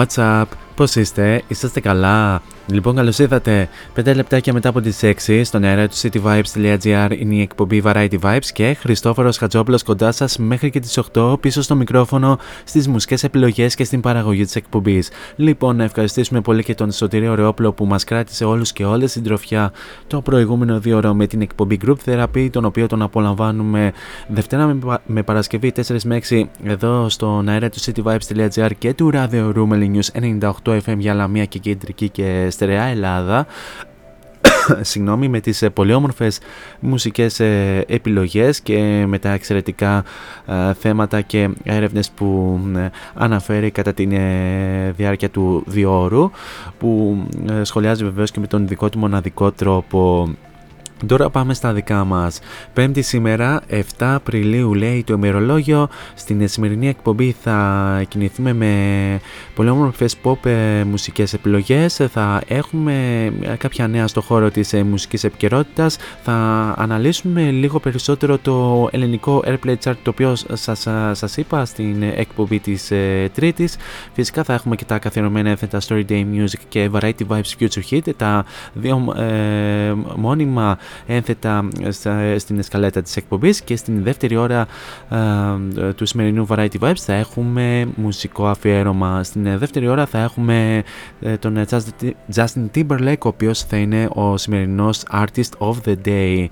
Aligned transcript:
What's 0.00 0.40
up? 0.40 0.44
Πώς 0.74 0.94
είστε, 0.94 1.42
είσαστε 1.48 1.80
καλά; 1.80 2.42
Λοιπόν, 2.72 2.94
καλώς 2.94 3.18
ήρθατε 3.18 3.68
5 3.96 4.14
λεπτάκια 4.14 4.52
μετά 4.52 4.68
από 4.68 4.80
τις 4.80 5.00
6 5.02 5.40
στον 5.44 5.64
αέρα 5.64 5.88
του 5.88 5.94
cityvibes.gr 5.96 7.08
είναι 7.18 7.34
η 7.34 7.40
εκπομπή 7.40 7.82
Variety 7.84 8.18
Vibes 8.20 8.44
και 8.52 8.76
Χριστόφορος 8.80 9.36
Χατζόπουλος 9.36 9.82
κοντά 9.82 10.12
σας 10.12 10.38
μέχρι 10.38 10.70
και 10.70 10.80
τις 10.80 10.98
8 11.14 11.40
πίσω 11.40 11.62
στο 11.62 11.74
μικρόφωνο 11.74 12.38
στις 12.64 12.88
μουσικές 12.88 13.24
επιλογές 13.24 13.74
και 13.74 13.84
στην 13.84 14.00
παραγωγή 14.00 14.44
της 14.44 14.56
εκπομπής. 14.56 15.10
Λοιπόν, 15.36 15.76
να 15.76 15.84
ευχαριστήσουμε 15.84 16.40
πολύ 16.40 16.62
και 16.62 16.74
τον 16.74 16.92
Σωτηρίο 16.92 17.34
Ρεόπλο 17.34 17.72
που 17.72 17.86
μας 17.86 18.04
κράτησε 18.04 18.44
όλους 18.44 18.72
και 18.72 18.84
όλες 18.84 19.10
στην 19.10 19.22
τροφιά 19.22 19.72
το 20.06 20.20
προηγούμενο 20.20 20.80
δύο 20.80 20.96
ώρο 20.96 21.14
με 21.14 21.26
την 21.26 21.40
εκπομπή 21.40 21.80
Group 21.86 21.96
Therapy, 22.04 22.48
τον 22.50 22.64
οποίο 22.64 22.86
τον 22.86 23.02
απολαμβάνουμε 23.02 23.92
Δευτέρα 24.28 24.66
με, 24.66 24.74
Πα- 24.74 25.02
με 25.06 25.22
Παρασκευή 25.22 25.72
4 25.76 26.02
με 26.04 26.20
6 26.28 26.42
εδώ 26.64 27.08
στον 27.08 27.48
αέρα 27.48 27.68
του 27.68 27.78
cityvibes.gr 27.80 28.70
και 28.78 28.94
του 28.94 29.10
Radio 29.14 29.52
Roomel 29.56 29.90
News 29.94 30.40
98 30.64 30.80
FM 30.84 30.96
για 30.98 31.14
Λαμία 31.14 31.44
και 31.44 31.58
Κεντρική 31.58 32.08
και 32.08 32.46
Στερεά 32.60 32.84
Ελλάδα 32.84 33.46
συγγνώμη, 34.90 35.28
με 35.28 35.40
τις 35.40 35.62
ε, 35.62 35.70
πολύ 35.70 35.92
όμορφες 35.92 36.38
μουσικές 36.80 37.40
ε, 37.40 37.84
επιλογές 37.88 38.60
και 38.60 39.04
με 39.06 39.18
τα 39.18 39.30
εξαιρετικά 39.30 40.04
ε, 40.46 40.74
θέματα 40.74 41.20
και 41.20 41.48
έρευνες 41.64 42.10
που 42.10 42.60
ε, 42.76 42.88
αναφέρει 43.14 43.70
κατά 43.70 43.92
τη 43.92 44.06
διάρκεια 44.96 45.30
του 45.30 45.64
διόρου 45.66 46.30
που 46.78 47.18
ε, 47.50 47.64
σχολιάζει 47.64 48.04
βεβαίως 48.04 48.30
και 48.30 48.40
με 48.40 48.46
τον 48.46 48.68
δικό 48.68 48.88
του 48.88 48.98
μοναδικό 48.98 49.52
τρόπο. 49.52 50.28
Τώρα 51.06 51.30
πάμε 51.30 51.54
στα 51.54 51.72
δικά 51.72 52.04
μας. 52.04 52.40
Πέμπτη 52.72 53.02
σήμερα, 53.02 53.60
7 53.68 53.82
Απριλίου 53.98 54.74
λέει 54.74 55.04
το 55.04 55.12
ημερολόγιο. 55.12 55.88
Στην 56.14 56.48
σημερινή 56.48 56.88
εκπομπή 56.88 57.36
θα 57.42 58.02
κινηθούμε 58.08 58.52
με 58.52 58.74
πολύ 59.54 59.68
όμορφες 59.68 60.16
pop 60.22 60.46
ε, 60.46 60.84
μουσικές 60.84 61.32
επιλογές. 61.32 61.94
Θα 62.12 62.42
έχουμε 62.46 63.24
ε, 63.42 63.54
κάποια 63.54 63.88
νέα 63.88 64.06
στο 64.06 64.20
χώρο 64.20 64.50
της 64.50 64.72
ε, 64.72 64.82
μουσικής 64.82 65.24
επικαιρότητας. 65.24 65.96
Θα 66.22 66.34
αναλύσουμε 66.78 67.50
λίγο 67.50 67.80
περισσότερο 67.80 68.38
το 68.38 68.88
ελληνικό 68.92 69.42
Airplay 69.46 69.74
Chart 69.84 69.94
το 70.02 70.10
οποίο 70.10 70.36
σας, 70.52 70.86
σας 71.12 71.36
είπα 71.36 71.64
στην 71.64 72.02
εκπομπή 72.02 72.58
της 72.58 72.90
ε, 72.90 73.30
Τρίτης. 73.34 73.76
Φυσικά 74.12 74.44
θα 74.44 74.54
έχουμε 74.54 74.76
και 74.76 74.84
τα 74.84 74.98
καθιερωμένα 74.98 75.50
έθετα 75.50 75.80
Story 75.88 76.04
Day 76.08 76.24
Music 76.34 76.60
και 76.68 76.90
Variety 76.92 77.26
Vibes 77.28 77.52
Future 77.60 77.82
Hit. 77.90 78.14
Τα 78.16 78.44
δύο 78.72 79.14
ε, 79.16 79.94
μόνιμα 80.16 80.78
ένθετα 81.06 81.68
στα- 81.88 82.38
στην 82.38 82.58
εσκαλέτα 82.58 83.02
της 83.02 83.16
εκπομπής 83.16 83.60
και 83.62 83.76
στην 83.76 84.02
δεύτερη 84.02 84.36
ώρα 84.36 84.66
ε, 85.10 85.92
του 85.92 86.06
σημερινού 86.06 86.46
Variety 86.48 86.78
Vibes 86.80 86.96
θα 86.96 87.12
έχουμε 87.12 87.88
μουσικό 87.96 88.46
αφιέρωμα. 88.46 89.22
Στην 89.24 89.46
ε, 89.46 89.56
δεύτερη 89.56 89.88
ώρα 89.88 90.06
θα 90.06 90.18
έχουμε 90.18 90.82
ε, 91.20 91.36
τον 91.36 91.56
ε, 91.56 91.64
Justin- 91.70 92.10
Justin 92.34 92.66
Timberlake 92.74 93.18
ο 93.24 93.28
οποίος 93.28 93.62
θα 93.62 93.76
είναι 93.76 94.08
ο 94.12 94.36
σημερινός 94.36 95.02
Artist 95.12 95.50
of 95.58 95.74
the 95.86 95.94
Day. 96.04 96.46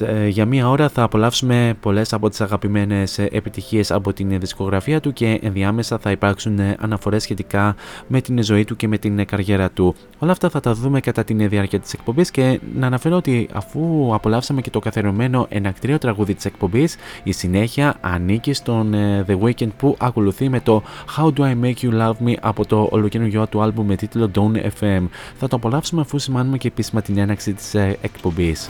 Ε, 0.00 0.26
Για 0.28 0.46
μία 0.46 0.68
ώρα 0.68 0.88
θα 0.88 1.02
απολαύσουμε 1.02 1.74
πολλές 1.80 2.12
από 2.12 2.28
τις 2.28 2.40
αγαπημένες 2.40 3.18
ε, 3.18 3.28
επιτυχίες 3.32 3.90
από 3.90 4.12
την 4.12 4.30
ε, 4.32 4.38
δισκογραφία 4.38 5.00
του 5.00 5.12
και 5.12 5.38
ενδιάμεσα 5.42 5.98
θα 5.98 6.10
υπάρξουν 6.10 6.58
ε, 6.58 6.76
αναφορές 6.80 7.22
σχετικά 7.22 7.74
με 8.06 8.20
την 8.20 8.42
ζωή 8.42 8.64
του 8.64 8.76
και 8.76 8.88
με 8.88 8.98
την 8.98 9.18
ε, 9.18 9.24
καριέρα 9.24 9.70
του. 9.70 9.94
Όλα 10.18 10.32
αυτά 10.32 10.48
θα 10.48 10.60
τα 10.60 10.74
δούμε 10.74 11.00
κατά 11.00 11.24
την 11.24 11.40
ε, 11.40 11.46
διάρκεια 11.46 11.80
της 11.80 11.92
εκπομπής 11.92 12.30
και 12.30 12.60
να 12.74 12.86
αναφέρω 12.86 13.16
ότι 13.16 13.48
αφού 13.66 14.14
απολαύσαμε 14.14 14.60
και 14.60 14.70
το 14.70 14.78
καθερωμένο 14.78 15.46
ενακτήριο 15.48 15.98
τραγούδι 15.98 16.34
της 16.34 16.44
εκπομπής, 16.44 16.96
η 17.22 17.32
συνέχεια 17.32 17.96
ανήκει 18.00 18.52
στον 18.52 18.94
ε, 18.94 19.24
The 19.28 19.38
Weeknd 19.40 19.68
που 19.76 19.96
ακολουθεί 19.98 20.48
με 20.48 20.60
το 20.60 20.82
How 21.16 21.32
Do 21.32 21.40
I 21.40 21.54
Make 21.62 21.74
You 21.82 22.00
Love 22.00 22.26
Me 22.26 22.34
από 22.40 22.66
το 22.66 22.88
ολοκληρωμένο 22.90 23.46
του 23.46 23.62
άλμπου 23.62 23.84
με 23.84 23.96
τίτλο 23.96 24.30
Don't 24.34 24.56
FM. 24.80 25.08
Θα 25.38 25.48
το 25.48 25.56
απολαύσουμε 25.56 26.00
αφού 26.00 26.18
σημάνουμε 26.18 26.58
και 26.58 26.68
επίσημα 26.68 27.02
την 27.02 27.18
έναξη 27.18 27.52
της 27.52 27.74
ε, 27.74 27.96
εκπομπής. 28.00 28.66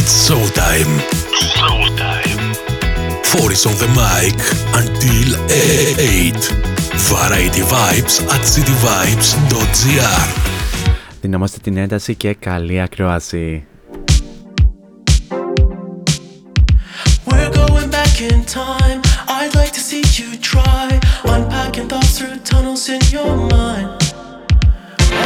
it's 0.00 0.14
showtime. 0.26 0.92
Showtime. 1.54 2.09
Four 3.29 3.51
is 3.51 3.65
on 3.65 3.75
the 3.83 3.89
mic 4.01 4.35
until 4.81 5.27
8. 5.49 6.65
Variety 7.11 7.61
Vibes 7.61 8.15
at 8.33 8.43
cityvibes.gr 8.53 10.29
Δυναμώστε 11.21 11.57
την 11.63 11.77
ένταση 11.77 12.15
και 12.15 12.33
καλή 12.33 12.81
ακρόαση. 12.81 13.67
We're 17.27 17.51
going 17.51 17.89
back 17.89 18.21
in 18.21 18.43
time. 18.45 18.99
I'd 19.27 19.53
like 19.59 19.73
to 19.79 19.83
see 19.89 20.03
you 20.17 20.37
try 20.51 20.85
unpacking 21.33 21.87
thoughts 21.91 22.13
through 22.17 22.37
tunnels 22.51 22.83
in 22.95 23.01
your 23.15 23.35
mind. 23.55 23.89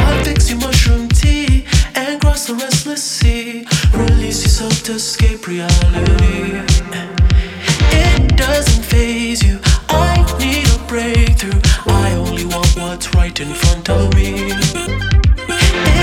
I'll 0.04 0.24
fix 0.24 0.38
you 0.50 0.56
mushroom 0.66 1.08
tea 1.20 1.66
and 2.00 2.12
cross 2.22 2.46
the 2.48 2.54
restless 2.54 3.02
sea. 3.16 3.66
Release 3.94 4.40
yourself 4.44 4.76
to 4.86 4.92
escape 5.02 5.46
reality. 5.46 6.73
Doesn't 8.45 8.83
phase 8.83 9.41
you. 9.41 9.59
I 9.89 10.21
need 10.37 10.67
a 10.69 10.77
breakthrough. 10.87 11.59
I 11.87 12.13
only 12.13 12.45
want 12.45 12.69
what's 12.77 13.13
right 13.15 13.37
in 13.39 13.51
front 13.55 13.89
of 13.89 14.13
me. 14.13 14.51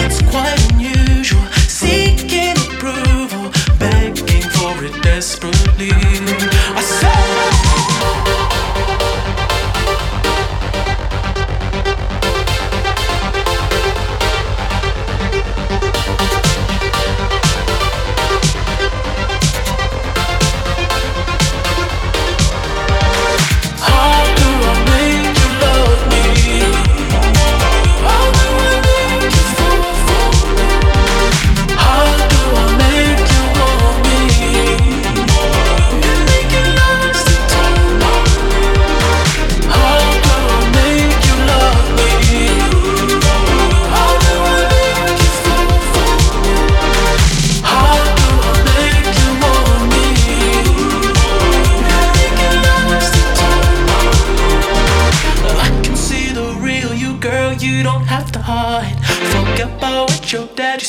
It's 0.02 0.20
quite 0.30 0.58
unusual, 0.72 1.44
seeking 1.68 2.56
approval, 2.66 3.52
begging 3.78 4.42
for 4.54 4.74
it 4.84 5.02
desperately. 5.04 5.92
I 5.92 6.82
said. 6.82 7.31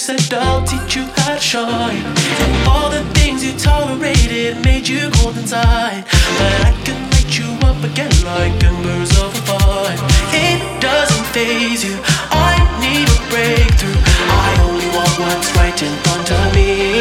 Said. 0.03 0.33
I'll 0.33 0.65
teach 0.67 0.97
you 0.97 1.05
how 1.15 1.35
to 1.35 1.39
shine. 1.39 2.03
And 2.43 2.67
all 2.67 2.89
the 2.89 3.03
things 3.15 3.39
you 3.45 3.53
tolerated 3.57 4.59
made 4.65 4.85
you 4.85 5.09
cold 5.15 5.37
inside. 5.37 6.03
But 6.37 6.51
I 6.67 6.71
can 6.83 6.99
light 7.11 7.31
you 7.39 7.47
up 7.63 7.79
again 7.89 8.11
like 8.27 8.51
embers 8.63 9.11
of 9.23 9.31
a 9.31 9.41
fire. 9.47 9.99
It 10.35 10.59
doesn't 10.81 11.25
phase 11.31 11.85
you. 11.87 11.95
I 12.35 12.59
need 12.83 13.07
a 13.07 13.19
breakthrough. 13.31 13.99
I 14.27 14.49
only 14.67 14.89
want 14.91 15.13
what's 15.23 15.49
right 15.55 15.79
in 15.87 15.95
front 16.03 16.27
of 16.35 16.45
me. 16.51 16.99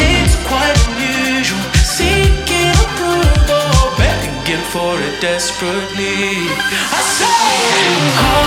It's 0.00 0.36
quite 0.48 0.76
unusual, 0.88 1.60
seeking 1.84 2.72
approval, 2.88 3.92
begging 4.00 4.64
for 4.72 4.96
it 4.96 5.20
desperately. 5.20 6.48
I 6.88 7.00
say, 7.20 8.45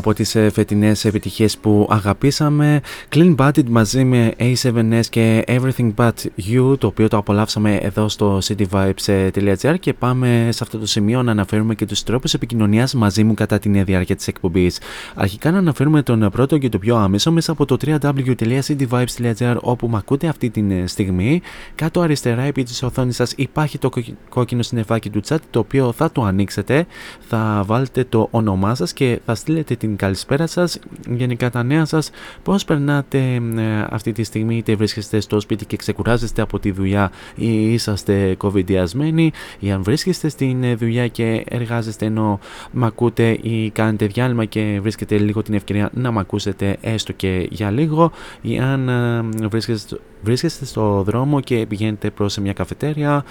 από 0.00 0.14
τις 0.14 0.34
ε, 0.34 0.50
φετινές 0.50 1.04
επιτυχίες 1.04 1.58
που 1.58 1.86
αγαπήσαμε 1.90 2.80
Clean 3.14 3.34
Bandit 3.36 3.68
μαζί 3.68 4.04
με 4.04 4.34
A7S 4.38 5.00
και 5.10 5.44
Everything 5.46 5.94
But 5.96 6.12
You 6.50 6.78
το 6.78 6.86
οποίο 6.86 7.08
το 7.08 7.16
απολαύσαμε 7.16 7.76
εδώ 7.76 8.08
στο 8.08 8.38
cityvibes.gr 8.44 9.74
και 9.80 9.92
πάμε 9.92 10.48
σε 10.50 10.58
αυτό 10.62 10.78
το 10.78 10.86
σημείο 10.86 11.22
να 11.22 11.30
αναφέρουμε 11.30 11.74
και 11.74 11.86
τους 11.86 12.02
τρόπους 12.02 12.34
επικοινωνίας 12.34 12.94
μαζί 12.94 13.24
μου 13.24 13.34
κατά 13.34 13.58
την 13.58 13.84
διάρκεια 13.84 14.16
της 14.16 14.28
εκπομπής. 14.28 14.80
Αρχικά 15.14 15.50
να 15.50 15.58
αναφέρουμε 15.58 16.02
τον 16.02 16.28
πρώτο 16.30 16.58
και 16.58 16.68
το 16.68 16.78
πιο 16.78 16.96
άμεσο 16.96 17.32
μέσα 17.32 17.52
από 17.52 17.64
το 17.64 17.76
www.cityvibes.gr 17.86 19.56
όπου 19.60 19.88
με 19.88 19.96
ακούτε 19.96 20.28
αυτή 20.28 20.50
τη 20.50 20.64
ε, 20.70 20.86
στιγμή. 20.86 21.40
Κάτω 21.74 22.00
αριστερά 22.00 22.42
επί 22.42 22.62
της 22.62 22.82
οθόνης 22.82 23.16
σας 23.16 23.32
υπάρχει 23.36 23.78
το 23.78 23.90
κόκκινο 24.28 24.62
συννεφάκι 24.62 25.10
του 25.10 25.20
chat 25.28 25.38
το 25.50 25.58
οποίο 25.58 25.92
θα 25.92 26.12
το 26.12 26.22
ανοίξετε, 26.22 26.86
θα 27.20 27.62
βάλετε 27.66 28.04
το 28.04 28.28
όνομά 28.30 28.74
σας 28.74 28.92
και 28.92 29.20
θα 29.24 29.34
στείλετε 29.34 29.48
στείλετε 29.50 29.74
την 29.90 29.98
καλησπέρα 29.98 30.46
σας, 30.46 30.78
γενικά 31.10 31.50
τα 31.50 31.62
νέα 31.62 31.84
σας, 31.84 32.10
πώς 32.42 32.64
περνάτε 32.64 33.18
ε, 33.56 33.86
αυτή 33.90 34.12
τη 34.12 34.22
στιγμή, 34.22 34.56
είτε 34.56 34.74
βρίσκεστε 34.74 35.20
στο 35.20 35.40
σπίτι 35.40 35.66
και 35.66 35.76
ξεκουράζεστε 35.76 36.42
από 36.42 36.58
τη 36.58 36.70
δουλειά 36.70 37.10
ή 37.34 37.72
είσαστε 37.72 38.34
κοβιντιασμένοι 38.34 39.32
ή 39.58 39.70
αν 39.70 39.82
βρίσκεστε 39.82 40.28
στην 40.28 40.62
ε, 40.62 40.74
δουλειά 40.74 41.08
και 41.08 41.44
εργάζεστε 41.48 42.06
ενώ 42.06 42.38
μ' 42.72 42.84
ακούτε 42.84 43.38
ή 43.42 43.70
κάνετε 43.70 44.06
διάλειμμα 44.06 44.44
και 44.44 44.78
βρίσκετε 44.82 45.18
λίγο 45.18 45.42
την 45.42 45.54
ευκαιρία 45.54 45.90
να 45.94 46.10
μ' 46.10 46.18
ακούσετε 46.18 46.76
έστω 46.80 47.12
και 47.12 47.48
για 47.50 47.70
λίγο 47.70 48.12
ή 48.40 48.58
αν 48.58 48.88
ε, 48.88 49.46
βρίσκεστε 49.46 49.98
βρίσκεστε 50.22 50.64
στο 50.64 51.02
δρόμο 51.02 51.40
και 51.40 51.66
πηγαίνετε 51.68 52.10
προς 52.10 52.38
μια 52.38 52.52
καφετέρια, 52.52 53.24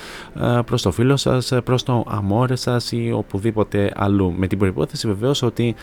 προς 0.66 0.82
το 0.82 0.92
φίλο 0.92 1.18
σας, 1.18 1.54
προς 1.64 1.84
το 1.84 2.06
αμόρε 2.08 2.56
σας 2.56 2.92
ή 2.92 3.12
οπουδήποτε 3.12 3.92
αλλού. 3.96 4.34
Με 4.38 4.48
την 4.48 4.58
προϋπόθεση 4.58 5.08
βεβαίως 5.08 5.42
ότι 5.42 5.76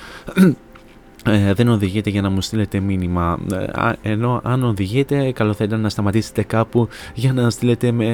ε, 1.26 1.54
δεν 1.54 1.68
οδηγείτε 1.68 2.10
για 2.10 2.22
να 2.22 2.30
μου 2.30 2.40
στείλετε 2.40 2.80
μήνυμα. 2.80 3.38
Ε, 4.02 4.10
ενώ 4.12 4.40
αν 4.44 4.64
οδηγείτε, 4.64 5.32
καλό 5.32 5.52
θα 5.52 5.64
ήταν 5.64 5.80
να 5.80 5.88
σταματήσετε 5.88 6.42
κάπου 6.42 6.88
για 7.14 7.32
να 7.32 7.50
στείλετε 7.50 7.92
με, 7.92 8.06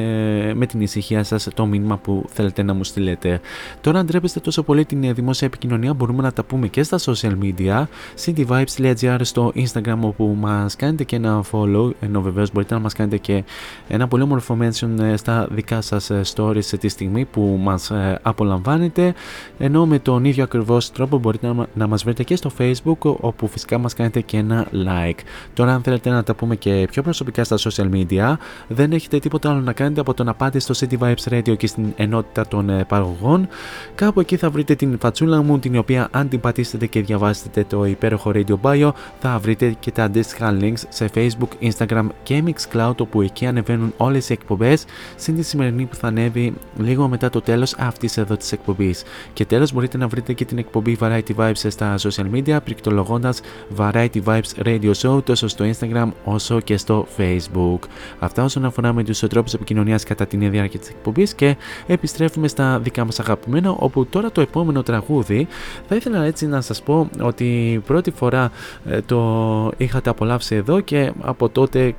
με 0.54 0.66
την 0.66 0.80
ησυχία 0.80 1.24
σας 1.24 1.48
το 1.54 1.66
μήνυμα 1.66 1.96
που 1.96 2.24
θέλετε 2.28 2.62
να 2.62 2.74
μου 2.74 2.84
στείλετε. 2.84 3.40
Τώρα, 3.80 3.98
αν 3.98 4.06
ντρέπεστε 4.06 4.40
τόσο 4.40 4.62
πολύ 4.62 4.84
την 4.84 5.14
δημόσια 5.14 5.46
επικοινωνία, 5.46 5.94
μπορούμε 5.94 6.22
να 6.22 6.32
τα 6.32 6.44
πούμε 6.44 6.68
και 6.68 6.82
στα 6.82 6.98
social 6.98 7.32
media. 7.42 7.84
cityvibes.gr 8.24 9.18
στο 9.20 9.52
Instagram, 9.54 9.98
όπου 10.00 10.36
μας 10.40 10.76
κάνετε 10.76 11.04
και 11.04 11.16
ένα 11.16 11.44
follow. 11.52 11.90
Ενώ 12.00 12.20
βεβαίως 12.20 12.52
μπορείτε 12.52 12.74
να 12.74 12.80
μας 12.80 12.92
κάνετε 12.92 13.16
και 13.16 13.44
ένα 13.88 14.08
πολύ 14.08 14.22
όμορφο 14.22 14.58
mention 14.60 14.98
ε, 15.00 15.16
στα 15.16 15.48
δικά 15.50 15.80
σας 15.80 16.10
stories 16.34 16.64
τη 16.64 16.88
στιγμή 16.88 17.24
που 17.24 17.58
μας 17.62 17.92
απολαμβάνετε. 18.22 19.14
Ενώ 19.58 19.86
με 19.86 19.98
τον 19.98 20.24
ίδιο 20.24 20.44
ακριβώς 20.44 20.92
τρόπο 20.92 21.18
μπορείτε 21.18 21.52
να, 21.52 21.66
να 21.74 21.86
μας 21.86 22.04
βρείτε 22.04 22.22
και 22.22 22.36
στο 22.36 22.50
Facebook 22.58 23.01
όπου 23.10 23.46
φυσικά 23.46 23.78
μας 23.78 23.94
κάνετε 23.94 24.20
και 24.20 24.36
ένα 24.36 24.66
like. 24.72 25.18
Τώρα 25.54 25.74
αν 25.74 25.82
θέλετε 25.82 26.10
να 26.10 26.22
τα 26.22 26.34
πούμε 26.34 26.56
και 26.56 26.86
πιο 26.90 27.02
προσωπικά 27.02 27.44
στα 27.44 27.56
social 27.58 27.90
media 27.92 28.34
δεν 28.68 28.92
έχετε 28.92 29.18
τίποτα 29.18 29.50
άλλο 29.50 29.60
να 29.60 29.72
κάνετε 29.72 30.00
από 30.00 30.14
το 30.14 30.24
να 30.24 30.34
πάτε 30.34 30.58
στο 30.58 30.74
City 30.78 30.98
Vibes 30.98 31.32
Radio 31.32 31.56
και 31.56 31.66
στην 31.66 31.84
ενότητα 31.96 32.48
των 32.48 32.68
ε, 32.68 32.84
παραγωγών. 32.84 33.48
Κάπου 33.94 34.20
εκεί 34.20 34.36
θα 34.36 34.50
βρείτε 34.50 34.74
την 34.74 34.98
φατσούλα 34.98 35.42
μου 35.42 35.58
την 35.58 35.78
οποία 35.78 36.08
αν 36.10 36.28
την 36.28 36.40
πατήσετε 36.40 36.86
και 36.86 37.00
διαβάσετε 37.00 37.64
το 37.68 37.84
υπέροχο 37.84 38.30
Radio 38.34 38.54
Bio 38.62 38.90
θα 39.20 39.38
βρείτε 39.38 39.76
και 39.80 39.90
τα 39.90 40.04
αντίστοιχα 40.04 40.56
links 40.60 40.82
σε 40.88 41.10
Facebook, 41.14 41.70
Instagram 41.70 42.06
και 42.22 42.42
Mixcloud 42.46 42.96
όπου 42.98 43.22
εκεί 43.22 43.46
ανεβαίνουν 43.46 43.92
όλες 43.96 44.28
οι 44.28 44.32
εκπομπές 44.32 44.84
συν 45.16 45.36
τη 45.36 45.42
σημερινή 45.42 45.84
που 45.84 45.94
θα 45.94 46.06
ανέβει 46.06 46.54
λίγο 46.78 47.08
μετά 47.08 47.30
το 47.30 47.40
τέλος 47.40 47.74
αυτής 47.78 48.16
εδώ 48.16 48.36
της 48.36 48.52
εκπομπής. 48.52 49.02
Και 49.32 49.44
τέλος 49.44 49.72
μπορείτε 49.72 49.98
να 49.98 50.08
βρείτε 50.08 50.32
και 50.32 50.44
την 50.44 50.58
εκπομπή 50.58 50.98
Variety 51.00 51.34
Vibes 51.36 51.52
στα 51.68 51.94
social 51.98 52.30
media 52.34 52.56
πληκτρολογώντας 52.92 53.40
Variety 53.76 54.22
Vibes 54.24 54.66
Radio 54.66 54.92
Show 54.92 55.24
τόσο 55.24 55.48
στο 55.48 55.64
Instagram 55.64 56.08
όσο 56.24 56.60
και 56.60 56.76
στο 56.76 57.06
Facebook. 57.16 57.78
Αυτά 58.18 58.44
όσον 58.44 58.64
αφορά 58.64 58.92
με 58.92 59.04
τους 59.04 59.18
τρόπους 59.18 59.54
επικοινωνίας 59.54 60.04
κατά 60.04 60.26
την 60.26 60.50
διάρκεια 60.50 60.78
της 60.78 60.88
εκπομπής 60.88 61.34
και 61.34 61.56
επιστρέφουμε 61.86 62.48
στα 62.48 62.78
δικά 62.78 63.04
μας 63.04 63.20
αγαπημένα 63.20 63.70
όπου 63.70 64.06
τώρα 64.06 64.32
το 64.32 64.40
επόμενο 64.40 64.82
τραγούδι 64.82 65.48
θα 65.88 65.94
ήθελα 65.96 66.24
έτσι 66.24 66.46
να 66.46 66.60
σας 66.60 66.82
πω 66.82 67.08
ότι 67.20 67.82
πρώτη 67.86 68.10
φορά 68.10 68.50
ε, 68.86 69.00
το 69.00 69.72
είχατε 69.76 70.10
απολαύσει 70.10 70.54
εδώ 70.54 70.80
και 70.80 71.12
από 71.20 71.48
τότε 71.48 71.94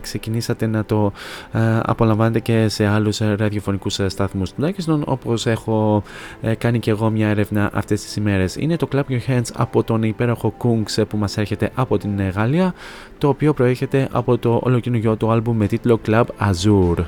ξεκινήσατε 0.00 0.66
να 0.66 0.84
το 0.84 1.12
ε, 1.52 1.58
απολαμβάνετε 1.82 2.40
και 2.40 2.68
σε 2.68 2.86
άλλους 2.86 3.18
ραδιοφωνικούς 3.18 4.00
σταθμούς 4.06 4.52
τουλάχιστον 4.52 5.02
όπως 5.06 5.46
έχω 5.46 6.02
ε, 6.40 6.54
κάνει 6.54 6.78
και 6.78 6.90
εγώ 6.90 7.10
μια 7.10 7.28
έρευνα 7.28 7.70
αυτές 7.72 8.02
τις 8.02 8.16
ημέρες. 8.16 8.56
Είναι 8.56 8.76
το 8.76 8.88
Clap 8.92 9.02
Your 9.08 9.30
Hands 9.30 9.50
από 9.54 9.82
τον 9.84 10.02
υπέροχο 10.20 10.54
Kungs 10.62 11.08
που 11.08 11.16
μας 11.16 11.36
έρχεται 11.36 11.70
από 11.74 11.98
την 11.98 12.30
Γαλλία 12.30 12.74
το 13.18 13.28
οποίο 13.28 13.54
προέρχεται 13.54 14.08
από 14.12 14.38
το 14.38 14.60
ολοκαινούργιο 14.62 15.16
του 15.16 15.30
άλμπουμ 15.30 15.56
με 15.56 15.66
τίτλο 15.66 16.00
Club 16.06 16.24
Azure. 16.24 17.04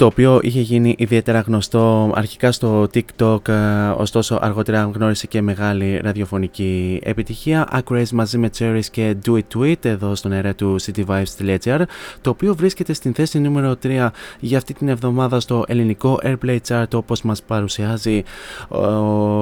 Το 0.00 0.06
οποίο 0.06 0.40
είχε 0.42 0.60
γίνει 0.60 0.94
ιδιαίτερα 0.98 1.40
γνωστό 1.40 2.12
αρχικά 2.14 2.52
στο 2.52 2.88
TikTok, 2.94 3.48
ε, 3.48 3.54
ωστόσο 3.96 4.38
αργότερα 4.42 4.90
γνώρισε 4.94 5.26
και 5.26 5.42
μεγάλη 5.42 6.00
ραδιοφωνική 6.02 7.00
επιτυχία. 7.02 7.68
Acraze 7.72 8.08
μαζί 8.12 8.38
με 8.38 8.50
Cherries 8.58 8.84
και 8.90 9.16
Do 9.26 9.32
It 9.32 9.40
To 9.54 9.72
It 9.72 9.84
εδώ 9.84 10.14
στον 10.14 10.32
αέρα 10.32 10.54
του 10.54 10.76
cityvibes.gr 10.80 11.82
το 12.20 12.30
οποίο 12.30 12.54
βρίσκεται 12.54 12.92
στην 12.92 13.14
θέση 13.14 13.38
νούμερο 13.38 13.76
3 13.82 14.08
για 14.40 14.58
αυτή 14.58 14.74
την 14.74 14.88
εβδομάδα 14.88 15.40
στο 15.40 15.64
ελληνικό 15.68 16.18
Airplay 16.22 16.58
Chart 16.68 16.94
όπως 16.94 17.22
μας 17.22 17.42
παρουσιάζει 17.42 18.22
ο 18.68 18.84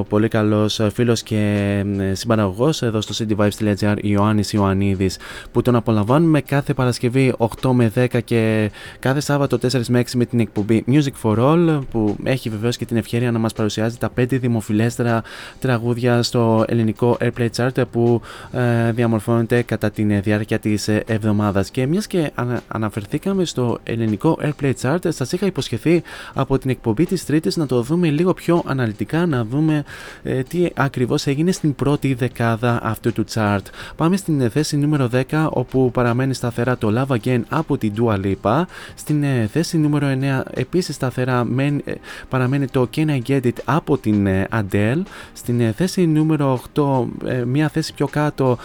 πολύ 0.02 0.28
καλός 0.28 0.80
φίλος 0.92 1.22
και 1.22 1.84
συμπαραγωγός 2.12 2.82
εδώ 2.82 3.00
στο 3.00 3.24
cityvibes.gr 3.24 3.96
Ιωάννης 4.00 4.52
Ιωαννίδης 4.52 5.18
που 5.52 5.62
τον 5.62 5.74
απολαμβάνουμε 5.74 6.40
κάθε 6.40 6.74
Παρασκευή 6.74 7.34
8 7.38 7.70
με 7.72 7.92
10 7.94 8.06
και 8.24 8.70
κάθε 8.98 9.20
Σάββατο 9.20 9.58
4 9.72 9.84
με 9.88 10.00
6 10.00 10.04
με 10.14 10.24
την 10.24 10.47
εκπομπή 10.48 10.84
Music 10.86 11.22
for 11.22 11.38
All 11.38 11.80
που 11.90 12.16
έχει 12.24 12.48
βεβαίως 12.48 12.76
και 12.76 12.84
την 12.84 12.96
ευκαιρία 12.96 13.32
να 13.32 13.38
μας 13.38 13.52
παρουσιάζει 13.52 13.96
τα 13.96 14.10
5 14.20 14.26
δημοφιλέστερα 14.28 15.22
τραγούδια 15.58 16.22
στο 16.22 16.64
ελληνικό 16.68 17.16
Airplay 17.20 17.48
Chart 17.56 17.82
που 17.90 18.20
ε, 18.52 18.92
διαμορφώνεται 18.92 19.62
κατά 19.62 19.90
τη 19.90 20.02
διάρκεια 20.02 20.58
της 20.58 20.88
ε, 20.88 21.02
εβδομάδας 21.06 21.70
και 21.70 21.86
μιας 21.86 22.06
και 22.06 22.30
ανα, 22.34 22.62
αναφερθήκαμε 22.68 23.44
στο 23.44 23.78
ελληνικό 23.82 24.38
Airplay 24.42 24.72
Chart 24.82 24.98
σας 25.08 25.32
είχα 25.32 25.46
υποσχεθεί 25.46 26.02
από 26.34 26.58
την 26.58 26.70
εκπομπή 26.70 27.06
της 27.06 27.24
Τρίτης 27.24 27.56
να 27.56 27.66
το 27.66 27.82
δούμε 27.82 28.10
λίγο 28.10 28.34
πιο 28.34 28.62
αναλυτικά 28.66 29.26
να 29.26 29.44
δούμε 29.44 29.84
ε, 30.22 30.42
τι 30.42 30.66
ακριβώς 30.74 31.26
έγινε 31.26 31.52
στην 31.52 31.74
πρώτη 31.74 32.14
δεκάδα 32.14 32.80
αυτού 32.82 33.12
του 33.12 33.24
chart. 33.34 33.62
Πάμε 33.96 34.16
στην 34.16 34.40
ε, 34.40 34.48
θέση 34.48 34.76
νούμερο 34.76 35.10
10 35.30 35.46
όπου 35.50 35.90
παραμένει 35.90 36.34
σταθερά 36.34 36.78
το 36.78 36.92
Love 36.96 37.16
Again 37.16 37.40
από 37.48 37.78
την 37.78 37.92
Dua 37.96 38.20
Lipa. 38.24 38.62
Στην 38.94 39.22
ε, 39.22 39.48
θέση 39.52 39.78
νούμερο 39.78 40.06
9 40.20 40.37
Επίσης 40.50 40.88
επίσης 40.88 40.94
σταθερά 40.94 41.46
ε, 41.84 41.92
παραμένει 42.28 42.66
το 42.66 42.88
Can 42.96 43.06
I 43.06 43.20
Get 43.26 43.50
από 43.64 43.98
την 43.98 44.26
ε, 44.26 44.48
Adele 44.52 45.02
στην 45.32 45.60
ε, 45.60 45.72
θέση 45.72 46.06
νούμερο 46.06 46.60
8 46.74 47.04
μια 47.46 47.68
θέση 47.68 47.94
πιο 47.94 48.06
κάτω 48.06 48.58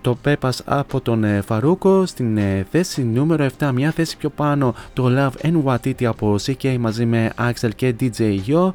το 0.00 0.14
Πέπας 0.14 0.62
από 0.64 1.00
τον 1.00 1.24
Φαρούκο 1.42 2.06
στην 2.06 2.38
θέση 2.70 3.04
νούμερο 3.04 3.46
7 3.58 3.70
μια 3.74 3.90
θέση 3.90 4.16
πιο 4.16 4.28
πάνω 4.28 4.74
το 4.92 5.06
Love 5.16 5.46
and 5.46 5.62
Watiti 5.64 6.04
από 6.04 6.36
CK 6.46 6.76
μαζί 6.78 7.06
με 7.06 7.30
Axel 7.38 7.70
και 7.76 7.94
DJ 8.00 8.38
Yo 8.46 8.72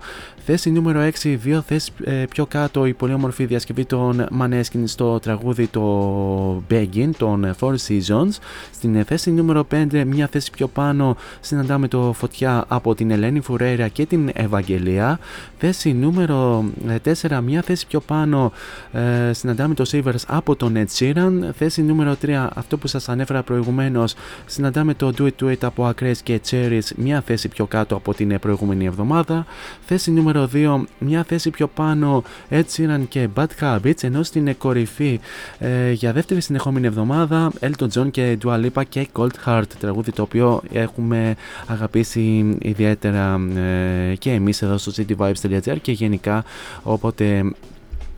Θέση 0.47 0.71
νούμερο 0.71 1.09
6, 1.23 1.37
δύο 1.41 1.61
θέσεις 1.61 1.91
πιο 2.29 2.45
κάτω 2.45 2.85
η 2.85 2.93
πολύ 2.93 3.13
όμορφη 3.13 3.45
διασκευή 3.45 3.85
των 3.85 4.27
Maneskin 4.41 4.83
στο 4.85 5.19
τραγούδι 5.19 5.67
το 5.67 6.63
Begin 6.69 7.09
των 7.17 7.55
Four 7.59 7.75
Seasons. 7.87 8.29
Στην 8.71 9.05
θέση 9.05 9.31
νούμερο 9.31 9.67
5, 9.71 10.03
μια 10.05 10.27
θέση 10.27 10.51
πιο 10.51 10.67
πάνω 10.67 11.17
συναντάμε 11.39 11.87
το 11.87 12.13
Φωτιά 12.13 12.65
από 12.67 12.95
την 12.95 13.11
Ελένη 13.11 13.39
Φουρέρα 13.39 13.87
και 13.87 14.05
την 14.05 14.29
Ευαγγελία. 14.33 15.19
Θέση 15.57 15.93
νούμερο 15.93 16.65
4, 17.03 17.37
ε, 17.37 17.41
μια 17.41 17.61
θέση 17.61 17.87
πιο 17.87 17.99
πάνω, 17.99 18.51
ε, 18.91 19.33
συναντάμε 19.33 19.73
το 19.73 19.89
Sivers 19.91 20.23
από 20.27 20.55
τον 20.55 20.73
Ed 20.75 20.97
Sheeran. 20.99 21.49
Θέση 21.57 21.81
νούμερο 21.81 22.15
3, 22.21 22.49
αυτό 22.55 22.77
που 22.77 22.87
σας 22.87 23.09
ανέφερα 23.09 23.43
προηγουμένως, 23.43 24.15
συναντάμε 24.45 24.93
το 24.93 25.13
Do 25.17 25.21
It 25.21 25.43
To 25.43 25.51
It 25.51 25.57
από 25.61 25.89
Acres 25.89 26.17
και 26.23 26.41
Cherries, 26.49 26.89
μια 26.95 27.21
θέση 27.21 27.47
πιο 27.47 27.65
κάτω 27.65 27.95
από 27.95 28.13
την 28.13 28.39
προηγούμενη 28.39 28.85
εβδομάδα. 28.85 29.45
Θέση 29.85 30.11
νούμερο 30.11 30.23
νούμερο 30.25 30.49
2, 30.53 30.85
μια 30.99 31.23
θέση 31.23 31.49
πιο 31.49 31.67
πάνω 31.67 32.23
Ed 32.49 32.63
Sheeran 32.75 33.01
και 33.09 33.29
Bad 33.35 33.45
Habits, 33.59 34.03
ενώ 34.03 34.23
στην 34.23 34.57
κορυφή 34.57 35.19
ε, 35.59 35.91
για 35.91 36.13
δεύτερη 36.13 36.41
συνεχόμενη 36.41 36.87
εβδομάδα 36.87 37.51
Elton 37.59 37.87
John 37.93 38.11
και 38.11 38.37
Dua 38.43 38.65
Lipa 38.65 38.81
και 38.89 39.07
Cold 39.13 39.29
Heart, 39.45 39.67
τραγούδι 39.79 40.11
το 40.11 40.21
οποίο 40.21 40.61
έχουμε 40.71 41.35
αγαπήσει 41.67 42.57
ιδιαίτερα 42.61 43.41
ε, 43.55 44.15
και 44.15 44.31
εμείς 44.31 44.61
εδώ 44.61 44.77
στο 44.77 44.91
cityvibes.gr 44.95 45.54
και 45.59 45.91
γενικά 45.91 46.43
οπότε 46.83 47.43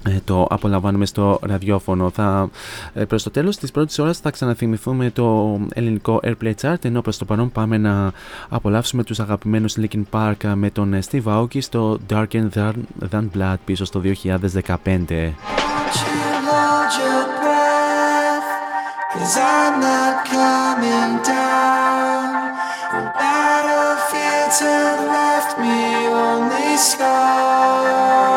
ε, 0.08 0.20
το 0.26 0.48
απολαμβάνουμε 0.50 1.06
στο 1.06 1.40
ραδιόφωνο. 1.42 2.10
Θα, 2.10 2.50
ε, 2.94 3.06
προς 3.06 3.24
το 3.24 3.30
τέλος 3.32 3.58
της 3.58 3.72
πρώτης 3.72 4.00
ώρας 4.00 4.18
θα 4.18 4.32
ξαναθυμηθούμε 4.32 5.12
το 5.12 5.60
ελληνικό 5.74 6.20
Airplay 6.24 6.54
Chart 6.62 6.86
ενώ 6.86 7.02
προς 7.02 7.18
το 7.18 7.26
παρόν 7.26 7.52
πάμε 7.52 7.78
να 7.78 8.12
απολαύσουμε 8.50 9.04
τους 9.04 9.20
αγαπημένους 9.20 9.76
Linkin 9.80 10.04
Park 10.12 10.54
με 10.54 10.70
τον 10.70 11.00
Steve 11.10 11.24
Aoki 11.24 11.62
στο 11.62 11.98
Darker 12.10 12.48
Than, 12.56 12.74
Than 13.12 13.28
Blood 13.38 13.56
πίσω 13.66 13.86
στο 13.86 14.02
2015. 14.02 15.34
sky. 26.78 28.37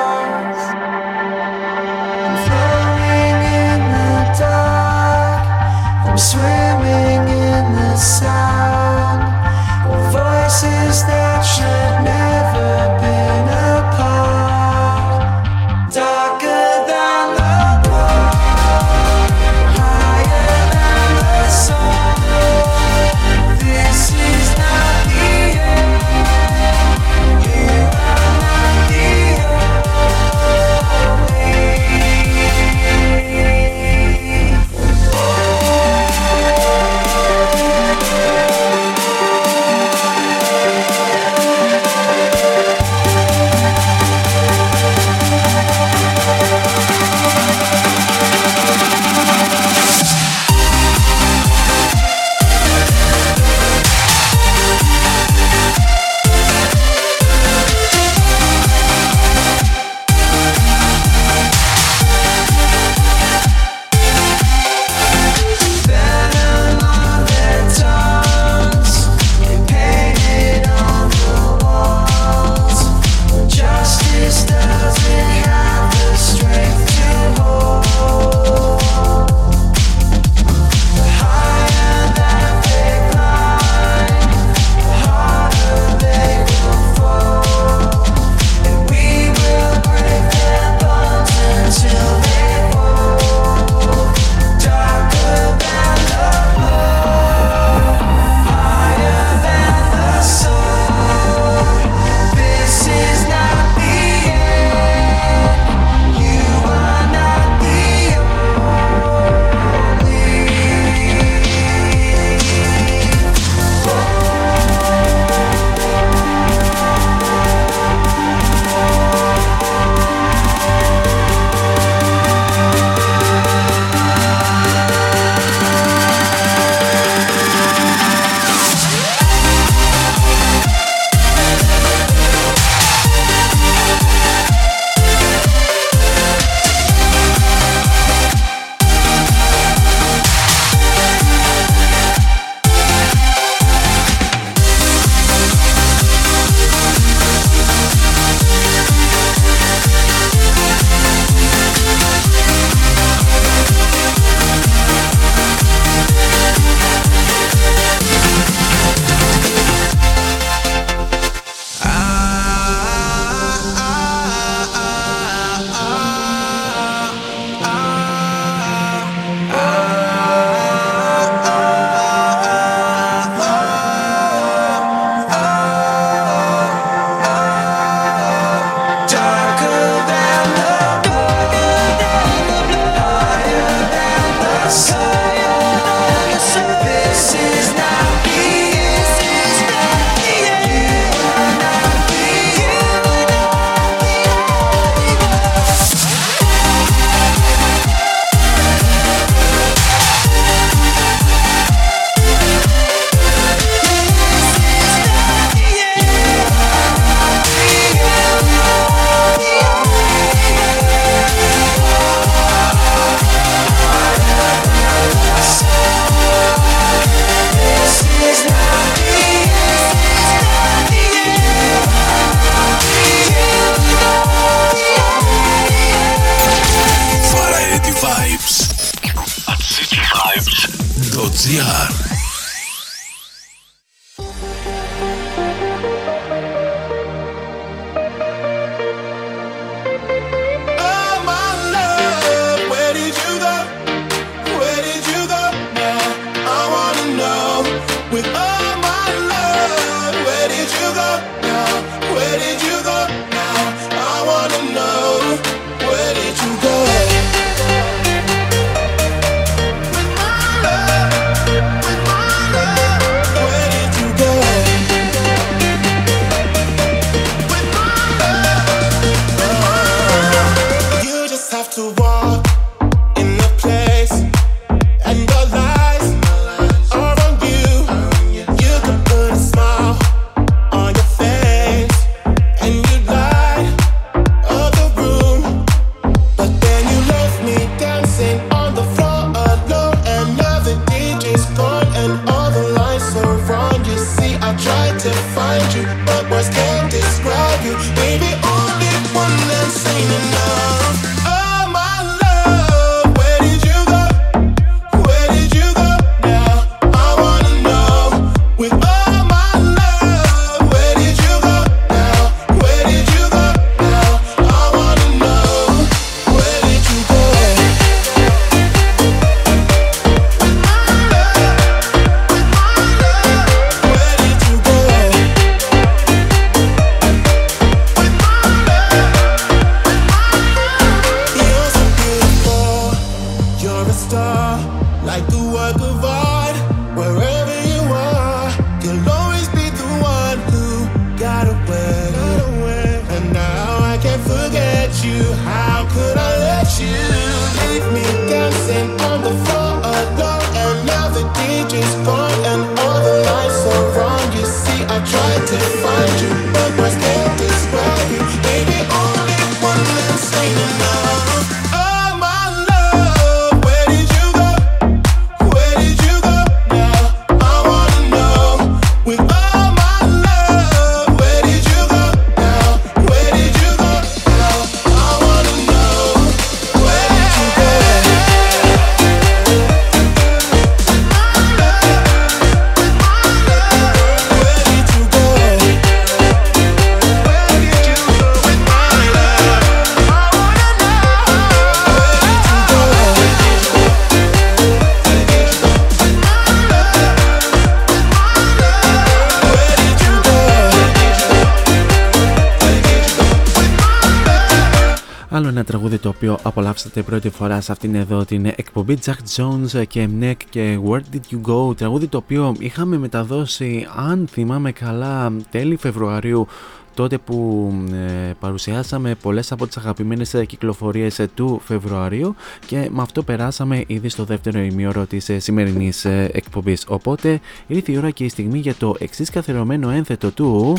Απολαύσατε 406.84 407.10
πρώτη 407.10 407.36
φορά 407.36 407.60
σε 407.60 407.72
αυτήν 407.72 407.94
εδώ 407.94 408.24
την 408.24 408.46
εκπομπή 408.46 408.98
Jack 409.04 409.36
Jones 409.36 409.86
και 409.86 410.08
Mnek 410.20 410.34
και 410.50 410.78
Where 410.88 411.00
Did 411.14 411.34
You 411.34 411.50
Go 411.50 411.76
τραγούδι 411.76 412.06
το 412.06 412.16
οποίο 412.16 412.54
είχαμε 412.58 412.98
μεταδώσει 412.98 413.86
αν 413.96 414.28
θυμάμαι 414.30 414.72
καλά 414.72 415.32
τέλη 415.50 415.76
Φεβρουαρίου 415.76 416.46
τότε 416.94 417.18
που 417.18 417.72
ε, 417.92 418.32
παρουσιάσαμε 418.40 419.14
πολλές 419.14 419.52
από 419.52 419.66
τις 419.66 419.76
αγαπημένες 419.76 420.34
ε, 420.34 420.44
κυκλοφορίες 420.44 421.18
ε, 421.18 421.30
του 421.34 421.60
Φεβρουαρίου 421.64 422.34
και 422.66 422.88
με 422.90 423.02
αυτό 423.02 423.22
περάσαμε 423.22 423.84
ήδη 423.86 424.08
στο 424.08 424.24
δεύτερο 424.24 424.58
ημίωρο 424.58 425.06
της 425.06 425.28
ε, 425.28 425.38
σημερινής 425.38 426.04
ε, 426.04 426.30
εκπομπής 426.32 426.84
οπότε 426.88 427.40
ήρθε 427.66 427.92
η 427.92 427.96
ώρα 427.96 428.10
και 428.10 428.24
η 428.24 428.28
στιγμή 428.28 428.58
για 428.58 428.74
το 428.74 428.96
εξής 428.98 429.30
καθιερωμένο 429.30 429.90
ένθετο 429.90 430.30
του 430.30 430.76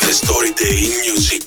The 0.00 0.12
Story 0.22 0.52
Day 0.60 0.76
in 0.86 0.94
Music. 1.06 1.44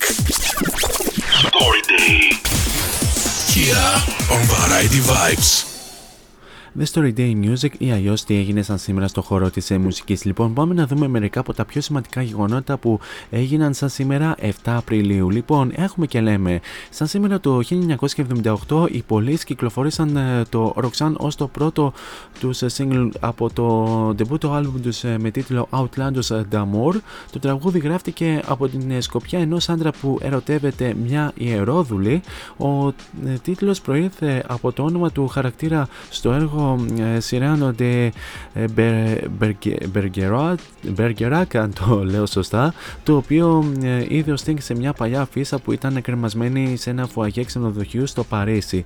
Media 3.62 3.94
on 4.28 4.42
Variety 4.46 4.98
Vibes. 4.98 5.71
The 6.78 6.84
Story 6.92 7.12
Day 7.16 7.44
Music 7.44 7.70
ή 7.78 7.92
αλλιώς 7.92 8.24
τι 8.24 8.36
έγινε 8.36 8.62
σαν 8.62 8.78
σήμερα 8.78 9.08
στο 9.08 9.22
χώρο 9.22 9.50
της 9.50 9.70
μουσικής. 9.70 10.24
Λοιπόν, 10.24 10.54
πάμε 10.54 10.74
να 10.74 10.86
δούμε 10.86 11.08
μερικά 11.08 11.40
από 11.40 11.54
τα 11.54 11.64
πιο 11.64 11.80
σημαντικά 11.80 12.22
γεγονότα 12.22 12.76
που 12.76 13.00
έγιναν 13.30 13.74
σαν 13.74 13.88
σήμερα 13.88 14.34
7 14.40 14.48
Απριλίου. 14.64 15.30
Λοιπόν, 15.30 15.72
έχουμε 15.74 16.06
και 16.06 16.20
λέμε, 16.20 16.60
σαν 16.90 17.06
σήμερα 17.06 17.40
το 17.40 17.60
1978 18.68 18.86
οι 18.90 19.04
Police 19.08 19.40
κυκλοφόρησαν 19.44 20.16
ε, 20.16 20.42
το 20.48 20.74
Roxanne 20.76 21.14
ως 21.16 21.36
το 21.36 21.48
πρώτο 21.48 21.92
τους 22.40 22.62
single 22.76 23.08
από 23.20 23.52
το 23.52 24.08
debut 24.08 24.50
album 24.50 24.80
τους 24.82 25.02
με 25.02 25.30
τίτλο 25.30 25.68
Outlandos 25.70 26.42
D'Amour. 26.52 26.94
Το 27.32 27.38
τραγούδι 27.40 27.78
γράφτηκε 27.78 28.42
από 28.46 28.68
την 28.68 28.90
ε, 28.90 29.00
σκοπιά 29.00 29.38
ενός 29.38 29.68
άντρα 29.68 29.90
που 30.00 30.18
ερωτεύεται 30.22 30.94
μια 31.04 31.32
ιερόδουλη. 31.34 32.22
Ο 32.56 32.88
ε, 32.88 32.92
τίτλος 33.42 33.80
προήρθε 33.80 34.44
από 34.46 34.72
το 34.72 34.82
όνομα 34.82 35.10
του 35.10 35.28
χαρακτήρα 35.28 35.88
στο 36.10 36.32
έργο 36.32 36.61
ε, 36.98 37.18
Cyrano 37.30 37.80
de 37.80 38.08
ε, 38.54 38.64
Ber- 38.76 39.48
Bergerac, 39.94 40.54
Bergerac, 40.96 41.56
αν 41.56 41.72
το 41.72 42.04
λέω 42.04 42.26
σωστά, 42.26 42.74
το 43.02 43.16
οποίο 43.16 43.64
ε, 43.82 44.04
είδε 44.08 44.32
ο 44.32 44.36
Sting 44.44 44.60
σε 44.60 44.74
μια 44.74 44.92
παλιά 44.92 45.20
αφίσα 45.20 45.58
που 45.58 45.72
ήταν 45.72 46.00
κρεμασμένη 46.02 46.76
σε 46.76 46.90
ένα 46.90 47.06
φουαγέ 47.06 47.44
ξενοδοχείου 47.44 48.06
στο 48.06 48.24
Παρίσι, 48.24 48.84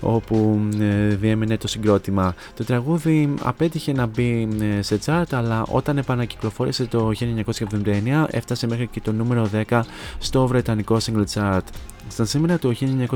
όπου 0.00 0.68
ε, 0.80 1.14
διέμενε 1.14 1.56
το 1.56 1.68
συγκρότημα. 1.68 2.34
Το 2.56 2.64
τραγούδι 2.64 3.34
απέτυχε 3.42 3.92
να 3.92 4.06
μπει 4.06 4.48
ε, 4.78 4.82
σε 4.82 4.98
chart, 5.04 5.30
αλλά 5.30 5.64
όταν 5.68 5.98
επανακυκλοφόρησε 5.98 6.84
το 6.84 7.10
1979 7.18 8.24
έφτασε 8.30 8.66
μέχρι 8.66 8.86
και 8.86 9.00
το 9.00 9.12
νούμερο 9.12 9.48
10 9.68 9.80
στο 10.18 10.46
βρετανικό 10.46 10.96
single 11.06 11.24
chart. 11.34 11.60
Στα 12.08 12.24
σήμερα 12.24 12.58
το 12.58 12.74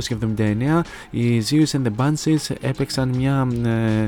1979 0.08 0.80
οι 1.10 1.42
Zeus 1.50 1.70
and 1.70 1.82
the 1.82 1.90
Banshees 1.96 2.56
έπαιξαν 2.60 3.08
μια 3.08 3.48
ε, 3.64 4.06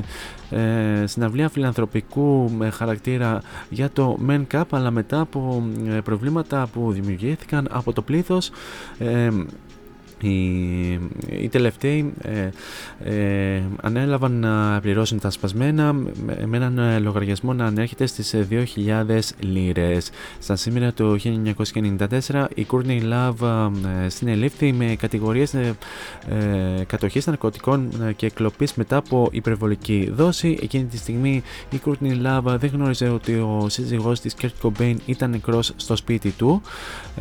ε, 0.49 1.07
συναυλία 1.07 1.49
φιλανθρωπικού 1.49 2.51
ε, 2.61 2.69
χαρακτήρα 2.69 3.41
για 3.69 3.89
το 3.89 4.19
Men 4.27 4.43
Cup 4.53 4.63
αλλά 4.69 4.91
μετά 4.91 5.19
από 5.19 5.63
ε, 5.87 5.99
προβλήματα 5.99 6.67
που 6.73 6.91
δημιουργήθηκαν 6.91 7.67
από 7.71 7.93
το 7.93 8.01
πλήθος 8.01 8.51
ε, 8.97 9.29
οι, 10.27 10.99
οι 11.41 11.49
τελευταίοι 11.49 12.13
ε, 12.21 12.49
ε, 13.03 13.61
ανέλαβαν 13.81 14.31
να 14.31 14.79
πληρώσουν 14.81 15.19
τα 15.19 15.29
σπασμένα 15.29 15.93
με, 15.93 16.11
με 16.45 16.57
έναν 16.57 16.77
ε, 16.77 16.99
λογαριασμό 16.99 17.53
να 17.53 17.65
ανέρχεται 17.65 18.05
στις 18.05 18.33
ε, 18.33 18.47
2.000 18.49 19.19
λίρες. 19.39 20.09
Στα 20.39 20.55
σήμερα 20.55 20.93
το 20.93 21.17
1994 22.29 22.45
η 22.55 22.65
Courtney 22.71 23.01
Love 23.11 23.69
ε, 24.05 24.09
συνελήφθη 24.09 24.73
με 24.73 24.95
κατηγορίες 24.99 25.53
ε, 25.53 25.75
ε, 26.29 26.83
κατοχής 26.83 27.27
ναρκωτικών 27.27 27.89
ε, 28.07 28.13
και 28.13 28.29
κλοπής 28.29 28.73
μετά 28.73 28.97
από 28.97 29.27
υπερβολική 29.31 30.11
δόση. 30.15 30.57
Εκείνη 30.61 30.83
τη 30.83 30.97
στιγμή 30.97 31.43
η 31.69 31.81
Courtney 31.85 32.25
Love 32.25 32.57
δεν 32.57 32.69
γνώριζε 32.73 33.09
ότι 33.09 33.33
ο 33.33 33.65
σύζυγός 33.69 34.19
της 34.19 34.35
Kurt 34.41 34.51
Cobain 34.61 34.95
ήταν 35.05 35.29
νεκρός 35.29 35.73
στο 35.75 35.95
σπίτι 35.95 36.29
του 36.29 36.61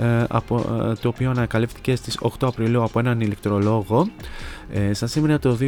ε, 0.01 0.25
από, 0.29 0.57
ε, 0.91 0.95
το 0.95 1.09
οποίο 1.09 1.31
ανακαλύφθηκε 1.31 1.97
στις 1.97 2.19
8 2.23 2.29
Απριλίου 2.41 2.83
από 2.93 3.01
έναν 3.01 3.21
ηλεκτρολόγο. 3.21 4.09
Ε, 4.71 4.95
σαν 4.95 5.09
σήμερα 5.09 5.39
το 5.39 5.59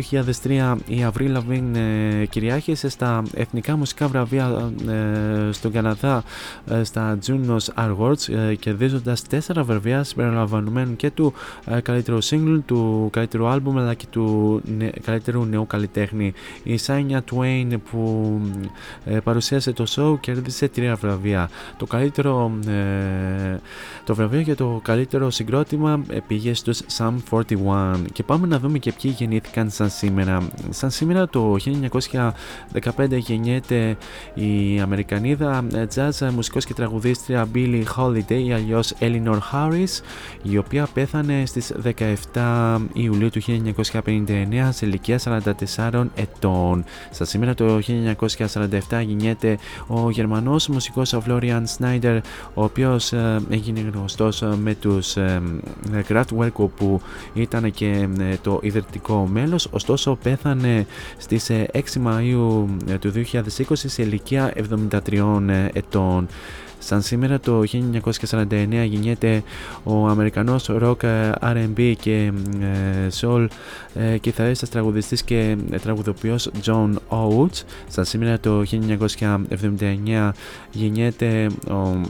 2003 0.42 0.76
η 0.86 1.06
Avril 1.12 1.36
Lavigne 1.36 1.76
ε, 2.20 2.24
κυριάρχησε 2.24 2.88
στα 2.88 3.22
εθνικά 3.34 3.76
μουσικά 3.76 4.08
βραβεία 4.08 4.72
ε, 4.88 5.52
στον 5.52 5.72
Καναδά 5.72 6.24
ε, 6.70 6.84
στα 6.84 7.18
Junos 7.26 7.58
Awards 7.74 8.34
ε, 8.34 8.54
κερδίζοντας 8.54 9.22
τέσσερα 9.22 9.62
βραβεία 9.62 10.02
συμπεριλαμβανομένου 10.02 10.96
και 10.96 11.10
του 11.10 11.32
ε, 11.66 11.80
καλύτερου 11.80 12.24
single, 12.24 12.58
του 12.66 13.08
καλύτερου 13.12 13.46
άλμπουμ 13.46 13.78
αλλά 13.78 13.94
και 13.94 14.06
του 14.10 14.60
νε, 14.76 14.90
καλύτερου 15.04 15.44
νέου 15.44 15.66
καλλιτέχνη. 15.66 16.32
Η 16.62 16.78
Shania 16.86 17.18
Twain 17.30 17.76
που 17.90 18.40
ε, 19.04 19.18
παρουσίασε 19.18 19.72
το 19.72 19.84
show 19.88 20.20
κέρδισε 20.20 20.68
τρία 20.68 20.94
βραβεία. 20.94 21.50
Το 21.76 21.86
καλύτερο, 21.86 22.58
ε, 22.66 23.60
Το 24.04 24.14
βραβείο 24.14 24.40
για 24.40 24.56
το 24.56 24.80
καλύτερο 24.82 25.30
συγκρότημα 25.30 26.04
πήγε 26.26 26.54
στους 26.54 26.82
Sum 26.98 27.14
41 27.30 27.94
και 28.12 28.22
πάμε 28.22 28.46
να 28.46 28.58
δούμε 28.58 28.78
και 28.84 28.92
ποιοι 29.02 29.14
γεννήθηκαν 29.16 29.70
σαν 29.70 29.90
σήμερα. 29.90 30.48
Σαν 30.70 30.90
σήμερα 30.90 31.28
το 31.28 31.56
1915 32.96 33.08
γεννιέται 33.10 33.96
η 34.34 34.80
Αμερικανίδα 34.80 35.64
jazz 35.94 36.30
μουσικός 36.34 36.64
και 36.64 36.74
τραγουδίστρια 36.74 37.48
Billie 37.54 37.84
Holiday 37.96 38.42
ή 38.46 38.52
αλλιώς 38.52 38.92
Eleanor 39.00 39.38
Harris 39.52 40.00
η 40.42 40.58
οποία 40.58 40.88
πέθανε 40.94 41.46
στις 41.46 41.72
17 42.32 42.78
Ιουλίου 42.92 43.30
του 43.30 43.40
1959 43.42 44.68
σε 44.70 44.86
ηλικία 44.86 45.20
44 45.78 46.04
ετών. 46.14 46.84
Σαν 47.10 47.26
σήμερα 47.26 47.54
το 47.54 47.78
1947 47.78 49.04
γεννιέται 49.06 49.58
ο 49.86 50.10
Γερμανός 50.10 50.68
μουσικός 50.68 51.14
Florian 51.26 51.62
Snyder 51.78 52.20
ο 52.54 52.64
οποίος 52.64 53.12
ε, 53.12 53.40
έγινε 53.50 53.80
γνωστός 53.94 54.42
με 54.62 54.74
τους 54.74 55.16
ε, 55.16 55.42
Kraftwerk 56.08 56.68
που 56.76 57.00
ήταν 57.34 57.70
και 57.70 58.08
ε, 58.18 58.36
το 58.42 58.60
ιδρυτικό 58.78 59.28
μέλος 59.32 59.68
ωστόσο 59.70 60.18
πέθανε 60.22 60.86
στις 61.18 61.50
6 61.50 61.78
Μαΐου 62.04 62.66
του 63.00 63.12
2020 63.32 63.40
σε 63.74 64.02
ηλικία 64.02 64.52
73 64.90 65.70
ετών. 65.72 66.26
Σαν 66.78 67.02
σήμερα 67.02 67.40
το 67.40 67.62
1949 68.30 68.46
γεννιέται 68.84 69.42
ο 69.82 70.06
Αμερικανός 70.06 70.70
rock 70.70 70.96
R&B 71.40 71.92
και 72.00 72.32
soul 73.20 73.46
κιθαρίστας 74.20 74.68
τραγουδιστής 74.68 75.22
και 75.22 75.56
τραγουδοποιός 75.82 76.50
John 76.64 76.90
Oates. 77.08 77.62
Σαν 77.88 78.04
σήμερα 78.04 78.40
το 78.40 78.62
1979 78.62 80.30
γεννιέται 80.72 81.50
ο 81.68 82.00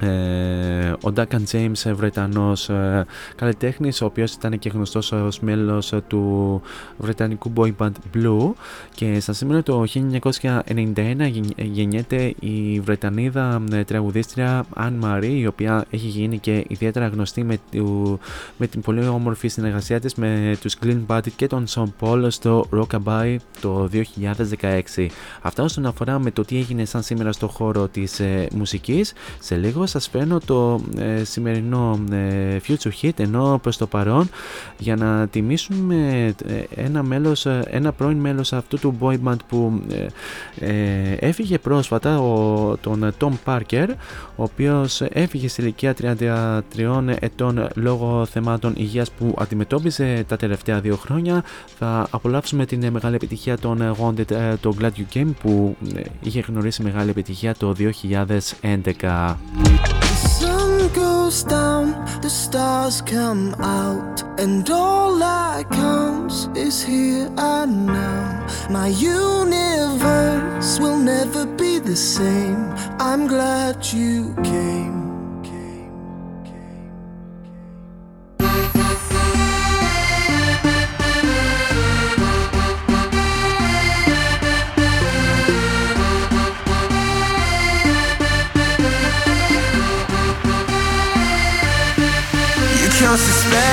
ε, 0.00 0.90
ο 0.90 1.12
Duncan 1.16 1.42
James, 1.52 1.92
Βρετανός 1.94 2.68
ε, 2.68 3.06
καλλιτέχνης, 3.36 4.00
ο 4.02 4.04
οποίος 4.04 4.32
ήταν 4.32 4.58
και 4.58 4.68
γνωστός 4.68 5.12
ως 5.12 5.40
μέλος 5.40 5.94
του 6.06 6.62
βρετανικού 6.96 7.52
boy 7.56 7.72
band 7.78 7.90
Blue 8.14 8.52
και 8.94 9.20
στα 9.20 9.32
σήμερα 9.32 9.62
το 9.62 9.84
1991 9.94 11.30
γεννιέται 11.56 12.34
η 12.40 12.80
Βρετανίδα 12.80 13.62
ε, 13.72 13.84
τραγουδίστρια 13.84 14.64
Anne 14.76 15.04
Marie, 15.04 15.24
η 15.24 15.46
οποία 15.46 15.84
έχει 15.90 16.06
γίνει 16.06 16.38
και 16.38 16.64
ιδιαίτερα 16.68 17.06
γνωστή 17.06 17.44
με, 17.44 17.58
του, 17.70 18.18
με 18.56 18.66
την 18.66 18.80
πολύ 18.80 19.06
όμορφη 19.06 19.48
συνεργασία 19.48 20.00
της 20.00 20.14
με 20.14 20.56
τους 20.60 20.76
Glenn 20.82 21.00
Buddy 21.06 21.30
και 21.36 21.46
τον 21.46 21.64
Sean 21.68 21.92
Paul 22.00 22.26
στο 22.28 22.68
Rockabye 22.72 23.36
το 23.60 23.88
2016. 23.92 25.06
Αυτά 25.42 25.62
όσον 25.62 25.86
αφορά 25.86 26.18
με 26.18 26.30
το 26.30 26.44
τι 26.44 26.56
έγινε 26.56 26.84
σαν 26.84 27.02
σήμερα 27.02 27.32
στο 27.32 27.48
χώρο 27.48 27.88
της 27.88 28.20
ε, 28.20 28.48
μουσικής, 28.54 29.12
σε 29.40 29.56
λίγο 29.56 29.86
σας 29.88 30.08
φέρνω 30.08 30.40
το 30.44 30.80
ε, 30.98 31.24
σημερινό 31.24 32.00
ε, 32.10 32.56
Future 32.66 32.90
Hit 33.02 33.10
ενώ 33.16 33.58
προς 33.62 33.76
το 33.76 33.86
παρόν 33.86 34.28
για 34.78 34.96
να 34.96 35.28
τιμήσουμε 35.28 36.26
ε, 36.46 36.82
ένα, 36.82 37.02
μέλος, 37.02 37.46
ένα 37.46 37.92
πρώην 37.92 38.18
μέλος 38.18 38.52
αυτού 38.52 38.78
του 38.78 38.96
boy 39.00 39.16
band 39.24 39.36
που 39.48 39.82
έφυγε 41.18 41.58
πρόσφατα 41.58 42.18
ο, 42.20 42.76
τον 42.76 43.12
Tom 43.20 43.30
Parker 43.44 43.86
ο 44.36 44.42
οποίος 44.42 45.00
έφυγε 45.00 45.48
σε 45.48 45.62
ηλικία 45.62 45.94
33 46.76 47.04
ετών 47.20 47.68
λόγω 47.74 48.26
θεμάτων 48.26 48.72
υγείας 48.76 49.10
που 49.10 49.34
αντιμετώπιζε 49.38 50.24
τα 50.28 50.36
τελευταία 50.36 50.80
δύο 50.80 50.96
χρόνια. 50.96 51.44
Θα 51.78 52.06
απολαύσουμε 52.10 52.66
την 52.66 52.90
μεγάλη 52.90 53.14
επιτυχία 53.14 53.58
των 53.58 53.96
Wanted 54.00 54.54
το 54.60 54.74
Glad 54.80 54.90
You 54.90 55.16
Game 55.16 55.30
που 55.40 55.76
είχε 56.22 56.44
γνωρίσει 56.48 56.82
μεγάλη 56.82 57.10
επιτυχία 57.10 57.54
το 57.54 57.74
2011 58.62 58.98
The 58.98 59.77
sun 60.38 60.88
goes 60.92 61.42
down, 61.42 61.92
the 62.20 62.30
stars 62.30 63.00
come 63.02 63.54
out, 63.60 64.22
and 64.38 64.68
all 64.70 65.16
that 65.18 65.68
counts 65.70 66.48
is 66.54 66.82
here 66.82 67.30
and 67.36 67.86
now. 67.86 68.46
My 68.70 68.88
universe 68.88 70.78
will 70.78 70.98
never 70.98 71.46
be 71.46 71.78
the 71.78 71.96
same. 71.96 72.74
I'm 72.98 73.26
glad 73.26 73.86
you 73.92 74.34
came. 74.44 74.97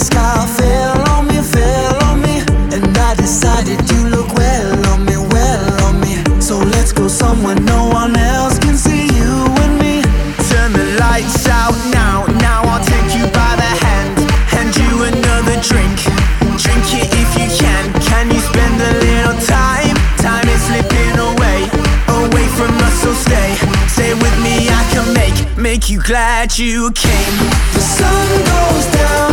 sky 0.00 0.46
fell 0.56 0.98
on 1.10 1.26
me, 1.28 1.42
fell 1.42 1.94
on 2.04 2.22
me 2.22 2.40
And 2.72 2.96
I 2.96 3.14
decided 3.14 3.78
you 3.92 4.08
look 4.08 4.32
well 4.34 4.86
on 4.92 5.04
me, 5.04 5.16
well 5.16 5.84
on 5.86 6.00
me. 6.00 6.14
So 6.40 6.58
let's 6.58 6.92
go 6.92 7.06
somewhere 7.08 7.58
no 7.60 7.88
one 7.88 8.16
else 8.16 8.58
can 8.58 8.76
see 8.76 9.04
you 9.18 9.32
and 9.62 9.74
me. 9.78 10.02
Turn 10.50 10.72
the 10.72 10.96
lights 10.98 11.46
out 11.48 11.76
now, 11.92 12.24
now 12.40 12.62
I'll 12.64 12.84
take 12.84 13.10
you 13.16 13.26
by 13.30 13.52
the 13.62 13.70
hand 13.84 14.16
Hand 14.48 14.72
you 14.80 15.04
another 15.04 15.56
drink. 15.60 15.96
Drink 16.56 16.86
it 17.00 17.08
if 17.22 17.30
you 17.40 17.48
can 17.60 17.84
Can 18.00 18.30
you 18.30 18.40
spend 18.40 18.76
a 18.80 18.92
little 19.04 19.38
time? 19.46 19.96
Time 20.18 20.48
is 20.48 20.60
slipping 20.68 21.16
away 21.30 21.60
Away 22.20 22.46
from 22.56 22.72
us 22.86 22.96
so 23.02 23.12
stay 23.12 23.54
Stay 23.88 24.12
with 24.14 24.36
me 24.42 24.68
I 24.68 24.82
can 24.92 25.14
make 25.14 25.36
Make 25.56 25.90
you 25.90 26.02
glad 26.02 26.58
you 26.58 26.90
came. 26.92 27.36
The 27.74 27.80
sun 27.80 28.28
goes 28.48 28.86
down, 28.96 29.32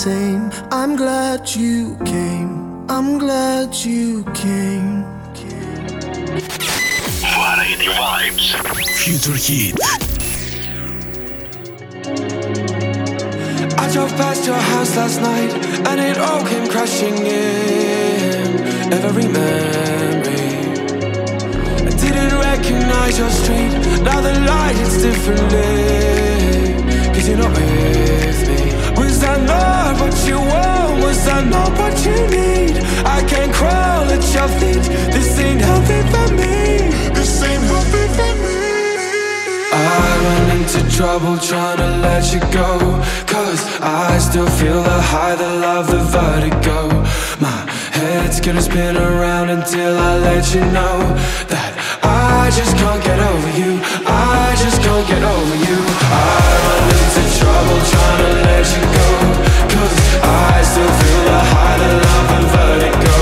same. 0.00 0.50
I'm 0.70 0.96
glad 0.96 1.54
you 1.54 1.94
came. 2.06 2.88
I'm 2.88 3.18
glad 3.18 3.74
you 3.84 4.24
came. 4.32 5.04
Variety 7.20 7.88
Vibes. 8.00 8.46
Future 9.00 9.38
Hit. 9.44 9.74
I 13.78 13.92
drove 13.92 14.12
past 14.16 14.46
your 14.46 14.62
house 14.72 14.96
last 14.96 15.20
night 15.20 15.52
and 15.88 16.00
it 16.00 16.16
all 16.16 16.46
came 16.46 16.66
crashing 16.72 17.18
in. 17.18 18.48
Every 19.04 19.28
memory. 19.28 20.48
I 21.88 21.92
didn't 22.04 22.34
recognize 22.50 23.18
your 23.18 23.32
street. 23.40 23.72
Now 24.08 24.22
the 24.22 24.32
light 24.48 24.76
hits 24.76 25.02
differently. 25.02 25.79
Was 31.20 31.28
I 31.28 31.44
know 31.44 31.68
what 31.76 31.96
you 32.06 32.16
need? 32.32 32.78
I 33.04 33.20
can't 33.28 33.52
crawl 33.52 34.08
at 34.08 34.24
your 34.32 34.48
feet. 34.58 34.84
This 35.12 35.38
ain't 35.38 35.60
healthy 35.60 36.00
for 36.12 36.28
me. 36.32 36.88
This 37.12 37.42
ain't 37.42 37.62
healthy 37.62 38.06
for 38.16 38.32
me. 38.40 38.60
I 39.70 40.08
run 40.24 40.56
into 40.56 40.80
trouble 40.96 41.36
trying 41.36 41.76
to 41.76 41.90
let 42.00 42.32
you 42.32 42.40
go. 42.60 42.70
Cause 43.26 43.60
I 43.82 44.16
still 44.16 44.48
feel 44.48 44.82
the 44.82 45.00
high, 45.12 45.34
the 45.34 45.50
love, 45.60 45.88
the 45.90 46.00
vertigo. 46.16 46.88
My 47.38 47.68
head's 47.92 48.40
gonna 48.40 48.62
spin 48.62 48.96
around 48.96 49.50
until 49.50 49.98
I 49.98 50.16
let 50.20 50.54
you 50.54 50.62
know 50.72 50.96
that 51.52 51.72
I 52.02 52.48
just 52.56 52.74
can't 52.80 53.04
get 53.04 53.20
over 53.20 53.50
you. 53.60 53.72
I 54.08 54.56
just 54.56 54.80
can't 54.80 55.06
get 55.06 55.22
over 55.22 55.56
you. 55.68 55.78
I 56.16 56.40
run 56.64 56.84
into 56.96 57.22
trouble 57.36 57.78
trying 57.92 58.20
to 58.24 58.32
let 58.48 58.64
you 58.72 58.84
go. 58.96 59.00
I 60.30 60.62
still 60.62 60.92
feel 61.00 61.24
the 61.24 61.38
high, 61.52 61.76
of 61.76 61.92
love, 62.02 62.28
the 62.30 62.46
vertigo. 62.56 63.19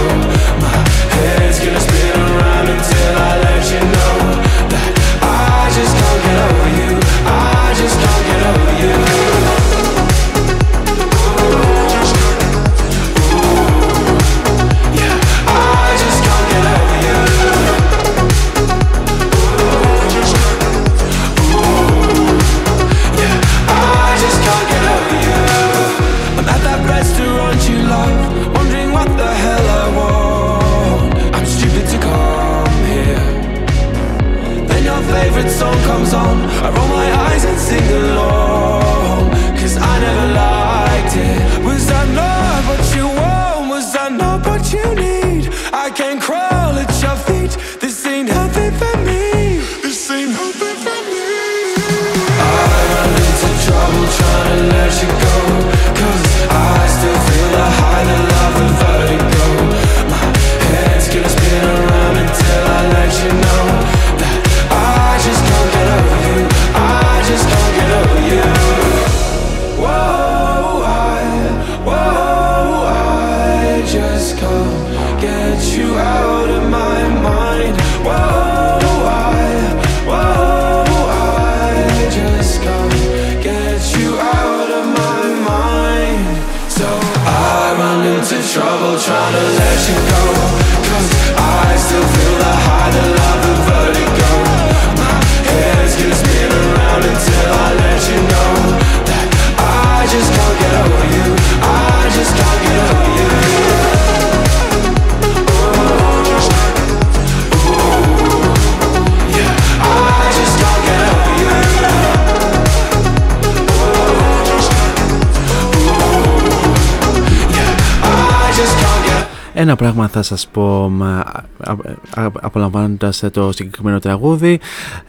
Ένα 119.68 119.76
πράγμα 119.76 120.08
θα 120.08 120.22
σας 120.22 120.48
πω 120.48 120.88
μα, 120.88 121.18
α, 121.58 121.72
α, 122.14 122.30
απολαμβάνοντας 122.40 123.24
το 123.32 123.52
συγκεκριμένο 123.52 123.98
τραγούδι 123.98 124.60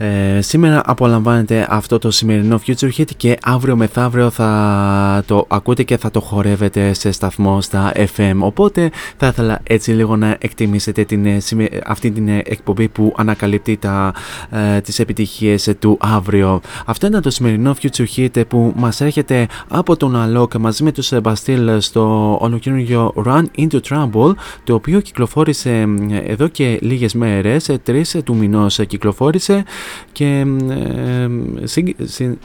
ε, 0.02 0.41
Σήμερα 0.41 0.82
απολαμβάνετε 0.86 1.68
αυτό 1.70 2.00
το 2.00 2.12
σημερινό 2.12 2.62
Future 2.68 2.89
Hit 2.97 3.06
και 3.18 3.38
αύριο 3.43 3.76
μεθαύριο 3.76 4.30
θα 4.30 5.24
το 5.26 5.45
ακούτε 5.47 5.84
και 5.84 5.97
θα 5.97 6.12
το 6.12 6.20
χορεύετε 6.20 6.93
σε 6.93 7.12
σταθμό 7.12 7.62
στα 7.62 7.91
FM 8.16 8.36
Οπότε 8.39 8.89
θα 9.18 9.28
ήθελα 9.28 9.60
έτσι 9.64 9.91
λίγο 9.91 10.16
να 10.16 10.38
εκτιμήσετε 10.39 11.04
την, 11.04 11.26
ε, 11.26 11.39
σημε- 11.39 11.82
αυτή 11.86 12.12
την 12.12 12.28
ε, 12.28 12.41
εκπομπή 12.45 12.88
που 12.88 13.14
ανακαλύπτει 13.18 13.78
τα, 13.78 14.14
ε, 14.52 14.82
τις 14.82 15.00
επιτυχίες 15.00 15.74
του 15.80 15.97
αύριο. 16.02 16.62
Αυτό 16.86 17.08
ήταν 17.08 17.22
το 17.22 17.30
σημερινό 17.30 17.76
Future 17.82 18.06
Hit 18.16 18.43
που 18.47 18.74
μας 18.76 19.02
έρχεται 19.02 19.47
από 19.68 19.97
τον 19.97 20.16
Alok 20.16 20.58
μαζί 20.60 20.84
με 20.84 20.91
τους 20.91 21.12
Bastille 21.24 21.78
στο 21.80 22.38
ολοκαίριο 22.41 23.14
Run 23.26 23.43
Into 23.58 23.80
Trouble 23.89 24.34
το 24.64 24.74
οποίο 24.74 25.00
κυκλοφόρησε 25.00 25.70
ε, 26.10 26.32
εδώ 26.32 26.47
και 26.47 26.78
λίγες 26.82 27.14
μέρες, 27.14 27.70
3 27.88 28.02
του 28.24 28.36
μηνός 28.36 28.80
κυκλοφόρησε 28.88 29.64
και 30.12 30.46
ε, 30.70 31.28
συ- 31.68 31.96
συ- 32.04 32.38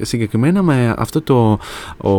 συγκεκριμένα 0.00 0.62
με 0.62 0.94
αυτό 0.98 1.22
το, 1.22 1.58
ο, 2.08 2.10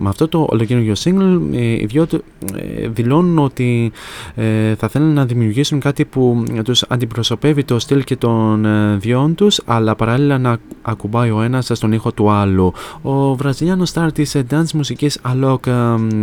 με 0.00 0.08
αυτό 0.08 0.28
το 0.28 0.46
ολοκαίριο 0.50 0.94
single 1.04 1.40
ε, 1.52 1.60
οι 1.60 1.86
δυο 1.88 2.06
του, 2.06 2.24
ε, 2.56 2.88
δηλώνουν 2.88 3.38
ότι 3.38 3.92
ε, 4.34 4.74
θα 4.74 4.88
θέλουν 4.88 5.12
να 5.12 5.24
δημιουργήσουν 5.24 5.80
κάτι 5.80 6.04
που 6.04 6.44
τους 6.64 6.82
αντιπροσωπεύει 6.82 7.64
το 7.64 7.78
στυλ 7.78 8.04
και 8.04 8.16
των 8.16 8.64
ε, 8.64 8.96
δυο 8.96 9.20
τους 9.34 9.60
αλλά 9.64 9.94
παράλληλα 9.94 10.38
να 10.38 10.56
ακουμπάει 10.82 11.30
ο 11.30 11.42
ένας 11.42 11.70
στον 11.72 11.92
ήχο 11.92 12.12
του 12.12 12.30
άλλου. 12.30 12.72
Ο 13.02 13.34
βραζιλιάνος 13.34 13.92
star 13.94 14.08
της 14.14 14.34
ε, 14.34 14.46
dance 14.50 14.70
μουσικής 14.74 15.18
Alok 15.32 15.66
ε, 15.66 15.72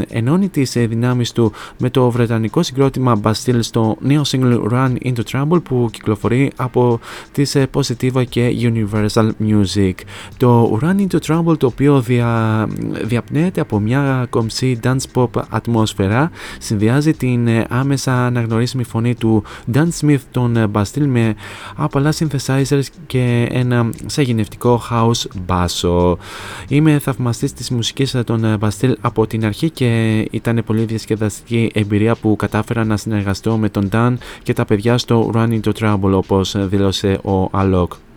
ενώνει 0.07 0.49
τις 0.49 0.75
ε, 0.75 0.85
δυνάμεις 0.85 1.31
του 1.31 1.51
με 1.77 1.89
το 1.89 2.09
βρετανικό 2.11 2.63
συγκρότημα 2.63 3.19
Bastille 3.23 3.59
στο 3.59 3.97
νέο 3.99 4.21
single 4.25 4.59
Run 4.71 4.95
Into 5.03 5.21
Trouble 5.31 5.63
που 5.63 5.89
κυκλοφορεί 5.91 6.51
από 6.55 6.99
τις 7.31 7.55
ε, 7.55 7.67
Positiva 7.73 8.23
και 8.29 8.51
Universal 8.61 9.29
Music. 9.47 9.93
Το 10.37 10.79
Run 10.81 10.88
Into 10.97 11.17
Trouble 11.27 11.57
το 11.57 11.65
οποίο 11.65 12.01
δια, 12.01 12.67
διαπνέεται 13.03 13.61
από 13.61 13.79
μια 13.79 14.27
κομψή 14.29 14.79
dance 14.83 15.03
pop 15.13 15.29
ατμόσφαιρα 15.49 16.31
συνδυάζει 16.59 17.13
την 17.13 17.47
ε, 17.47 17.65
άμεσα 17.69 18.25
αναγνωρίσιμη 18.25 18.83
φωνή 18.83 19.15
του 19.15 19.43
Dan 19.73 19.87
Smith 20.01 20.19
των 20.31 20.55
ε, 20.55 20.67
Bastille 20.73 21.05
με 21.05 21.35
απαλά 21.75 22.13
synthesizers 22.13 22.83
και 23.07 23.47
ένα 23.51 23.89
σαγηνευτικό 24.05 24.81
house 24.91 25.25
μπάσο. 25.45 26.17
Είμαι 26.67 26.99
θαυμαστής 26.99 27.53
της 27.53 27.69
μουσικής 27.69 28.15
των 28.25 28.43
ε, 28.43 28.57
Bastille 28.59 28.93
από 29.01 29.27
την 29.27 29.45
αρχή 29.45 29.69
και 29.69 30.17
ήταν 30.31 30.61
πολύ 30.65 30.83
διασκεδαστική 30.83 31.71
εμπειρία 31.73 32.15
που 32.15 32.35
κατάφερα 32.35 32.85
να 32.85 32.97
συνεργαστώ 32.97 33.57
με 33.57 33.69
τον 33.69 33.89
Dan 33.91 34.13
και 34.43 34.53
τα 34.53 34.65
παιδιά 34.65 34.97
στο 34.97 35.31
Run 35.33 35.59
Into 35.59 35.71
Trouble 35.79 36.11
όπως 36.13 36.55
δήλωσε 36.67 37.19
ο 37.23 37.49
Alok. 37.53 38.08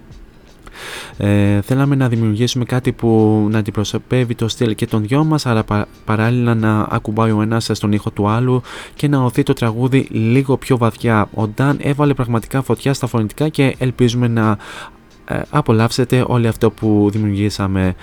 Ε, 1.17 1.61
θέλαμε 1.61 1.95
να 1.95 2.09
δημιουργήσουμε 2.09 2.65
κάτι 2.65 2.93
που 2.93 3.47
να 3.51 3.59
αντιπροσωπεύει 3.59 4.35
το 4.35 4.49
στυλ 4.49 4.75
και 4.75 4.87
των 4.87 5.03
δυο 5.03 5.25
μας 5.25 5.47
αλλά 5.47 5.65
πα- 5.65 5.87
παράλληλα 6.05 6.55
να 6.55 6.87
ακουμπάει 6.91 7.31
ο 7.31 7.43
ένας 7.43 7.71
στον 7.73 7.93
ήχο 7.93 8.11
του 8.11 8.29
άλλου 8.29 8.63
και 8.95 9.09
να 9.09 9.25
οθεί 9.25 9.43
το 9.43 9.53
τραγούδι 9.53 10.07
λίγο 10.11 10.57
πιο 10.57 10.77
βαθιά. 10.77 11.29
Ο 11.35 11.47
Νταν 11.47 11.79
έβαλε 11.83 12.15
πραγματικά 12.15 12.63
φωτιά 12.63 12.95
στα 12.95 13.07
φωνητικά 13.07 13.49
και 13.49 13.75
ελπίζουμε 13.79 14.29
να 14.29 14.57
ε, 15.25 15.41
απολαύσετε 15.51 16.25
όλο 16.27 16.49
αυτό 16.49 16.71
που 16.71 17.09
δημιουργήσαμε. 17.13 17.95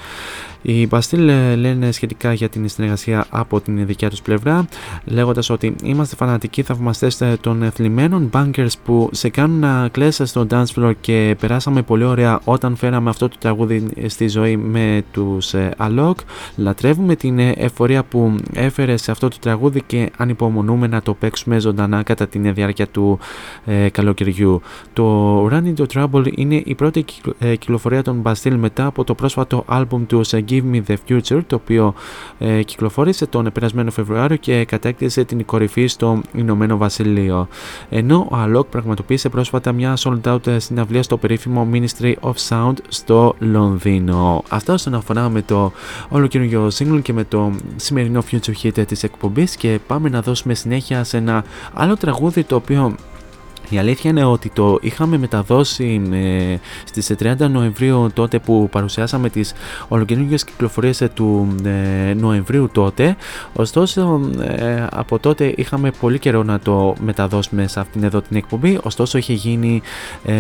Οι 0.62 0.88
Bastille 0.92 1.54
λένε 1.58 1.92
σχετικά 1.92 2.34
για 2.34 2.50
την 2.50 2.70
συνεργασία 2.70 3.26
από 3.30 3.62
την 3.62 3.86
δικιά 3.86 4.10
τους 4.10 4.22
πλευρά 4.22 4.66
λέγοντας 5.06 5.50
ότι 5.50 5.76
είμαστε 5.84 6.16
φανατικοί 6.16 6.62
θαυμαστές 6.62 7.22
των 7.42 7.72
θλιμμένων 7.72 8.30
bunkers 8.34 8.72
που 8.84 9.10
σε 9.12 9.30
κάνουν 9.30 9.60
να 9.60 9.88
κλαίσαι 9.88 10.26
στο 10.26 10.48
dance 10.50 10.66
floor 10.76 10.94
και 11.02 11.36
περάσαμε 11.40 11.82
πολύ 11.82 12.04
ωραία 12.04 12.40
όταν 12.44 12.76
φέραμε 12.76 13.10
αυτό 13.10 13.30
το 13.30 13.36
τραγούδι 13.40 13.88
στη 14.08 14.28
ζωή 14.28 14.58
με 14.58 15.04
τους 15.12 15.54
Alok 15.78 16.14
λατρεύουμε 16.56 17.16
την 17.16 17.40
εφορία 17.40 18.04
που 18.04 18.36
έφερε 18.54 18.98
σε 18.98 19.12
αυτό 19.12 19.28
το 19.28 19.38
τραγούδι 19.40 19.82
και 19.86 20.12
ανυπομονούμε 20.18 20.88
να 20.88 21.02
το 21.02 21.14
παίξουμε 21.14 21.60
ζωντανά 21.60 22.04
κατά 22.04 22.28
την 22.28 22.54
διάρκεια 22.54 22.88
του 22.88 23.20
ε, 23.66 23.90
καλοκαιριού. 23.90 24.62
Το 24.94 25.46
Run 25.48 25.74
Into 25.74 25.86
Trouble 25.94 26.32
είναι 26.36 26.62
η 26.66 26.76
πρώτη 26.76 27.06
ε, 27.40 27.56
κυκλοφορία 27.56 28.02
των 28.02 28.22
Bastille 28.26 28.58
μετά 28.58 28.86
από 28.86 29.04
το 29.04 29.16
πρόσφατο 29.16 29.64
άλμπουμ 29.68 30.06
του 30.06 30.22
Give 30.50 30.64
Me 30.74 30.82
The 30.88 30.96
Future 31.10 31.42
το 31.48 31.56
οποίο 31.56 31.94
ε, 32.40 32.64
κυκλοφόρησε 32.64 33.26
τον 33.26 33.50
περασμένο 33.54 33.92
Φεβρουάριο 33.92 34.38
και 34.38 34.66
κατέκτησε 34.66 35.24
την 35.24 35.46
κορυφή 35.46 35.88
στο 35.88 36.22
Ηνωμένο 36.34 36.78
Βασίλειο. 36.78 37.48
Ενώ 37.90 38.28
ο 38.32 38.36
Alok 38.46 38.68
πραγματοποίησε 38.70 39.30
πρόσφατα 39.30 39.72
μια 39.72 39.98
sold 40.00 40.22
out 40.24 40.58
συναυλία 40.58 41.04
στο 41.04 41.18
περίφημο 41.18 41.68
Ministry 41.72 42.14
of 42.22 42.34
Sound 42.50 42.74
στο 42.88 43.36
Λονδίνο. 43.40 44.44
Αυτό 44.50 44.74
όσον 44.74 44.94
αφορά 44.94 45.30
με 45.30 45.42
το 45.42 45.72
ολοκαινούργιο 46.10 46.68
single 46.78 47.02
και 47.02 47.14
με 47.14 47.24
το 47.24 47.52
σημερινό 47.76 48.24
future 48.32 48.64
hit 48.64 48.86
της 48.88 49.04
εκπομπής 49.04 49.56
και 49.56 49.80
πάμε 49.88 50.10
να 50.10 50.22
δώσουμε 50.22 50.54
συνέχεια 50.54 51.04
σε 51.04 51.18
ένα 51.18 51.44
άλλο 51.74 51.98
τραγούδι 51.98 52.44
το 52.44 52.56
οποίο 52.56 52.96
η 53.70 53.78
αλήθεια 53.78 54.10
είναι 54.10 54.24
ότι 54.24 54.50
το 54.50 54.78
είχαμε 54.82 55.18
μεταδώσει 55.18 56.02
ε, 56.12 56.56
στις 56.84 57.12
30 57.20 57.50
Νοεμβρίου 57.50 58.10
τότε 58.14 58.40
που 58.40 58.70
παρουσιάσαμε 58.72 59.30
τις 59.30 59.54
ολοκαινούργιες 59.88 60.44
κυκλοφορίες 60.44 61.04
του 61.14 61.56
ε, 61.64 62.14
Νοεμβρίου 62.14 62.70
τότε. 62.72 63.16
Ωστόσο 63.54 64.22
ε, 64.42 64.86
από 64.92 65.20
τότε 65.20 65.54
είχαμε 65.56 65.92
πολύ 66.00 66.20
καιρό 66.20 66.44
να 66.44 66.60
το 66.60 66.96
μεταδώσουμε 67.02 67.68
σε 67.68 67.80
αυτήν 67.80 68.04
εδώ 68.04 68.22
την 68.22 68.38
εκπομπή. 68.38 68.80
Ωστόσο 68.84 69.18
είχε 69.18 69.34
γίνει 69.34 69.82
ε, 70.26 70.34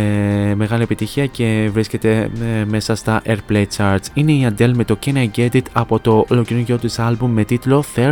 μεγάλη 0.55 0.83
επιτυχία 0.83 1.25
και 1.25 1.69
βρίσκεται 1.73 2.29
ε, 2.41 2.65
μέσα 2.65 2.95
στα 2.95 3.21
Airplay 3.25 3.65
Charts. 3.77 4.05
Είναι 4.13 4.31
η 4.31 4.47
Adele 4.49 4.71
με 4.73 4.83
το 4.83 4.97
Can 5.05 5.13
I 5.13 5.27
Get 5.35 5.51
It 5.51 5.61
από 5.71 5.99
το 5.99 6.25
ολοκαινούργιο 6.29 6.77
της 6.77 6.99
άλμπουμ 6.99 7.31
με 7.31 7.43
τίτλο 7.43 7.83
30 7.95 8.11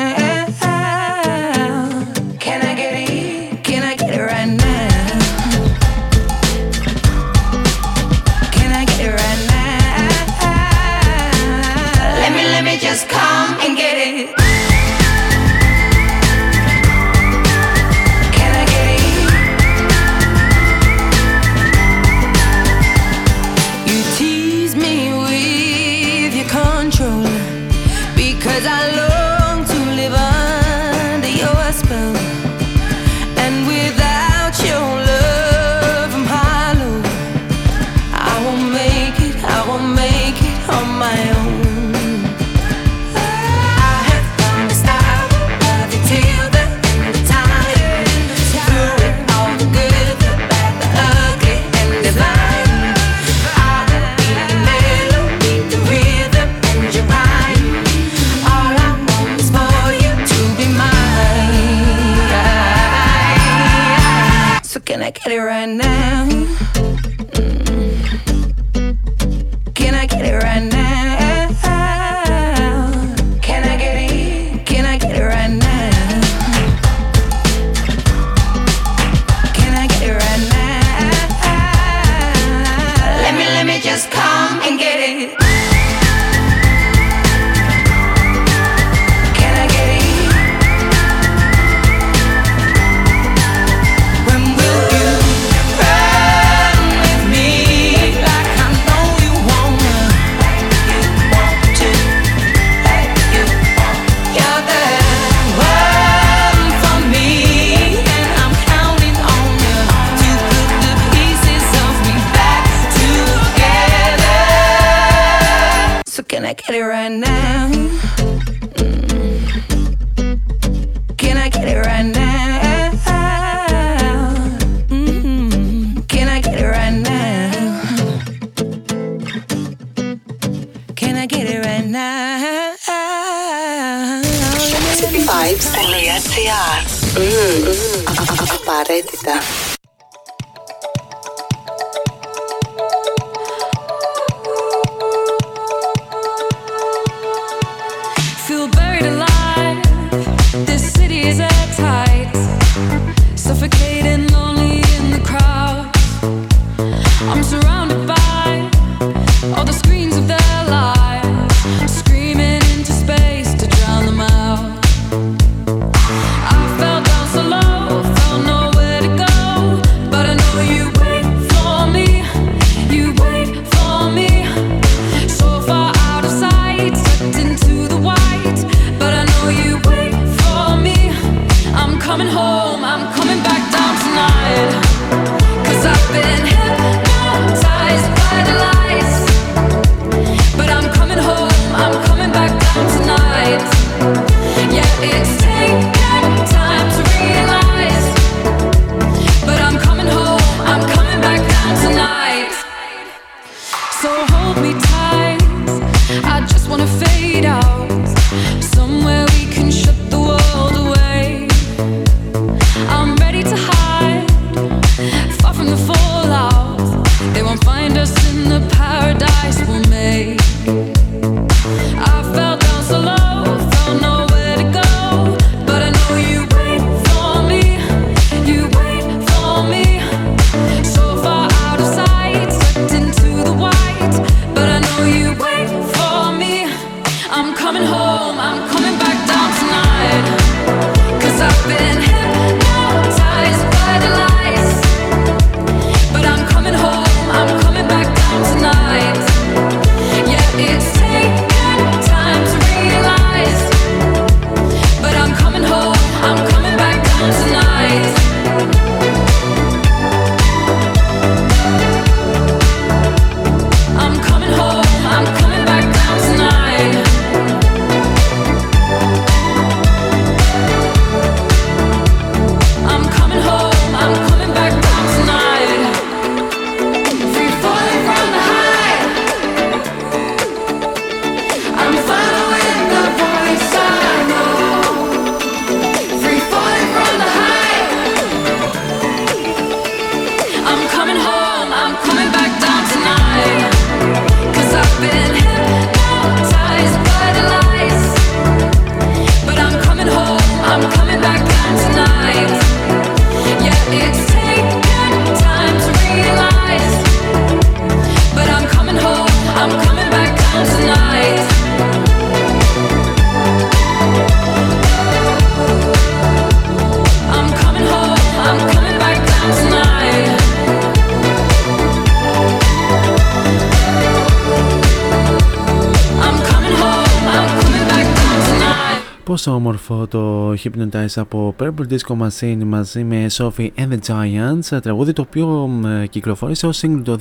కోసం 329.41 329.60
όμορφο 329.71 330.07
το 330.07 330.51
Hypnotize 330.51 331.15
από 331.15 331.55
Purple 331.59 331.87
Disco 331.89 332.27
Machine 332.27 332.63
μαζί 332.65 333.03
με 333.03 333.25
Sophie 333.31 333.69
and 333.77 333.87
the 333.89 333.99
Giants, 334.07 334.81
τραγούδι 334.81 335.13
το 335.13 335.21
οποίο 335.21 335.69
κυκλοφόρησε 336.09 336.67
ως 336.67 336.83
single 336.83 337.01
το 337.03 337.17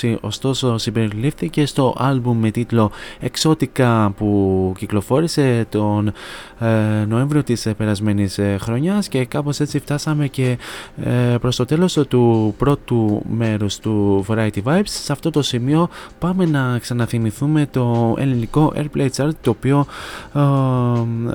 2020, 0.00 0.16
ωστόσο 0.20 0.78
συμπεριλήφθηκε 0.78 1.66
στο 1.66 1.94
άλμπουμ 1.98 2.38
με 2.38 2.50
τίτλο 2.50 2.90
Εξώτικα 3.20 4.12
που 4.16 4.72
κυκλοφόρησε 4.78 5.66
τον 5.68 6.12
ε, 6.58 7.04
Νοέμβριο 7.08 7.42
της 7.42 7.66
ε, 7.66 7.74
περασμένης 7.74 8.38
ε, 8.38 8.56
χρονιάς 8.60 9.08
και 9.08 9.24
κάπως 9.24 9.60
έτσι 9.60 9.78
φτάσαμε 9.78 10.28
και 10.28 10.58
ε, 11.04 11.36
προς 11.40 11.56
το 11.56 11.64
τέλος 11.64 11.98
του 12.08 12.54
πρώτου 12.58 13.22
μέρους 13.30 13.78
του 13.78 14.24
Variety 14.28 14.62
Vibes. 14.64 14.82
Σε 14.84 15.12
αυτό 15.12 15.30
το 15.30 15.42
σημείο 15.42 15.88
πάμε 16.18 16.46
να 16.46 16.78
ξαναθυμηθούμε 16.78 17.66
το 17.70 18.14
ελληνικό 18.18 18.72
Airplay 18.76 19.08
Chart 19.16 19.30
το 19.40 19.50
οποίο, 19.50 19.86
ε, 20.34 20.40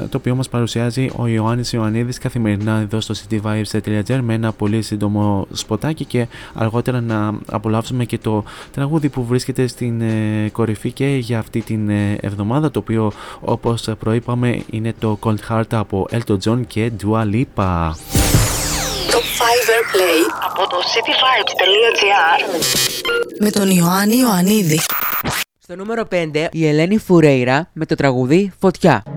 το 0.09 0.17
οποίο 0.17 0.35
μας 0.37 0.49
παρουσιάζει 0.49 1.09
ο 1.15 1.27
Ιωάννης 1.27 1.73
Ιωαννίδης 1.73 2.17
καθημερινά 2.17 2.79
εδώ 2.79 3.01
στο 3.01 3.13
cityvibes.gr 3.13 4.19
με 4.21 4.33
ένα 4.33 4.51
πολύ 4.51 4.81
σύντομο 4.81 5.47
σποτάκι 5.51 6.05
και 6.05 6.27
αργότερα 6.53 7.01
να 7.01 7.39
απολαύσουμε 7.45 8.05
και 8.05 8.17
το 8.17 8.43
τραγούδι 8.71 9.09
που 9.09 9.25
βρίσκεται 9.25 9.67
στην 9.67 10.01
ε, 10.01 10.49
κορυφή 10.51 10.91
και 10.91 11.05
για 11.05 11.39
αυτή 11.39 11.61
την 11.61 11.89
ε, 11.89 12.17
εβδομάδα 12.21 12.71
το 12.71 12.79
οποίο 12.79 13.11
όπως 13.39 13.89
προείπαμε 13.99 14.63
είναι 14.71 14.93
το 14.99 15.19
Cold 15.23 15.37
Heart 15.49 15.71
από 15.71 16.07
Elton 16.11 16.37
John 16.45 16.61
και 16.67 16.91
Dua 17.03 17.21
Lipa. 17.21 17.91
Το 19.11 19.19
Fiverr 19.37 19.83
Play 19.93 20.19
από 20.45 20.69
το 20.69 20.77
cityvibes.gr 20.93 22.39
με 23.39 23.49
τον 23.49 23.69
Ιωάννη 23.69 24.15
Ιωαννίδη. 24.15 24.79
Στο 25.59 25.75
νούμερο 25.75 26.07
5 26.11 26.47
η 26.51 26.67
Ελένη 26.67 26.97
Φουρέιρα 26.97 27.69
με 27.73 27.85
το 27.85 27.95
τραγούδι 27.95 28.51
«Φωτιά». 28.59 29.16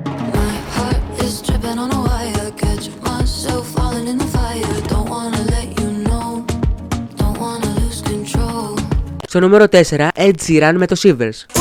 Στο 9.31 9.41
νούμερο 9.41 9.65
4, 9.71 10.09
Ed 10.15 10.33
Sheeran 10.47 10.73
με 10.77 10.87
το 10.87 10.97
Shivers. 11.03 11.61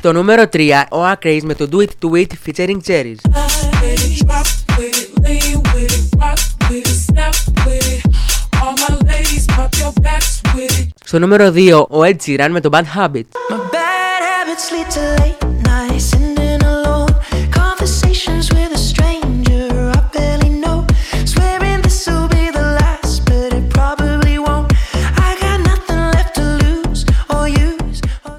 Το 0.00 0.12
νούμερο 0.12 0.42
3, 0.52 0.70
ο 0.90 0.98
Acraze 1.12 1.42
με 1.42 1.54
το 1.54 1.68
Do 1.72 1.76
It 1.76 1.88
To 2.02 2.16
It 2.16 2.26
featuring 2.46 2.78
Cherries. 2.86 3.16
Στο 11.04 11.18
νούμερο 11.18 11.52
2, 11.54 11.86
ο 11.88 12.00
Ed 12.02 12.16
Sheeran 12.26 12.48
με 12.50 12.60
το 12.60 12.68
Bad 12.72 12.84
Habit. 12.98 13.77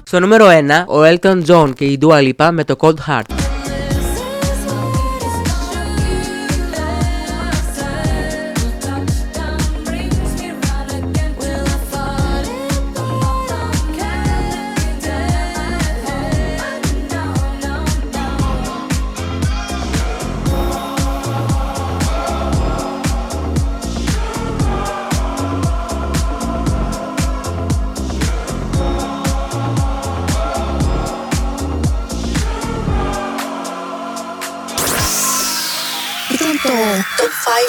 Στο 0.04 0.20
νούμερο 0.20 0.46
1, 0.46 0.50
ο 0.86 1.02
Elton 1.02 1.42
John 1.46 1.72
και 1.74 1.84
η 1.84 1.98
Dua 2.02 2.32
Lipa 2.32 2.48
με 2.52 2.64
το 2.64 2.76
Cold 2.80 2.94
Heart. 3.08 3.49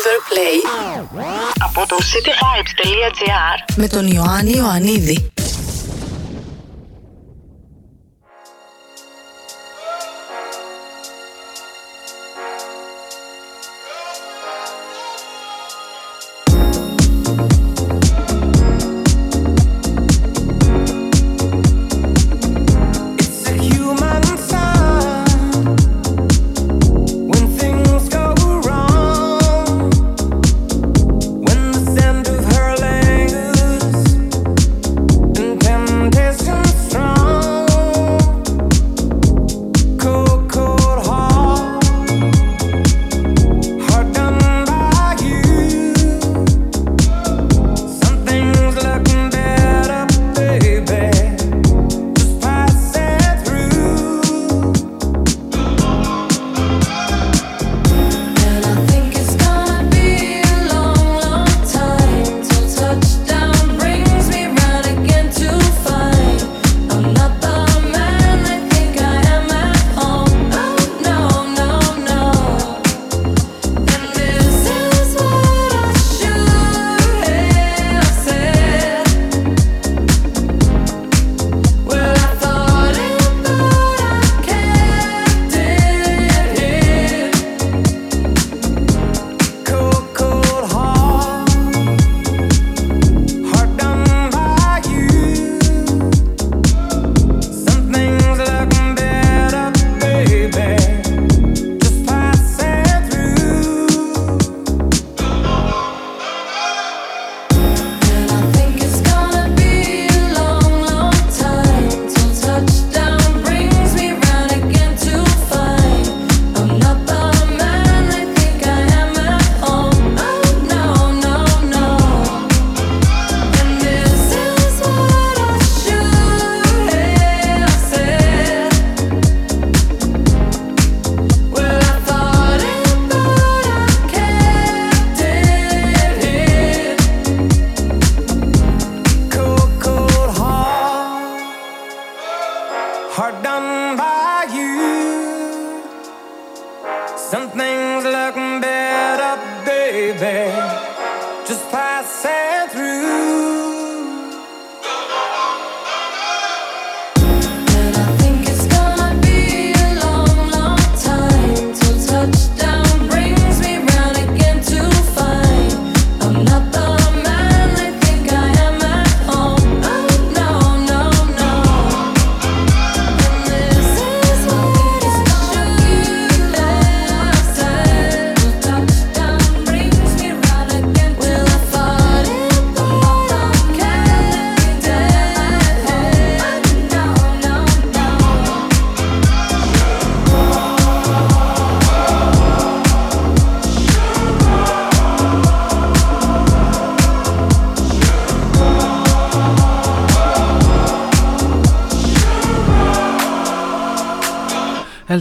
River 0.01 0.19
Play 0.29 0.55
από 1.59 1.87
το 1.87 1.95
cityvibes.gr 1.99 3.73
με 3.75 3.87
τον 3.87 4.07
Ιωάννη 4.07 4.51
Ιωαννίδη. 4.51 5.31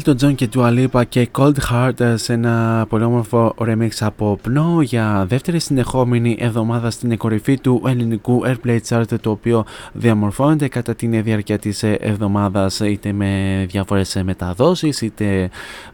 Elton 0.05 0.15
John 0.25 0.35
και 0.35 0.49
Dua 0.55 0.79
Lipa 0.79 1.03
και 1.09 1.29
Cold 1.33 1.55
Heart 1.71 2.15
σε 2.15 2.33
ένα 2.33 2.87
πολύ 2.89 3.05
όμορφο 3.05 3.55
remix 3.59 3.89
από 4.01 4.39
πνό 4.43 4.79
για 4.83 5.25
δεύτερη 5.29 5.59
συνεχόμενη 5.59 6.37
εβδομάδα 6.41 6.91
στην 6.91 7.17
κορυφή 7.17 7.61
του 7.61 7.83
ελληνικού 7.87 8.43
Airplay 8.47 8.79
Chart 8.89 9.05
το 9.21 9.31
οποίο 9.31 9.65
διαμορφώνεται 9.93 10.69
κατά 10.69 10.95
την 10.95 11.23
διάρκεια 11.23 11.59
της 11.59 11.83
εβδομάδας 11.83 12.81
είτε 12.81 13.13
με 13.13 13.65
διάφορες 13.69 14.21
μεταδόσεις 14.25 15.01
είτε 15.01 15.51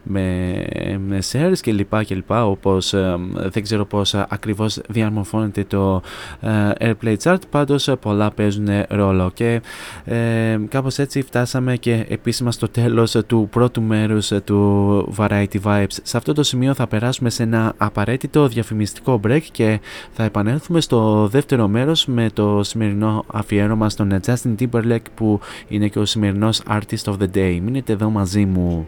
με, 0.07 0.65
με 1.07 1.19
shares 1.31 1.57
και 1.61 1.71
λοιπά 1.71 2.03
και 2.03 2.15
λοιπά 2.15 2.45
όπως 2.45 2.93
ε, 2.93 3.17
δεν 3.33 3.63
ξέρω 3.63 3.85
πώς 3.85 4.13
ακριβώς 4.13 4.81
διαμορφώνεται 4.89 5.63
το 5.63 6.01
ε, 6.39 6.71
Airplay 6.79 7.15
Chart 7.23 7.39
πάντως 7.49 7.89
πολλά 7.99 8.31
παίζουν 8.31 8.67
ρόλο 8.89 9.31
και 9.33 9.61
ε, 10.05 10.57
κάπως 10.69 10.97
έτσι 10.97 11.21
φτάσαμε 11.21 11.75
και 11.75 12.05
επίσημα 12.09 12.51
στο 12.51 12.69
τέλος 12.69 13.17
του 13.27 13.47
πρώτου 13.51 13.81
μέρους 13.81 14.31
ε, 14.31 14.39
του 14.39 15.13
Variety 15.17 15.61
Vibes. 15.63 15.97
Σε 16.03 16.17
αυτό 16.17 16.33
το 16.33 16.43
σημείο 16.43 16.73
θα 16.73 16.87
περάσουμε 16.87 17.29
σε 17.29 17.43
ένα 17.43 17.73
απαραίτητο 17.77 18.47
διαφημιστικό 18.47 19.19
break 19.27 19.41
και 19.51 19.79
θα 20.11 20.23
επανέλθουμε 20.23 20.81
στο 20.81 21.27
δεύτερο 21.27 21.67
μέρος 21.67 22.05
με 22.05 22.29
το 22.33 22.63
σημερινό 22.63 23.25
αφιέρωμα 23.27 23.89
στον 23.89 24.19
Justin 24.25 24.55
Timberlake 24.59 25.07
που 25.15 25.39
είναι 25.67 25.87
και 25.87 25.99
ο 25.99 26.05
σημερινός 26.05 26.61
Artist 26.69 27.03
of 27.03 27.15
the 27.17 27.27
Day. 27.35 27.59
Μείνετε 27.61 27.93
εδώ 27.93 28.09
μαζί 28.09 28.45
μου. 28.45 28.87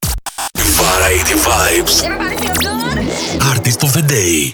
Variety 0.61 1.33
Vibes 1.33 2.03
Artist 3.49 3.83
of 3.83 3.93
the 3.93 4.01
Day 4.01 4.53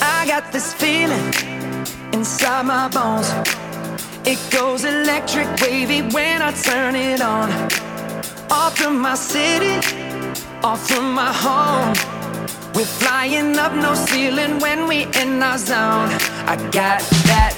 I 0.00 0.26
got 0.26 0.52
this 0.52 0.74
feeling 0.74 1.32
inside 2.12 2.66
my 2.66 2.88
bones. 2.88 3.30
It 4.26 4.38
goes 4.50 4.84
electric 4.84 5.48
wavy 5.60 6.02
when 6.14 6.42
I 6.42 6.52
turn 6.52 6.94
it 6.94 7.22
on. 7.22 7.50
Off 8.50 8.76
from 8.76 9.00
my 9.00 9.14
city, 9.14 9.76
off 10.62 10.86
from 10.86 11.14
my 11.14 11.32
home. 11.32 11.94
We're 12.74 12.84
flying 12.84 13.58
up 13.58 13.72
no 13.72 13.94
ceiling 13.94 14.58
when 14.60 14.86
we 14.86 15.06
in 15.20 15.42
our 15.42 15.58
zone. 15.58 16.10
I 16.46 16.56
got 16.70 17.00
that 17.26 17.57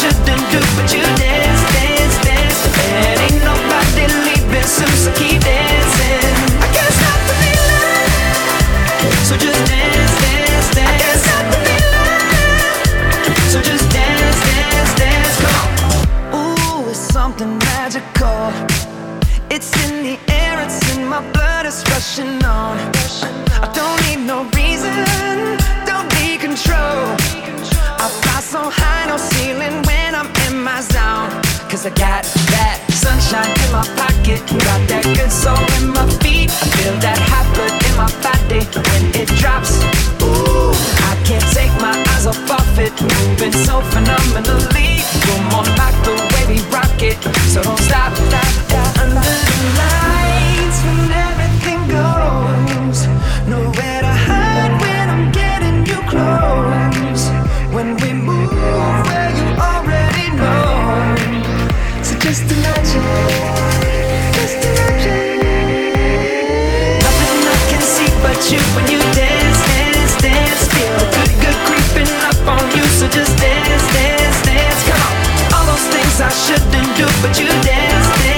Shouldn't 0.00 0.44
do, 0.52 0.60
but 0.76 0.92
you 0.92 1.00
dance, 1.16 1.62
dance, 1.72 2.16
dance. 2.20 2.60
And 2.84 3.16
ain't 3.26 3.40
nobody 3.40 4.04
leaving 4.28 4.68
so 4.68 4.84
keep 5.16 5.40
dancing. 5.40 6.36
I 6.60 6.68
can't 6.76 6.94
stop 7.00 7.20
the 7.28 7.34
feeling. 7.40 8.04
So 9.28 9.34
just 9.40 9.60
dance, 9.64 10.14
dance, 10.24 10.68
dance. 10.76 11.00
Can't 11.02 11.20
stop 11.24 11.44
the 11.52 11.58
feeling. 11.66 12.20
So 13.52 13.58
just 13.62 13.86
dance, 13.90 14.38
dance, 14.50 14.92
dance. 15.00 15.36
Ooh, 16.36 16.90
it's 16.90 17.00
something 17.16 17.56
magical. 17.58 18.52
It's 19.48 19.70
in 19.84 19.92
the 20.04 20.16
air, 20.30 20.60
it's 20.64 20.80
in 20.94 21.06
my 21.08 21.22
blood, 21.32 21.64
it's 21.64 21.82
rushing 21.90 22.44
on. 22.44 22.76
I 23.64 23.68
don't 23.72 23.98
need 24.06 24.26
no 24.26 24.44
reason, 24.58 24.92
don't 25.88 26.08
need 26.20 26.40
control. 26.40 27.16
I 27.98 28.08
fly 28.20 28.40
so 28.40 28.70
high, 28.70 29.06
no 29.06 29.16
ceiling 29.16 29.85
my 30.66 30.80
zone. 30.80 31.30
Cause 31.70 31.86
I 31.86 31.90
got 31.90 32.26
that 32.50 32.82
sunshine 32.90 33.46
in 33.46 33.70
my 33.70 33.86
pocket, 33.94 34.42
got 34.66 34.82
that 34.90 35.06
good 35.14 35.30
soul 35.30 35.62
in 35.78 35.94
my 35.94 36.06
feet. 36.18 36.50
I 36.50 36.66
feel 36.74 36.96
that 37.06 37.18
hot 37.30 37.46
blood 37.54 37.70
in 37.86 37.94
my 37.94 38.10
body 38.18 38.66
when 38.74 39.02
it 39.14 39.30
drops. 39.38 39.78
Ooh, 40.26 40.74
I 41.06 41.14
can't 41.22 41.46
take 41.54 41.70
my 41.78 41.94
eyes 42.10 42.26
off 42.26 42.50
of 42.50 42.78
it, 42.82 42.90
moving 42.98 43.54
so 43.62 43.78
phenomenally. 43.94 45.06
You're 45.22 45.44
more 45.54 45.70
like 45.78 45.96
the 46.02 46.18
way 46.34 46.42
we 46.50 46.58
rock 46.74 46.98
it, 46.98 47.18
so 47.46 47.62
don't 47.62 47.78
stop. 47.86 48.10
stop, 48.16 48.50
stop. 48.66 48.85
You 68.50 68.60
when 68.76 68.86
you 68.86 68.98
dance, 69.14 69.58
dance, 69.66 70.14
dance. 70.22 70.68
Feel 70.68 70.98
good, 71.10 71.32
good 71.42 71.58
creeping 71.66 72.12
up 72.22 72.38
on 72.46 72.64
you. 72.76 72.84
So 72.98 73.08
just 73.08 73.36
dance, 73.38 73.86
dance, 73.92 74.42
dance. 74.44 74.82
Come 74.88 75.02
on, 75.02 75.14
all 75.54 75.66
those 75.66 75.86
things 75.90 76.20
I 76.20 76.28
shouldn't 76.28 76.96
do, 76.96 77.06
but 77.22 77.38
you 77.40 77.48
dance, 77.64 78.06
dance. 78.22 78.35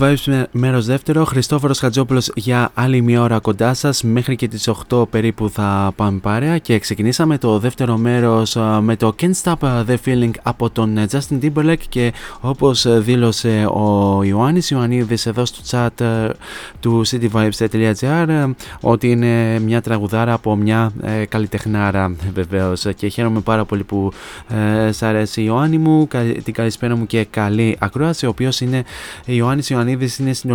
Vibes 0.00 0.24
με 0.26 0.46
μέρος 0.62 0.86
δεύτερο. 0.86 1.24
Χριστόφορος 1.24 1.78
Χατζόπουλος 1.78 2.30
για 2.34 2.70
άλλη 2.74 3.00
μία 3.00 3.22
ώρα 3.22 3.38
κοντά 3.38 3.74
σας. 3.74 4.02
Μέχρι 4.02 4.36
και 4.36 4.48
τις 4.48 4.68
8 4.88 5.08
περίπου 5.10 5.50
θα 5.50 5.92
πάμε 5.96 6.18
παρέα. 6.18 6.58
Και 6.58 6.78
ξεκινήσαμε 6.78 7.38
το 7.38 7.58
δεύτερο 7.58 7.96
μέρος 7.96 8.56
με 8.80 8.96
το 8.96 9.14
Can't 9.20 9.32
Stop 9.42 9.84
the 9.86 9.96
Feeling 10.04 10.30
από 10.42 10.70
τον 10.70 10.98
Justin 11.10 11.38
Timberlake. 11.42 11.84
Και 11.88 12.12
όπως 12.40 12.86
δήλωσε 12.98 13.66
ο 13.72 14.20
Ιωάννης 14.22 14.70
Ιωαννίδης 14.70 15.26
εδώ 15.26 15.44
στο 15.44 15.60
chat 15.70 16.30
του 16.80 17.02
cityvibes.gr, 17.06 18.50
ότι 18.80 19.10
είναι 19.10 19.58
μια 19.58 19.80
τραγουδάρα 19.80 20.32
από 20.32 20.56
μια 20.56 20.92
ε, 21.02 21.24
καλλιτεχνάρα 21.24 22.16
βεβαίως. 22.34 22.86
Και 22.96 23.08
χαίρομαι 23.08 23.40
πάρα 23.40 23.64
πολύ 23.64 23.84
που 23.84 24.12
ε, 24.86 24.92
σ' 24.92 25.02
αρέσει 25.02 25.40
η 25.40 25.44
Ιωάννη 25.46 25.78
μου. 25.78 26.08
Την 26.44 26.52
καλησπέρα 26.52 26.96
μου 26.96 27.06
και 27.06 27.24
καλή 27.24 27.76
ακρόαση. 27.78 28.26
Ο 28.26 28.28
οποίος 28.28 28.60
είναι 28.60 28.84
Ιωάννης 29.24 29.70
Ιωαννίδης, 29.70 30.18
είναι 30.18 30.32
στην 30.32 30.51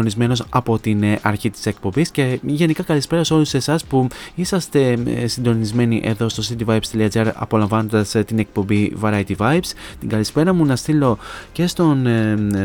από 0.49 0.79
την 0.79 1.03
ε, 1.03 1.19
αρχή 1.21 1.49
της 1.49 1.65
εκπομπής 1.65 2.11
και 2.11 2.39
γενικά 2.43 2.83
καλησπέρα 2.83 3.23
σε 3.23 3.33
όλους 3.33 3.53
εσάς 3.53 3.85
που 3.85 4.07
είσαστε 4.35 4.97
ε, 5.05 5.27
συντονισμένοι 5.27 6.01
εδώ 6.03 6.29
στο 6.29 6.43
cityvibes.gr 6.49 7.31
απολαμβάνοντας 7.33 8.15
ε, 8.15 8.23
την 8.23 8.39
εκπομπή 8.39 8.97
Variety 9.01 9.35
Vibes. 9.37 9.71
Την 9.99 10.09
καλησπέρα 10.09 10.53
μου 10.53 10.65
να 10.65 10.75
στείλω 10.75 11.17
και 11.51 11.67
στον 11.67 12.07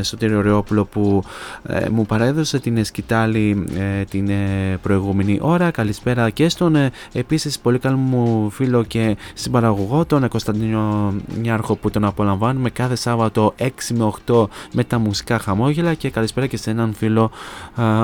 Σωτήριο 0.03 0.41
Ρεόπουλο 0.41 0.85
που 0.85 1.25
μου 1.91 2.07
παρέδωσε 2.07 2.59
την 2.61 2.85
σκητάλη 2.85 3.65
την 4.11 4.31
προηγούμενη 4.83 5.39
ώρα. 5.43 5.71
Καλησπέρα 5.71 6.31
και 6.31 6.49
στον 6.49 6.77
επίσης 7.13 7.59
πολύ 7.59 7.79
καλό 7.79 7.97
μου 7.97 8.51
φίλο 8.51 8.85
και 8.85 9.17
συμπαραγωγό, 9.35 10.05
τον 10.05 10.29
Κωνσταντίνο 10.29 11.15
Νιάρχο 11.41 11.77
που 11.77 11.91
τον 11.91 12.05
απολαμβάνουμε 12.05 12.71
κάθε 12.71 12.95
Σάββατο 12.95 13.55
6 13.59 13.69
με 13.95 14.13
8 14.27 14.47
με 14.73 14.85
τα 14.85 14.99
μουσικά 14.99 15.39
χαμόγελα 15.39 15.95
και 15.95 16.11
καλησπέρα 16.11 16.47
και 16.47 16.57
σε 16.57 16.71
έναν 16.71 16.95
φίλο 16.95 17.22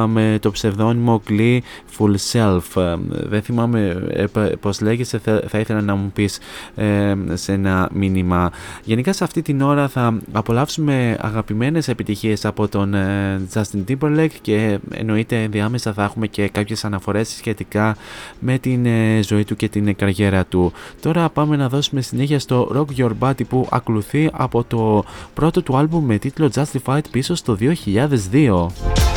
με 0.06 0.38
το 0.40 0.50
ψευδόνυμο 0.50 1.22
Glee 1.28 1.58
Full 1.98 2.14
Self. 2.32 2.82
Ε, 2.82 2.96
δεν 3.08 3.42
θυμάμαι 3.42 4.06
ε, 4.10 4.24
πώς 4.60 4.80
λέγεσαι, 4.80 5.18
θα 5.48 5.58
ήθελα 5.58 5.80
να 5.80 5.94
μου 5.94 6.10
πεις 6.14 6.38
ε, 6.74 7.14
σε 7.32 7.52
ένα 7.52 7.88
μήνυμα. 7.92 8.50
Γενικά 8.84 9.12
σε 9.12 9.24
αυτή 9.24 9.42
την 9.42 9.60
ώρα 9.60 9.88
θα 9.88 10.18
απολαύσουμε 10.32 11.16
αγαπημένες 11.20 11.88
επιτυχίες 11.88 12.44
από 12.44 12.68
τον 12.68 12.94
Justin 13.54 13.84
Timberlake 13.88 14.36
και 14.40 14.78
εννοείται 14.90 15.42
ενδιάμεσα 15.42 15.92
θα 15.92 16.04
έχουμε 16.04 16.26
και 16.26 16.48
κάποιες 16.48 16.84
αναφορές 16.84 17.28
σχετικά 17.28 17.96
με 18.38 18.58
την 18.58 18.86
ζωή 19.22 19.44
του 19.44 19.56
και 19.56 19.68
την 19.68 19.96
καριέρα 19.96 20.44
του. 20.44 20.72
Τώρα 21.00 21.28
πάμε 21.28 21.56
να 21.56 21.68
δώσουμε 21.68 22.00
συνέχεια 22.00 22.38
στο 22.38 22.70
Rock 22.74 23.00
Your 23.00 23.10
Body 23.20 23.46
που 23.48 23.68
ακολουθεί 23.70 24.28
από 24.32 24.64
το 24.64 25.04
πρώτο 25.34 25.62
του 25.62 25.76
άλμπουμ 25.76 26.04
με 26.04 26.18
τίτλο 26.18 26.50
Justified 26.54 27.10
πίσω 27.10 27.34
στο 27.34 27.56
2002. 28.32 29.07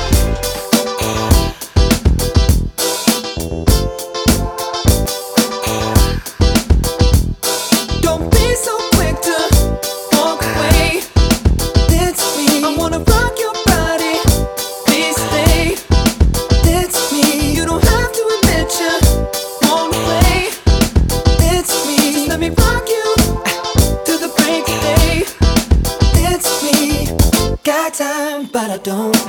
don't 28.84 29.21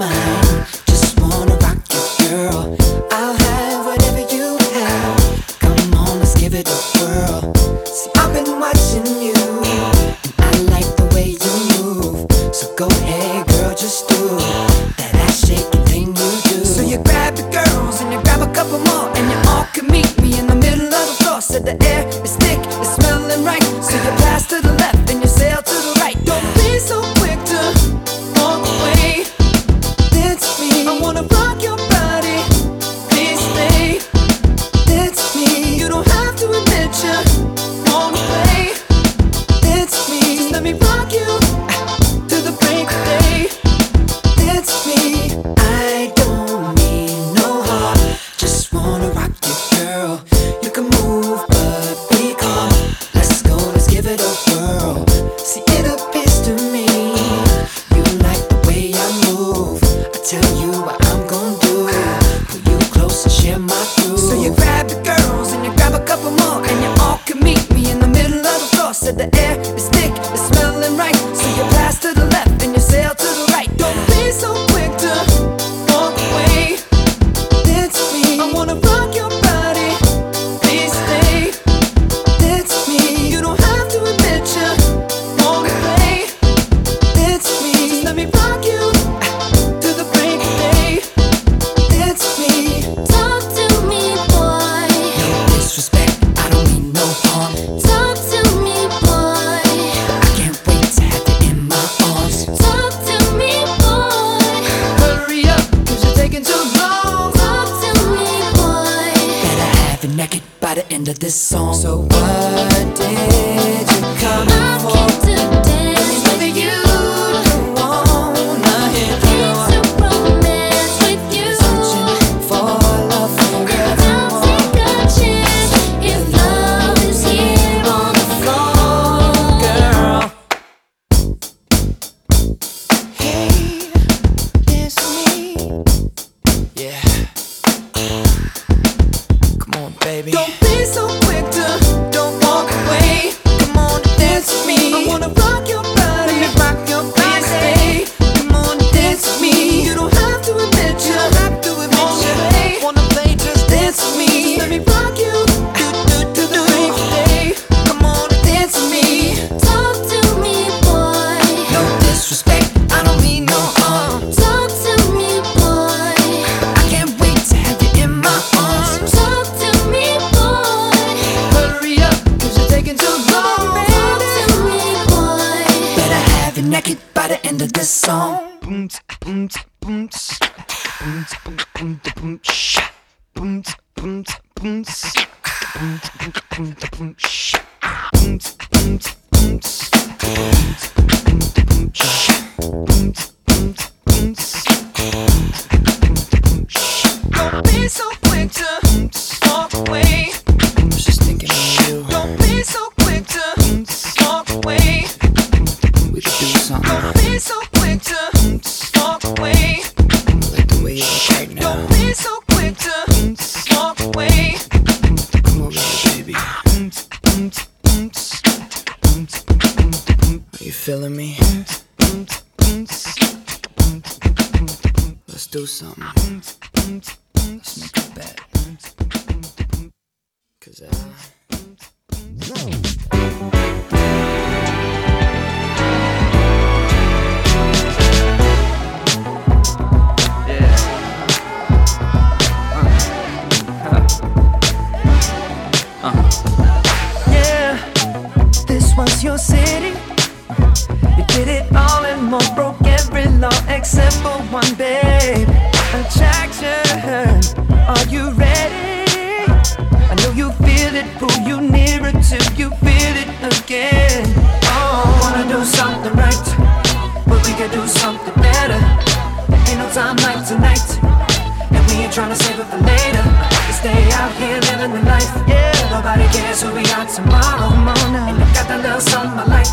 trying 272.22 272.38
to 272.38 272.44
save 272.44 272.60
it 272.60 272.66
for 272.70 272.78
later. 272.78 273.24
We 273.66 273.72
stay 273.74 274.02
out 274.14 274.30
here 274.38 274.60
living 274.70 274.92
the 274.94 275.02
life. 275.10 275.32
Yeah, 275.48 275.74
nobody 275.90 276.26
cares 276.30 276.62
who 276.62 276.72
we 276.72 276.84
are 276.94 277.06
tomorrow. 277.06 277.68
Come 277.74 277.88
on 277.88 278.12
now. 278.12 278.28
And 278.30 278.38
I 278.38 278.46
got 278.54 278.68
that 278.68 278.80
little 278.82 279.00
something 279.00 279.38
I 279.38 279.46
like. 279.50 279.70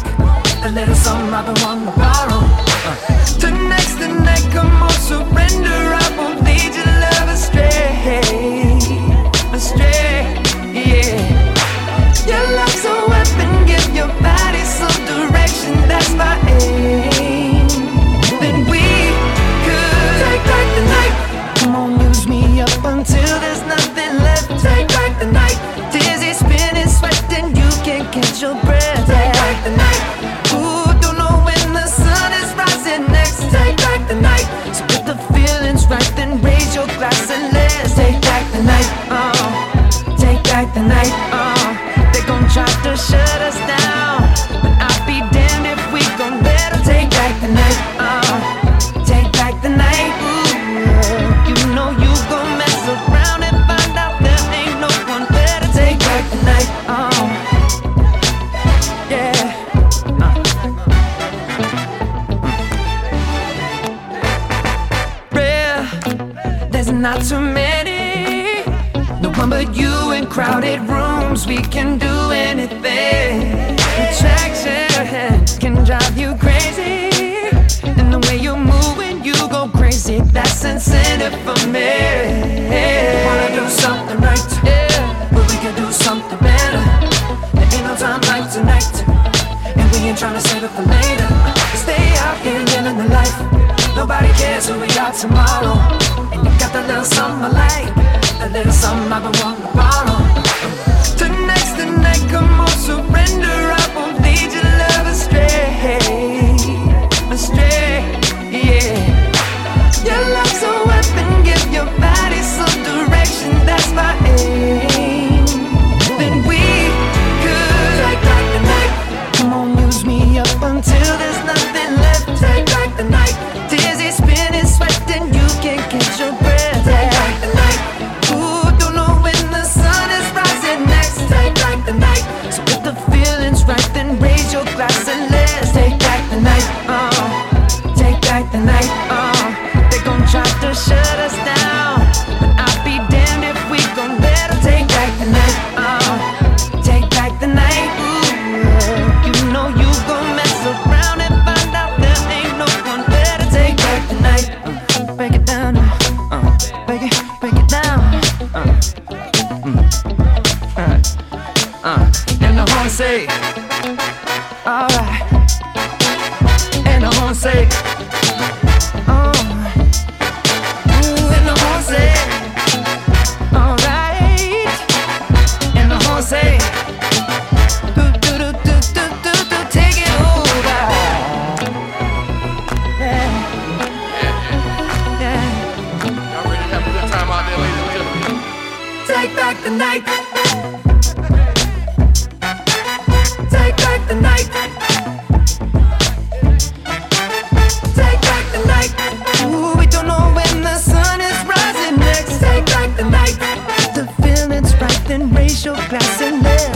The 0.63 0.71
little 0.71 0.95
something 0.95 1.31
I've 1.31 1.45
been 1.45 1.61
wanting. 1.61 1.68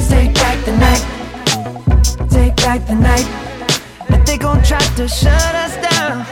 Take 0.09 0.33
back 0.35 0.63
the 0.65 0.75
night, 0.77 1.03
take 2.29 2.55
back 2.57 2.85
the 2.87 2.95
night. 2.95 3.27
But 4.09 4.25
they 4.25 4.37
gon' 4.37 4.63
try 4.63 4.79
to 4.79 5.07
shut 5.07 5.55
us 5.55 5.75
down. 5.89 6.25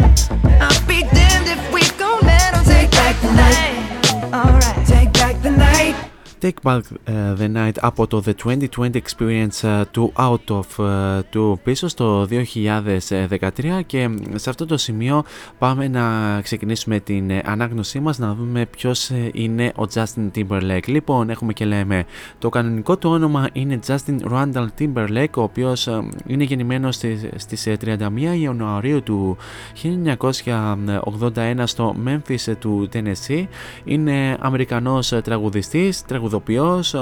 I'll 0.61 0.87
be 0.87 1.01
damned 1.03 1.47
if 1.47 1.61
we 1.73 1.81
gon' 1.97 2.21
let 2.21 2.53
them 2.53 2.63
take 2.65 2.91
back 2.91 3.15
the 3.21 3.31
night. 3.33 4.33
Alright. 4.33 4.80
Take 6.41 6.61
Back 6.63 6.81
uh, 6.81 7.35
the 7.39 7.55
Night 7.55 7.77
από 7.79 8.07
το 8.07 8.23
The 8.25 8.31
2020 8.45 8.91
Experience 8.91 9.61
uh, 9.61 9.81
του 9.91 10.13
Out 10.15 10.45
of 10.47 10.61
uh, 10.77 11.19
του 11.29 11.59
πίσω 11.63 11.87
στο 11.87 12.27
2013 12.29 13.81
και 13.85 14.09
σε 14.35 14.49
αυτό 14.49 14.65
το 14.65 14.77
σημείο 14.77 15.23
πάμε 15.59 15.87
να 15.87 16.41
ξεκινήσουμε 16.41 16.99
την 16.99 17.29
ε, 17.29 17.41
ανάγνωσή 17.45 17.99
μας 17.99 18.17
να 18.17 18.33
δούμε 18.33 18.65
ποιος 18.65 19.09
ε, 19.09 19.29
είναι 19.33 19.71
ο 19.77 19.83
Justin 19.93 20.29
Timberlake. 20.35 20.87
Λοιπόν 20.87 21.29
έχουμε 21.29 21.53
και 21.53 21.65
λέμε 21.65 22.05
το 22.39 22.49
κανονικό 22.49 22.97
του 22.97 23.09
όνομα 23.09 23.49
είναι 23.53 23.79
Justin 23.87 24.31
Randall 24.31 24.67
Timberlake 24.79 25.33
ο 25.35 25.41
οποίος 25.41 25.87
ε, 25.87 26.09
είναι 26.25 26.43
γεννημένος 26.43 26.95
στις 27.35 27.67
31 27.85 27.97
Ιανουαρίου 28.39 29.03
του 29.03 29.37
1981 29.83 31.63
στο 31.63 31.95
Memphis 32.05 32.53
του 32.59 32.89
Tennessee 32.93 33.45
είναι 33.83 34.37
Αμερικανός 34.39 35.13
τραγουδιστής, 35.23 36.05
τραγουδοποιός, 36.31 36.95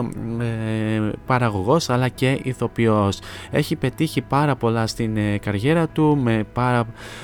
παραγωγός 1.26 1.90
αλλά 1.90 2.08
και 2.08 2.40
ηθοποιός. 2.44 3.20
Έχει 3.52 3.76
πετύχει 3.76 4.22
πάρα 4.22 4.56
πολλά 4.56 4.88
στην 4.88 5.18
καριέρα 5.42 5.88
του 5.88 6.18
με 6.22 6.44
πάρα, 6.54 6.84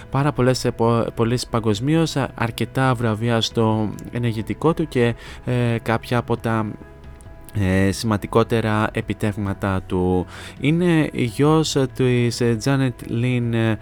πάρα 0.09 0.31
πολλές 0.31 0.67
πολλές 1.15 1.47
παγκοσμίως, 1.47 2.15
αρκετά 2.35 2.93
βραβεία 2.93 3.41
στο 3.41 3.89
ενεργητικό 4.11 4.73
του 4.73 4.87
και 4.87 5.15
ε, 5.45 5.77
κάποια 5.81 6.17
από 6.17 6.37
τα 6.37 6.65
ε, 7.59 7.91
σημαντικότερα 7.91 8.89
επιτεύγματα 8.91 9.81
του. 9.81 10.25
Είναι 10.59 11.09
γιος 11.13 11.77
της 11.93 12.41
Janet 12.63 12.89
Lynn 13.09 13.75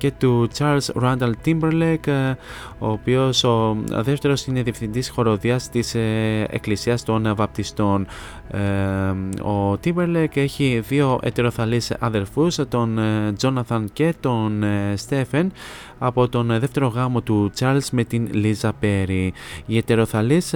και 0.00 0.12
του 0.18 0.48
Charles 0.58 1.02
Randall 1.02 1.32
Timberlake 1.44 2.34
ο 2.78 2.88
οποίος 2.90 3.44
ο 3.44 3.76
δεύτερος 3.88 4.46
είναι 4.46 4.62
διευθυντής 4.62 5.08
χοροδίας 5.10 5.68
της 5.68 5.94
ε, 5.94 6.46
Εκκλησίας 6.50 7.02
των 7.02 7.34
Βαπτιστών. 7.36 8.06
Ε, 8.50 8.60
ο 9.42 9.78
Timberlake 9.84 10.36
έχει 10.36 10.82
δύο 10.88 11.18
ετεροθαλείς 11.22 11.90
αδερφούς, 11.98 12.58
τον 12.68 12.98
Jonathan 13.42 13.84
και 13.92 14.14
τον 14.20 14.64
Stephen 15.08 15.46
από 15.98 16.28
τον 16.28 16.46
δεύτερο 16.46 16.88
γάμο 16.88 17.20
του 17.20 17.50
Charles 17.58 17.88
με 17.92 18.04
την 18.04 18.28
Λίζα 18.32 18.72
Πέρι. 18.72 19.32
Η 19.66 19.76
ετεροθαλής 19.76 20.54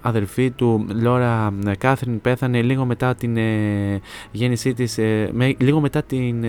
αδερφή 0.00 0.50
του 0.50 0.86
Λόρα 1.02 1.52
Κάθριν 1.78 2.20
πέθανε 2.20 2.62
λίγο 2.62 2.84
μετά 2.84 3.14
την 3.14 3.36
γέννησή 4.30 4.74
της, 4.74 4.98
λίγο 5.58 5.80
μετά 5.80 6.02
την 6.02 6.44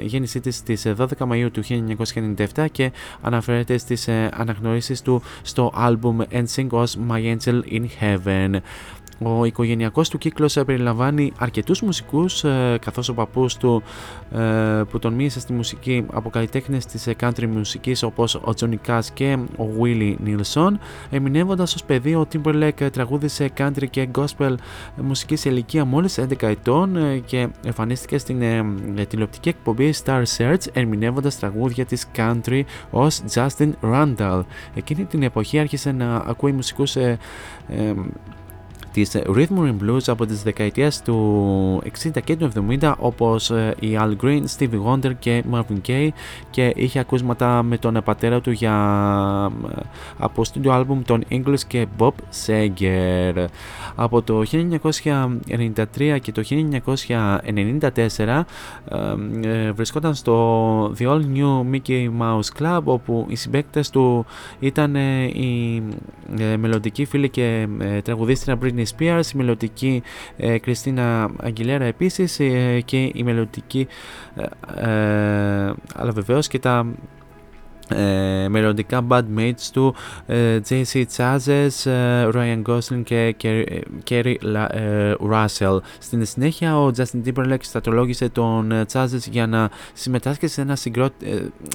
γέννησή 0.00 0.40
της 0.40 0.56
στις 0.56 0.86
12 0.96 1.06
Μαΐου 1.18 1.48
του 1.52 1.62
1997 1.70 2.66
και 2.72 2.92
αναφέρεται 3.20 3.78
στις 3.78 4.08
αναγνωρίσεις 4.30 5.02
του 5.02 5.22
στο 5.42 5.72
άλμπουμ 5.74 6.18
Sing 6.56 6.66
ως 6.70 6.98
My 7.10 7.36
Angel 7.36 7.60
in 7.70 7.84
Heaven. 8.00 8.60
Ο 9.22 9.44
οικογενειακός 9.44 10.08
του 10.08 10.18
κύκλος 10.18 10.58
περιλαμβάνει 10.66 11.32
αρκετούς 11.38 11.82
μουσικούς 11.82 12.44
καθώς 12.80 13.08
ο 13.08 13.14
παππούς 13.14 13.56
του 13.56 13.82
που 14.90 14.98
τον 14.98 15.14
μίλησε 15.14 15.40
στη 15.40 15.52
μουσική 15.52 16.06
από 16.12 16.30
καλλιτέχνες 16.30 16.86
της 16.86 17.08
country 17.20 17.46
μουσικής 17.46 18.02
όπως 18.02 18.34
ο 18.34 18.52
Johnny 18.60 18.76
Cash 18.86 19.04
και 19.14 19.38
ο 19.56 19.64
Willie 19.80 20.14
Nilsson 20.26 20.70
εμεινεύοντας 21.10 21.74
ως 21.74 21.84
παιδί 21.84 22.14
ο 22.14 22.26
Timberlake 22.32 22.92
τραγούδισε 22.92 23.50
country 23.58 23.84
και 23.90 24.08
gospel 24.18 24.54
μουσική 24.96 25.36
σε 25.36 25.48
ηλικία 25.48 25.84
μόλις 25.84 26.18
11 26.20 26.42
ετών 26.42 26.96
και 27.24 27.48
εμφανίστηκε 27.64 28.18
στην 28.18 28.42
τηλεοπτική 29.08 29.48
εκπομπή 29.48 29.94
Star 30.04 30.22
Search 30.36 30.64
ερμηνεύοντας 30.72 31.38
τραγούδια 31.38 31.84
της 31.84 32.06
country 32.16 32.62
ως 32.90 33.22
Justin 33.34 33.70
Randall. 33.82 34.42
Εκείνη 34.74 35.04
την 35.04 35.22
εποχή 35.22 35.58
άρχισε 35.58 35.92
να 35.92 36.16
ακούει 36.16 36.52
μουσικούς 36.52 36.96
της 38.92 39.16
Rhythm 39.26 39.58
and 39.58 39.76
Blues 39.84 40.02
από 40.06 40.26
τις 40.26 40.42
δεκαετίες 40.42 41.02
του 41.02 41.82
60 42.02 42.10
και 42.24 42.36
του 42.36 42.50
70 42.80 42.92
όπως 42.98 43.50
ε, 43.50 43.74
η 43.80 43.98
Al 44.00 44.16
Green, 44.22 44.42
Stevie 44.58 44.82
Wonder 44.86 45.12
και 45.18 45.44
Marvin 45.52 45.80
Gaye 45.88 46.08
και 46.50 46.72
είχε 46.76 46.98
ακούσματα 46.98 47.62
με 47.62 47.78
τον 47.78 48.00
πατέρα 48.04 48.40
του 48.40 48.50
για 48.50 48.72
ε, 49.76 49.80
από 50.18 50.42
studio 50.52 50.70
album 50.70 50.98
των 51.04 51.24
English 51.30 51.60
και 51.66 51.86
Bob 51.98 52.12
Seger. 52.46 53.46
Από 53.94 54.22
το 54.22 54.42
1993 54.50 56.18
και 56.20 56.32
το 56.32 56.42
1994 56.50 58.42
ε, 59.42 59.72
βρισκόταν 59.72 60.14
στο 60.14 60.92
The 60.98 61.06
All 61.06 61.22
New 61.34 61.64
Mickey 61.72 62.10
Mouse 62.20 62.62
Club 62.62 62.80
όπου 62.84 63.26
οι 63.28 63.36
συμπαίκτες 63.36 63.90
του 63.90 64.26
ήταν 64.60 64.94
οι 64.94 65.82
μελλοντικοί 66.58 67.04
φίλοι 67.04 67.28
και 67.28 67.66
τραγουδίστρια 68.02 68.58
Britney 68.62 68.79
Britney 68.80 68.98
Spears, 68.98 69.32
η 69.34 69.36
μελλοντική 69.36 70.02
Κριστίνα 70.60 71.30
Αγγιλέρα 71.42 71.84
επίσης 71.84 72.40
ε, 72.40 72.80
και 72.84 73.10
η 73.14 73.22
μελλοντική 73.24 73.86
ε, 74.34 74.42
ε, 74.88 75.72
αλλά 75.94 76.12
βεβαίως 76.12 76.48
και 76.48 76.58
τα 76.58 76.86
ε, 77.94 78.48
μελλοντικά 78.48 79.06
bandmates 79.08 79.68
του 79.72 79.94
ε, 80.26 80.58
JC 80.68 81.04
Chazes, 81.16 81.90
ε, 81.90 82.28
Ryan 82.34 82.62
Gosling 82.66 83.02
και 83.04 83.36
Kerry 84.08 84.34
Russell. 85.30 85.78
Στην 85.98 86.24
συνέχεια 86.24 86.78
ο 86.78 86.90
Justin 86.96 87.28
Timberlake 87.28 87.60
στατολόγησε 87.60 88.28
τον 88.28 88.72
Chazes 88.92 89.28
για 89.30 89.46
να 89.46 89.70
συμμετάσχει 89.92 90.46
σε 90.46 90.60
ένα, 90.60 90.76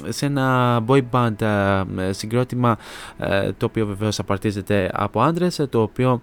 σε 0.08 0.26
ένα 0.26 0.78
boy 0.86 1.02
band 1.10 1.34
συγκρότημα 2.10 2.78
το 3.56 3.66
οποίο 3.66 3.86
βεβαίως 3.86 4.18
απαρτίζεται 4.18 4.90
από 4.92 5.20
άντρες 5.20 5.66
το 5.70 5.82
οποίο 5.82 6.20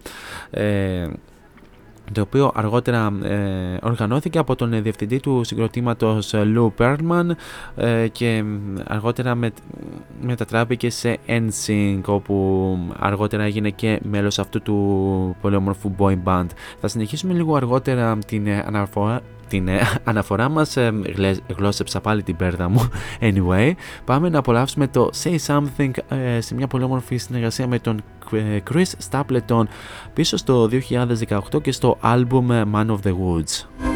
το 2.11 2.21
οποίο 2.21 2.51
αργότερα 2.55 3.11
ε, 3.23 3.77
οργανώθηκε 3.81 4.37
από 4.37 4.55
τον 4.55 4.81
διευθυντή 4.83 5.19
του 5.19 5.43
συγκροτήματος 5.43 6.33
Lou 6.33 6.67
Pearlman 6.77 7.29
ε, 7.75 8.07
και 8.07 8.43
αργότερα 8.87 9.35
με, 9.35 9.51
μετατράπηκε 10.21 10.89
σε 10.89 11.17
NSYNC 11.27 12.01
όπου 12.05 12.77
αργότερα 12.99 13.43
έγινε 13.43 13.69
και 13.69 13.99
μέλος 14.03 14.39
αυτού 14.39 14.61
του 14.61 15.35
πολύ 15.41 15.55
όμορφου 15.55 15.95
boy 15.97 16.15
band. 16.25 16.47
Θα 16.79 16.87
συνεχίσουμε 16.87 17.33
λίγο 17.33 17.55
αργότερα 17.55 18.17
την 18.27 18.49
αναφορά, 18.49 19.21
την 19.53 19.67
ε, 19.67 19.79
αναφορά 20.03 20.49
μας 20.49 20.77
ε, 20.77 20.93
γλώσσεψα 21.57 22.01
πάλι 22.01 22.23
την 22.23 22.35
πέρδα 22.35 22.69
μου 22.69 22.89
anyway. 23.19 23.71
Πάμε 24.05 24.29
να 24.29 24.39
απολαύσουμε 24.39 24.87
το 24.87 25.09
Say 25.23 25.35
Something 25.47 25.91
ε, 26.07 26.41
σε 26.41 26.55
μια 26.55 26.67
πολύ 26.67 26.83
όμορφη 26.83 27.17
συνεργασία 27.17 27.67
με 27.67 27.79
τον 27.79 28.03
Chris 28.71 28.91
Stapleton 29.09 29.63
πίσω 30.13 30.37
στο 30.37 30.69
2018 31.21 31.61
και 31.61 31.71
στο 31.71 31.97
album 32.03 32.63
Man 32.73 32.87
of 32.87 32.97
the 33.03 33.11
Woods 33.11 33.92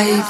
life. 0.00 0.29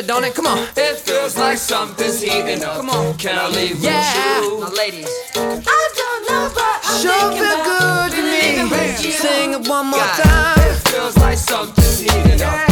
good, 0.00 0.06
don't 0.06 0.24
it? 0.24 0.34
Come 0.34 0.46
on. 0.46 0.58
It 0.76 0.96
feels 0.98 1.36
like 1.36 1.58
something's 1.58 2.20
heating 2.20 2.62
up. 2.64 2.76
Come 2.76 2.90
on. 2.90 3.16
Can 3.18 3.38
I 3.38 3.48
leave 3.48 3.76
with 3.76 3.84
you? 3.84 4.60
Now, 4.60 4.68
ladies. 4.76 5.08
I 5.34 5.90
don't 6.00 6.22
know 6.28 6.48
what 6.54 6.80
I'm 6.84 7.00
Sure 7.02 7.12
thinking 7.12 7.38
feel 7.38 7.60
about. 7.60 8.10
good 8.10 8.16
to 8.16 8.22
me. 8.22 8.30
leaving 8.30 8.70
with 8.70 9.04
you. 9.04 9.12
Sing 9.12 9.52
it 9.52 9.68
one 9.68 9.86
more 9.86 9.98
God. 10.00 10.22
time. 10.22 10.58
It 10.70 10.88
feels 10.88 11.16
like 11.18 11.38
something's 11.38 12.00
heating 12.00 12.42
up. 12.42 12.69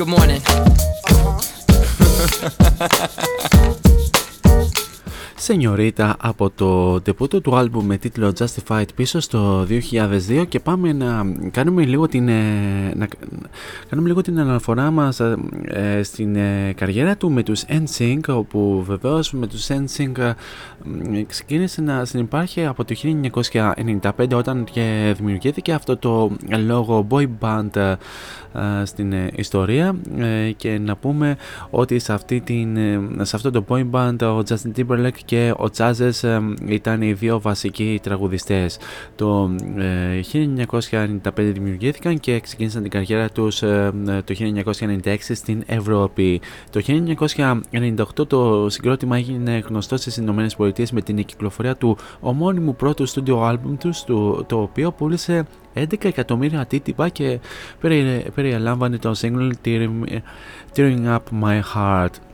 Good 0.00 0.08
morning. 0.08 0.40
Uh-huh. 1.10 1.40
Σενιωρίτα 5.42 6.16
από 6.20 6.50
το 6.50 7.00
τεπούτο 7.00 7.40
του 7.40 7.56
άλμπουμ 7.56 7.86
με 7.86 7.96
τίτλο 7.96 8.32
Justified 8.38 8.84
πίσω 8.94 9.20
στο 9.20 9.66
2002 9.68 10.44
και 10.48 10.60
πάμε 10.60 10.92
να 10.92 11.22
κάνουμε 11.50 11.84
λίγο 11.84 12.08
την, 12.08 12.28
ε, 12.28 12.92
να 12.94 13.08
κάνουμε 13.88 14.08
λίγο 14.08 14.20
την 14.20 14.40
αναφορά 14.40 14.90
μας 14.90 15.20
ε, 15.20 15.36
ε, 15.64 16.02
στην 16.02 16.36
ε, 16.36 16.72
καριέρα 16.76 17.16
του 17.16 17.30
με 17.30 17.42
τους 17.42 17.64
NSYNC 17.68 18.20
όπου 18.28 18.82
βεβαίως 18.86 19.32
με 19.32 19.46
τους 19.46 19.66
NSYNC 19.68 20.18
ε, 20.18 20.34
ξεκίνησε 21.26 21.80
να 21.80 22.04
συνεπάρχει 22.04 22.66
από 22.66 22.84
το 22.84 22.94
1995 24.02 24.10
όταν 24.34 24.64
και 24.64 25.14
δημιουργήθηκε 25.16 25.72
αυτό 25.72 25.96
το 25.96 26.30
λόγο 26.66 27.06
boy 27.10 27.28
band 27.40 27.76
ε, 27.76 27.94
ε, 28.54 28.84
στην 28.84 29.12
ε, 29.12 29.30
ιστορία 29.34 29.96
ε, 30.18 30.50
και 30.56 30.78
να 30.78 30.96
πούμε 30.96 31.36
ότι 31.70 31.98
σε, 31.98 32.12
αυτή 32.12 32.40
την, 32.40 32.76
ε, 32.76 33.00
σε 33.20 33.36
αυτό 33.36 33.50
το 33.50 33.64
boy 33.68 33.90
band 33.90 34.16
ο 34.22 34.42
Justin 34.48 34.70
Timberlake 34.76 35.20
και 35.30 35.54
ο 35.56 35.64
Chazes 35.76 36.28
ε, 36.28 36.38
ήταν 36.66 37.02
οι 37.02 37.12
δύο 37.12 37.40
βασικοί 37.40 38.00
τραγουδιστές. 38.02 38.78
Το 39.16 39.50
ε, 39.76 40.20
1995 40.90 41.18
δημιουργήθηκαν 41.34 42.20
και 42.20 42.40
ξεκίνησαν 42.40 42.82
την 42.82 42.90
καριέρα 42.90 43.28
τους 43.28 43.62
ε, 43.62 43.92
το 44.24 44.34
1996 45.04 45.16
στην 45.18 45.62
Ευρώπη. 45.66 46.40
Το 46.70 46.80
1998 48.20 48.28
το 48.28 48.66
συγκρότημα 48.68 49.16
έγινε 49.16 49.62
γνωστό 49.68 49.96
στις 49.96 50.16
Ηνωμένες 50.16 50.56
Πολιτείες 50.56 50.92
με 50.92 51.02
την 51.02 51.24
κυκλοφορία 51.24 51.76
του 51.76 51.96
ομώνυμου 52.20 52.76
πρώτου 52.76 53.06
στούντιο 53.06 53.42
άλμπουμ 53.42 53.76
τους 53.76 54.04
το, 54.04 54.44
το 54.44 54.60
οποίο 54.60 54.92
πούλησε 54.92 55.46
11 55.74 56.04
εκατομμύρια 56.04 56.60
αντίτυπα 56.60 57.08
και 57.08 57.40
περι, 57.80 58.24
περιελάμβανε 58.34 58.98
το 58.98 59.14
single 59.20 59.50
Tearing, 59.64 60.04
Tearing 60.76 61.04
Up 61.06 61.42
My 61.42 61.60
Heart. 61.74 62.29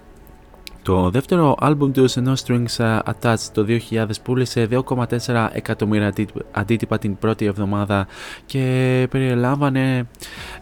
Το 0.87 1.11
δεύτερο 1.11 1.57
άλμπουμ 1.59 1.91
του 1.91 2.11
No 2.11 2.35
Strings 2.45 2.99
Attached 2.99 3.49
το 3.53 3.67
2000 3.91 4.05
πούλησε 4.23 4.69
2,4 4.71 5.49
εκατομμύρια 5.53 6.13
αντίτυπα 6.51 6.99
την 6.99 7.19
πρώτη 7.19 7.45
εβδομάδα 7.45 8.07
και 8.47 9.07
περιελάμβανε 9.11 10.09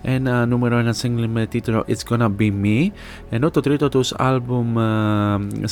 ένα 0.03 0.47
νούμερο 0.47 0.79
ένα 0.79 0.95
single 1.03 1.27
με 1.29 1.47
τίτλο 1.47 1.85
It's 1.89 2.13
Gonna 2.13 2.31
Be 2.39 2.53
Me 2.63 2.89
ενώ 3.31 3.51
το 3.51 3.61
τρίτο 3.61 3.89
τους 3.89 4.13
άλμπουμ 4.17 4.75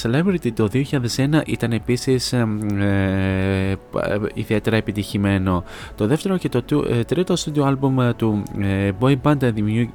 Celebrity 0.02 0.52
το 0.54 0.68
2001 0.72 0.82
ήταν 1.46 1.72
επίσης 1.72 2.32
ε, 2.32 2.46
ε, 2.80 3.74
ιδιαίτερα 4.34 4.76
επιτυχημένο. 4.76 5.64
Το 5.94 6.06
δεύτερο 6.06 6.36
και 6.36 6.48
το 6.48 6.84
ε, 6.90 7.04
τρίτο 7.04 7.34
studio 7.38 7.60
άλμπουμ 7.60 7.96
του 8.16 8.42
ε, 8.60 8.90
boy 9.00 9.16
band 9.22 9.52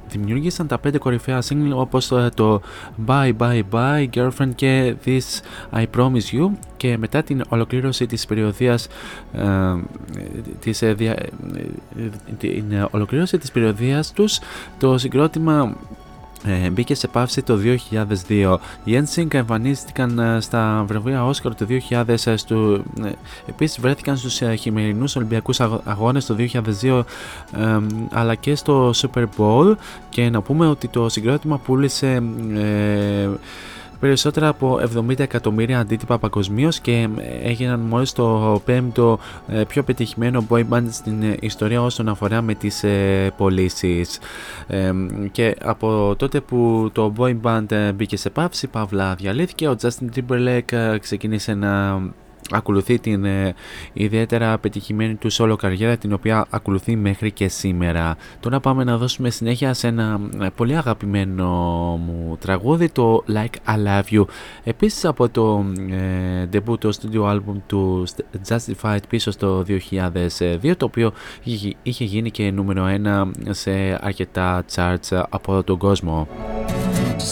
δημιούργησαν 0.08 0.66
τα 0.66 0.78
πέντε 0.78 0.98
κορυφαία 0.98 1.42
single 1.48 1.72
όπως 1.74 2.12
το 2.34 2.60
Bye 3.06 3.32
Bye 3.38 3.62
Bye, 3.72 4.06
Girlfriend 4.14 4.47
και 4.54 4.94
This 5.04 5.40
I 5.72 5.86
Promise 5.96 6.32
You 6.32 6.50
και 6.76 6.98
μετά 6.98 7.22
την 7.22 7.44
ολοκλήρωση 7.48 8.06
της 8.06 8.26
περιοδίας 8.26 8.88
ε, 9.32 9.74
της, 10.60 10.82
ε, 10.82 10.92
δια, 10.92 11.12
ε, 11.12 11.30
την 12.38 12.88
ολοκλήρωση 12.90 13.38
της 13.38 13.52
περιοδίας 13.52 14.12
τους 14.12 14.38
το 14.78 14.98
συγκρότημα 14.98 15.76
ε, 16.44 16.70
μπήκε 16.70 16.94
σε 16.94 17.08
παύση 17.08 17.42
το 17.42 17.58
2002. 18.28 18.56
Οι 18.84 19.02
NSYNC 19.02 19.34
εμφανίστηκαν 19.34 20.38
στα 20.40 20.84
βραβεία 20.86 21.30
Oscar 21.30 21.50
το 21.56 21.66
2000 21.90 22.34
στο, 22.34 22.82
ε, 23.04 23.10
επίσης 23.46 23.80
βρέθηκαν 23.80 24.16
στους 24.16 24.40
ε, 24.40 24.54
χειμερινούς 24.54 25.16
Ολυμπιακούς 25.16 25.60
Αγώνες 25.60 26.26
το 26.26 26.36
2002 26.82 27.02
ε, 27.56 27.78
αλλά 28.10 28.34
και 28.34 28.54
στο 28.54 28.90
Super 28.94 29.24
Bowl 29.38 29.74
και 30.08 30.30
να 30.30 30.40
πούμε 30.40 30.66
ότι 30.66 30.88
το 30.88 31.08
συγκρότημα 31.08 31.58
πούλησε 31.58 32.22
περισσότερα 34.00 34.48
από 34.48 34.80
70 35.08 35.18
εκατομμύρια 35.18 35.78
αντίτυπα 35.78 36.18
παγκοσμίως 36.18 36.80
και 36.80 37.08
έγιναν 37.42 37.80
μόλις 37.80 38.12
το 38.12 38.60
πέμπτο 38.64 39.18
πιο 39.68 39.82
πετυχημένο 39.82 40.46
boy 40.48 40.64
band 40.70 40.86
στην 40.90 41.36
ιστορία 41.40 41.82
όσον 41.82 42.08
αφορά 42.08 42.42
με 42.42 42.54
τις 42.54 42.84
πωλήσεις. 43.36 44.18
και 45.32 45.56
από 45.60 46.14
τότε 46.16 46.40
που 46.40 46.90
το 46.92 47.12
boy 47.16 47.36
band 47.42 47.90
μπήκε 47.94 48.16
σε 48.16 48.30
παύση, 48.30 48.66
παύλα 48.66 49.14
διαλύθηκε, 49.14 49.68
ο 49.68 49.76
Justin 49.82 50.18
Timberlake 50.18 50.96
ξεκίνησε 51.00 51.54
να 51.54 52.00
ακολουθεί 52.50 52.98
την 52.98 53.24
ε, 53.24 53.54
ιδιαίτερα 53.92 54.58
πετυχημένη 54.58 55.14
του 55.14 55.32
solo 55.32 55.54
καριέρα 55.58 55.96
την 55.96 56.12
οποία 56.12 56.46
ακολουθεί 56.50 56.96
μέχρι 56.96 57.32
και 57.32 57.48
σήμερα. 57.48 58.16
Τώρα 58.40 58.60
πάμε 58.60 58.84
να 58.84 58.96
δώσουμε 58.96 59.30
συνέχεια 59.30 59.74
σε 59.74 59.86
ένα 59.86 60.20
πολύ 60.54 60.76
αγαπημένο 60.76 61.46
μου 62.06 62.36
τραγούδι 62.40 62.88
το 62.88 63.24
Like 63.28 63.72
I 63.74 63.86
Love 63.86 64.18
You 64.18 64.24
επίσης 64.64 65.04
από 65.04 65.28
το 65.28 65.64
ε, 65.90 66.48
debut 66.52 66.78
το 66.78 66.98
studio 67.00 67.22
album 67.22 67.56
του 67.66 68.06
Justified 68.48 68.98
πίσω 69.08 69.30
στο 69.30 69.64
2002 69.68 70.72
το 70.76 70.84
οποίο 70.84 71.12
είχε 71.82 72.04
γίνει 72.04 72.30
και 72.30 72.50
νούμερο 72.50 72.86
1 73.04 73.30
σε 73.50 73.70
αρκετά 74.00 74.64
charts 74.74 75.22
από 75.28 75.62
τον 75.64 75.78
κόσμο. 75.78 76.28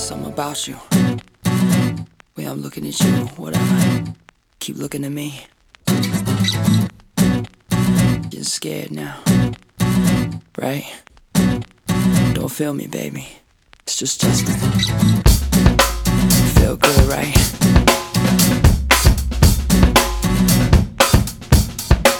Something 0.08 0.34
Keep 4.66 4.78
looking 4.78 5.04
at 5.04 5.12
me. 5.12 5.46
Getting 8.24 8.42
scared 8.42 8.90
now. 8.90 9.22
Right? 10.58 10.92
Don't 12.34 12.50
feel 12.50 12.74
me, 12.74 12.88
baby. 12.88 13.28
It's 13.84 13.96
just 13.96 14.20
Justin. 14.20 14.56
Feel 16.56 16.76
good, 16.78 17.04
right? 17.06 17.36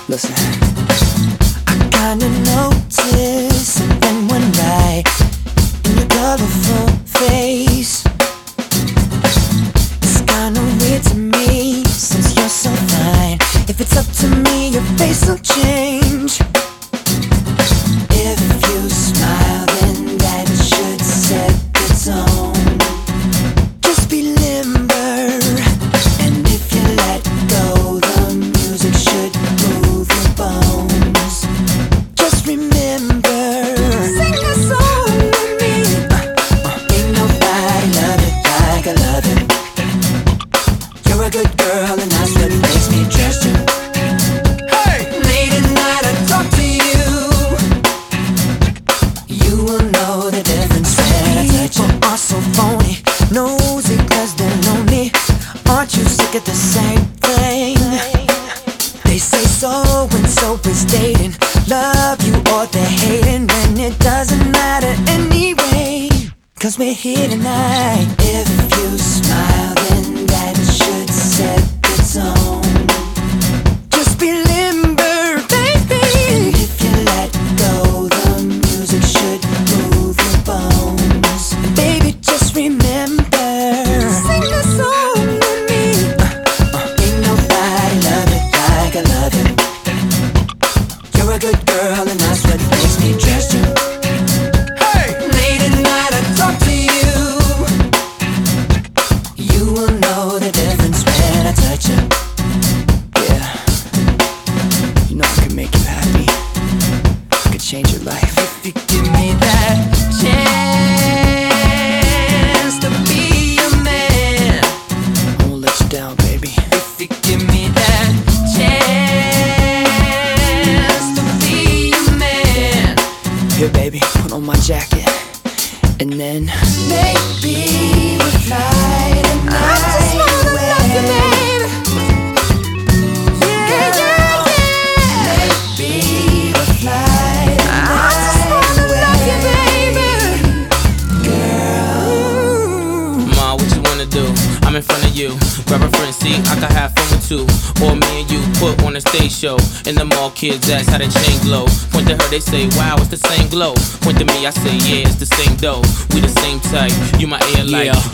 Listen. 0.07 0.37
I 1.67 1.89
kinda 1.91 2.29
noticed 2.47 3.75
something 3.75 4.29
one 4.29 4.53
night 4.53 5.03
in 5.85 5.97
your 5.99 6.07
colorful 6.07 6.87
face. 7.07 7.96
It's 13.87 13.97
up 13.97 14.07
to 14.17 14.29
me, 14.51 14.71
your 14.71 14.83
face 14.97 15.27
will 15.29 15.39
change. 15.39 16.56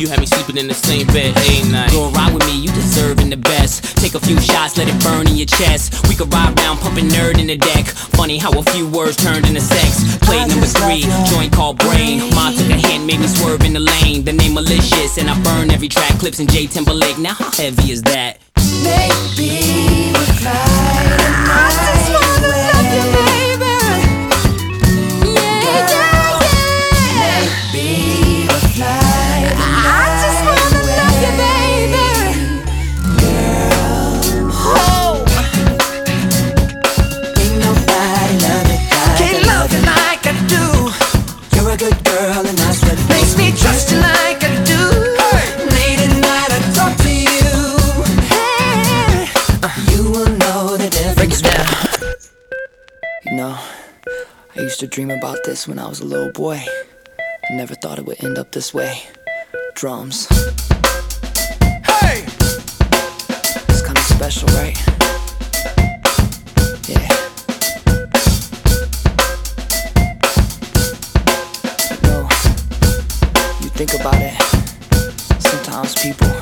You 0.03 0.09
had 0.09 0.19
me 0.19 0.27
sleeping 0.27 0.57
in 0.57 0.67
the 0.67 0.75
same 0.75 1.07
bed 1.07 1.31
a 1.39 1.71
night. 1.71 1.93
Go 1.93 2.11
ride 2.11 2.35
with 2.35 2.45
me, 2.47 2.59
you 2.59 2.73
deserving 2.73 3.31
the 3.31 3.37
best. 3.37 3.97
Take 3.99 4.17
a 4.17 4.19
few 4.19 4.35
shots, 4.41 4.77
let 4.77 4.89
it 4.89 5.01
burn 5.01 5.29
in 5.29 5.37
your 5.37 5.47
chest. 5.47 5.95
We 6.09 6.17
could 6.17 6.35
ride 6.35 6.59
round, 6.59 6.81
pumping 6.81 7.07
nerd 7.07 7.39
in 7.39 7.47
the 7.47 7.57
deck. 7.57 7.87
Funny 8.19 8.37
how 8.37 8.51
a 8.51 8.65
few 8.75 8.89
words 8.89 9.17
turned 9.17 9.47
into 9.47 9.61
sex. 9.61 10.19
Plate 10.19 10.49
number 10.49 10.67
three, 10.67 11.07
joint 11.31 11.53
called 11.53 11.79
brain. 11.79 12.19
Ma 12.35 12.51
took 12.51 12.69
a 12.69 12.83
hand, 12.83 13.07
made 13.07 13.21
me 13.21 13.29
swerve 13.29 13.63
in 13.63 13.75
the 13.75 13.79
lane. 13.79 14.25
The 14.25 14.33
name 14.33 14.55
malicious, 14.55 15.19
and 15.19 15.31
I 15.31 15.41
burn 15.41 15.71
every 15.71 15.87
track. 15.87 16.19
Clips 16.19 16.41
in 16.41 16.49
J 16.49 16.67
Timberlake. 16.67 17.19
Now 17.19 17.35
how 17.35 17.53
heavy 17.53 17.93
is 17.93 18.03
that? 18.03 18.41
Maybe 18.83 20.11
we'll 20.11 20.35
fly 20.43 21.22
dream 54.93 55.11
about 55.11 55.39
this 55.47 55.67
when 55.67 55.79
I 55.79 55.89
was 55.89 56.01
a 56.01 56.05
little 56.05 56.31
boy. 56.33 56.63
I 57.51 57.55
never 57.55 57.75
thought 57.75 57.99
it 57.99 58.05
would 58.05 58.23
end 58.23 58.37
up 58.37 58.53
this 58.53 58.75
way. 58.75 59.01
Drums. 59.73 60.27
Hey! 61.87 62.25
It's 63.71 63.81
kind 63.81 63.97
of 63.97 64.05
special, 64.05 64.49
right? 64.49 64.77
Yeah. 66.87 67.09
Know, 72.03 72.29
you 73.63 73.71
think 73.71 73.95
about 73.95 74.21
it. 74.21 74.37
Sometimes 75.41 75.95
people 76.03 76.42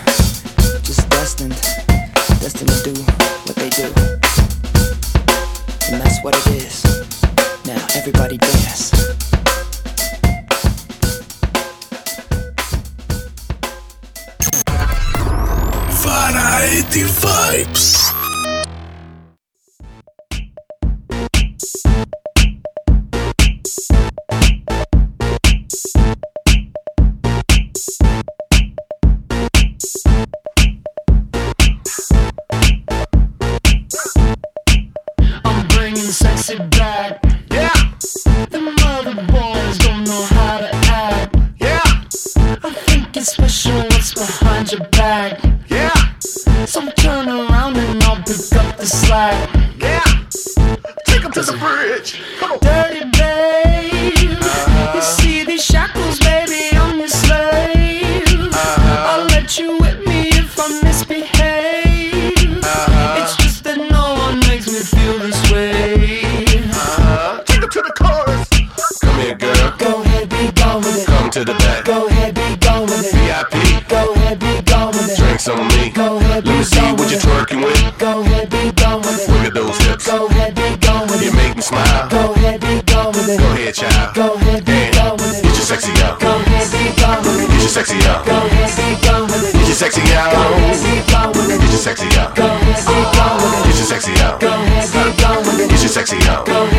out. 88.08 88.26
Go 88.26 88.36
ahead, 88.36 89.02
gone 89.02 89.26
with 89.26 89.48
it. 89.48 89.52
Get 89.52 89.66
your 89.66 89.74
sexy 89.74 90.02
out. 90.14 90.32
Go 90.32 90.40
ahead, 90.40 91.10
gone 91.10 91.32
with 91.32 91.50
it. 91.50 91.60
Get 91.60 91.70
your 91.70 91.78
sexy 91.78 92.08
out. 92.18 92.34
Go 92.36 92.46
ahead, 92.46 92.86
gone 93.16 93.36
with 93.42 93.54
it. 93.54 93.66
Get 93.66 93.76
your 93.76 93.86
sexy 93.86 94.12
out. 94.22 94.40
Go 94.40 94.48
ahead, 94.48 95.18
gone 95.18 95.42
with 95.44 95.60
it. 95.60 95.70
Get 95.70 95.80
your 95.80 95.88
sexy 95.88 96.18
out. 96.28 96.46
Go. 96.46 96.70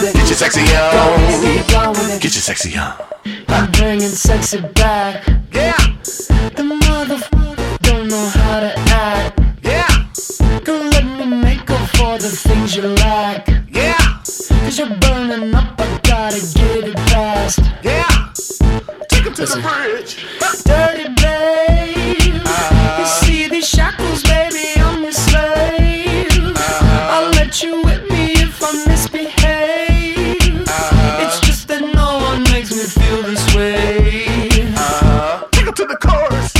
Get 0.00 0.28
your 0.28 0.34
sexy 0.36 0.60
out. 0.74 0.92
Go 0.92 1.90
with 1.90 2.14
it. 2.14 2.22
Get 2.22 2.34
your 2.34 2.42
sexy 2.42 2.76
out. 2.76 3.18
I'm 3.48 3.70
bringing 3.72 4.08
sexy 4.08 4.60
back. 4.60 5.26
Yeah. 5.52 5.76
The 6.56 6.62
motherfucker 6.62 7.78
don't 7.82 8.08
know 8.08 8.28
how 8.28 8.60
to 8.60 8.72
act. 8.90 9.40
Yeah. 9.62 10.60
Girl, 10.64 10.82
let 10.90 11.04
me 11.04 11.26
make 11.26 11.70
up 11.70 11.88
for 11.90 12.18
the 12.18 12.28
things 12.30 12.76
you 12.76 12.82
lack. 12.82 13.49
to 19.40 19.46
the 19.46 19.62
bridge. 19.62 20.16
Dirty 20.64 21.08
babe, 21.16 21.96
uh, 21.96 22.28
you 22.28 22.40
uh-huh. 22.44 23.04
see 23.06 23.48
these 23.48 23.66
shackles, 23.66 24.22
baby, 24.24 24.76
I'm 24.76 25.02
your 25.02 25.12
slave. 25.12 26.28
Uh, 26.44 27.08
I'll 27.14 27.30
let 27.30 27.62
you 27.62 27.82
whip 27.82 28.02
me 28.10 28.32
if 28.36 28.62
I 28.62 28.84
misbehave. 28.86 30.64
Uh, 30.68 31.24
it's 31.24 31.40
just 31.40 31.68
that 31.68 31.80
no 31.80 32.18
one 32.28 32.42
makes 32.52 32.70
me 32.70 32.84
feel 32.84 33.22
this 33.22 33.40
way. 33.56 34.28
Take 35.52 35.68
it 35.68 35.76
to 35.76 35.86
the 35.86 35.96
chorus. 35.96 36.52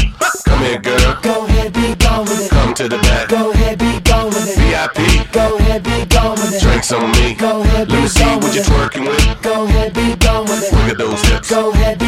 Come 0.45 0.63
here, 0.65 0.81
girl. 0.81 1.19
Go 1.21 1.45
ahead, 1.45 1.75
be 1.75 1.95
gone 1.97 2.25
with 2.25 2.47
it. 2.47 2.51
Come 2.51 2.73
to 2.75 2.89
the 2.89 2.99
back. 2.99 3.29
Go 3.29 3.51
ahead, 3.51 3.79
be 3.79 4.01
gone 4.01 4.29
with 4.29 4.49
it. 4.49 4.57
VIP. 4.57 5.31
Go 5.33 5.59
ahead, 5.59 5.83
be 5.83 6.07
gone 6.07 6.33
with 6.33 6.55
it. 6.55 6.63
Drinks 6.63 6.93
on 6.93 7.13
me. 7.13 7.35
Go 7.35 7.61
ahead, 7.61 7.89
be 7.89 7.93
gone 7.93 8.01
Let 8.01 8.03
me 8.03 8.09
see 8.09 8.37
what 8.41 8.55
you 8.55 8.63
twerking 8.63 9.07
with. 9.07 9.43
Go 9.43 9.65
ahead, 9.65 9.93
be 9.93 10.17
gone 10.17 10.45
with 10.45 10.65
it. 10.65 10.73
Look 10.73 10.89
at 10.89 10.97
those 10.97 11.23
hips. 11.29 11.51
Go 11.51 11.73
ahead 11.73 12.00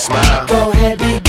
child. 0.00 0.48
Go 0.48 0.70
ahead, 0.72 0.98
be 0.98 1.20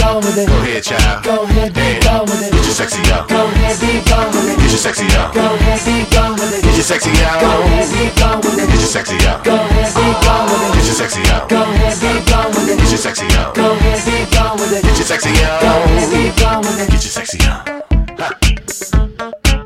gone 1.91 2.25
with 2.25 2.37
it. 2.41 2.51
Get 2.51 2.65
your 2.65 2.73
sexy 2.73 3.01
on. 3.11 3.27
Go 3.27 3.45
ahead, 3.45 3.79
be 3.79 4.01
gone 4.05 4.31
with 4.31 4.49
it. 4.49 4.57
Get 4.59 4.71
your 4.71 4.79
sexy 4.79 5.05
on. 5.15 5.31
Go 5.33 5.53
ahead, 5.53 5.79
be 5.85 6.03
gone 6.09 6.35
with 6.35 6.53
it. 6.53 6.63
Get 6.63 6.75
your 6.75 6.83
sexy 6.83 7.11
on. 7.23 7.39
Go 7.41 7.61
ahead, 7.63 7.89
be 7.93 8.09
gone 8.19 8.41
with 8.41 8.57
it. 8.59 8.67
Get 8.67 8.79
your 8.79 8.89
sexy 8.89 9.15
on. 9.27 9.43
Go 9.43 9.55
ahead, 9.55 9.93
be 9.95 10.01
gone 10.25 10.45
with 10.49 10.63
it. 10.65 10.73
Get 10.75 10.85
your 10.85 10.95
sexy 10.95 11.21
on. 11.31 11.47
Go 11.47 11.61
ahead, 11.61 11.99
be 12.01 12.11
gone 12.31 12.51
with 12.53 12.69
it. 12.69 12.77
Get 12.77 12.89
your 12.89 12.97
sexy 12.97 13.25
on. 13.37 13.53
Go 13.53 13.71
ahead, 13.71 14.01
be 14.05 14.25
gone 14.33 14.57
with 14.57 14.73
it. 14.73 14.81
Get 14.83 14.97
your 14.97 15.05
sexy 15.05 15.29
on. 15.29 15.35
Go 15.61 15.67
ahead, 15.85 16.09
be 16.11 16.31
gone 16.41 16.61
with 16.65 16.79
it. 16.81 16.89
Get 16.89 17.03
your 17.03 17.13
sexy 17.13 17.39
on. 17.45 17.61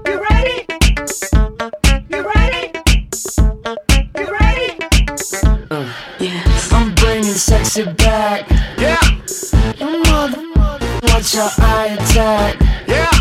You 0.06 0.16
ready? 0.20 0.66
You 2.10 2.20
ready? 2.28 2.72
You 4.16 4.26
ready? 4.28 4.70
yeah. 6.20 6.44
I'm 6.72 6.94
bringing 6.96 7.34
sexy 7.34 7.84
back. 7.86 8.48
Yeah. 11.32 11.42
Your 11.42 11.52
eye 11.60 11.88
attack. 12.00 12.60
Yeah. 12.88 13.12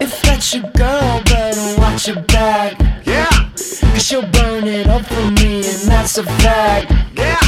If 0.00 0.22
that's 0.22 0.54
your 0.54 0.64
girl, 0.72 1.22
better 1.24 1.80
watch 1.80 2.08
your 2.08 2.20
back. 2.22 2.78
Yeah. 3.04 3.28
Cause 3.54 4.04
she'll 4.04 4.28
burn 4.30 4.66
it 4.66 4.86
up 4.88 5.04
for 5.06 5.30
me, 5.32 5.58
and 5.58 5.82
that's 5.86 6.18
a 6.18 6.24
fact. 6.24 6.90
Yeah. 7.16 7.38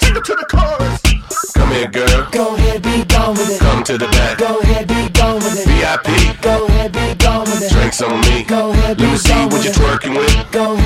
Take 0.00 0.16
it 0.16 0.24
to 0.24 0.34
the 0.34 0.46
chorus. 0.48 1.52
Come 1.52 1.70
here, 1.72 1.88
girl. 1.88 2.28
Go 2.30 2.54
ahead, 2.54 2.82
be 2.82 3.04
gone 3.04 3.34
with 3.34 3.50
it. 3.50 3.60
Come 3.60 3.84
to 3.84 3.98
the 3.98 4.06
back. 4.06 4.38
Go 4.38 4.60
ahead, 4.60 4.88
be 4.88 5.08
gone 5.10 5.36
with 5.36 5.58
it. 5.58 5.66
VIP. 5.66 6.40
Go 6.42 6.66
ahead, 6.66 6.92
be 6.92 7.14
gone 7.22 7.40
with 7.40 7.62
it. 7.62 7.72
Drinks 7.72 8.00
on 8.00 8.20
me. 8.22 8.44
Go 8.44 8.70
ahead, 8.70 8.96
be 8.96 9.02
Let 9.02 9.12
me 9.12 9.18
see 9.18 9.46
what 9.46 9.64
you're 9.64 9.74
twerking 9.74 10.16
with. 10.16 10.52
Go 10.52 10.74
ahead, 10.74 10.85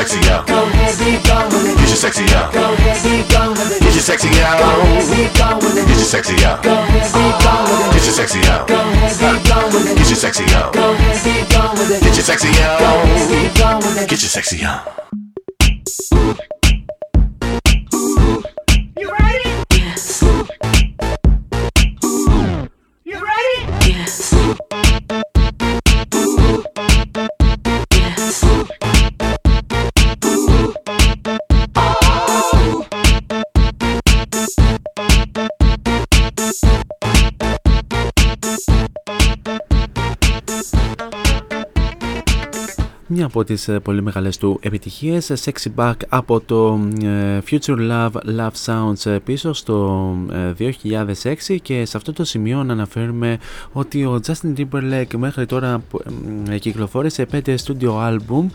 sexy 0.00 0.30
out. 0.30 0.46
Get 0.46 1.88
your 1.88 1.96
sexy 1.96 2.24
out. 2.34 2.52
Get 2.52 3.92
your 3.92 4.00
sexy 4.00 4.28
out. 4.40 4.60
Get 4.80 5.88
your 5.88 6.06
sexy 6.06 6.44
out. 6.44 6.62
Get 6.62 8.04
your 8.04 8.14
sexy 8.14 8.40
out. 8.48 8.66
Get 8.66 10.08
your 10.08 10.16
sexy 10.16 10.44
out. 10.54 10.72
Get 12.00 12.16
your 12.16 12.24
sexy 12.24 12.48
out. 12.62 12.80
Get 14.08 14.22
your 14.22 14.30
sexy 14.30 14.64
out. 14.64 14.99
Μια 43.20 43.28
από 43.28 43.44
τις 43.44 43.68
ε, 43.68 43.78
πολύ 43.78 44.02
μεγάλες 44.02 44.36
του 44.38 44.58
επιτυχίες, 44.62 45.30
ε, 45.30 45.36
Sexy 45.44 45.68
Back 45.76 45.94
από 46.08 46.40
το 46.40 46.80
ε, 47.02 47.38
Future 47.50 47.90
Love 47.90 48.10
Love 48.38 48.50
Sounds 48.66 49.10
ε, 49.10 49.18
πίσω 49.24 49.52
στο 49.52 50.16
ε, 50.58 50.72
2006 51.22 51.56
και 51.62 51.84
σε 51.84 51.96
αυτό 51.96 52.12
το 52.12 52.24
σημείο 52.24 52.64
να 52.64 52.72
αναφέρουμε 52.72 53.38
ότι 53.72 54.04
ο 54.04 54.20
Justin 54.26 54.52
Timberlake 54.56 55.16
μέχρι 55.16 55.46
τώρα 55.46 55.82
ε, 56.50 56.58
κυκλοφόρησε 56.58 57.26
5 57.32 57.54
studio 57.66 57.90
album 58.08 58.46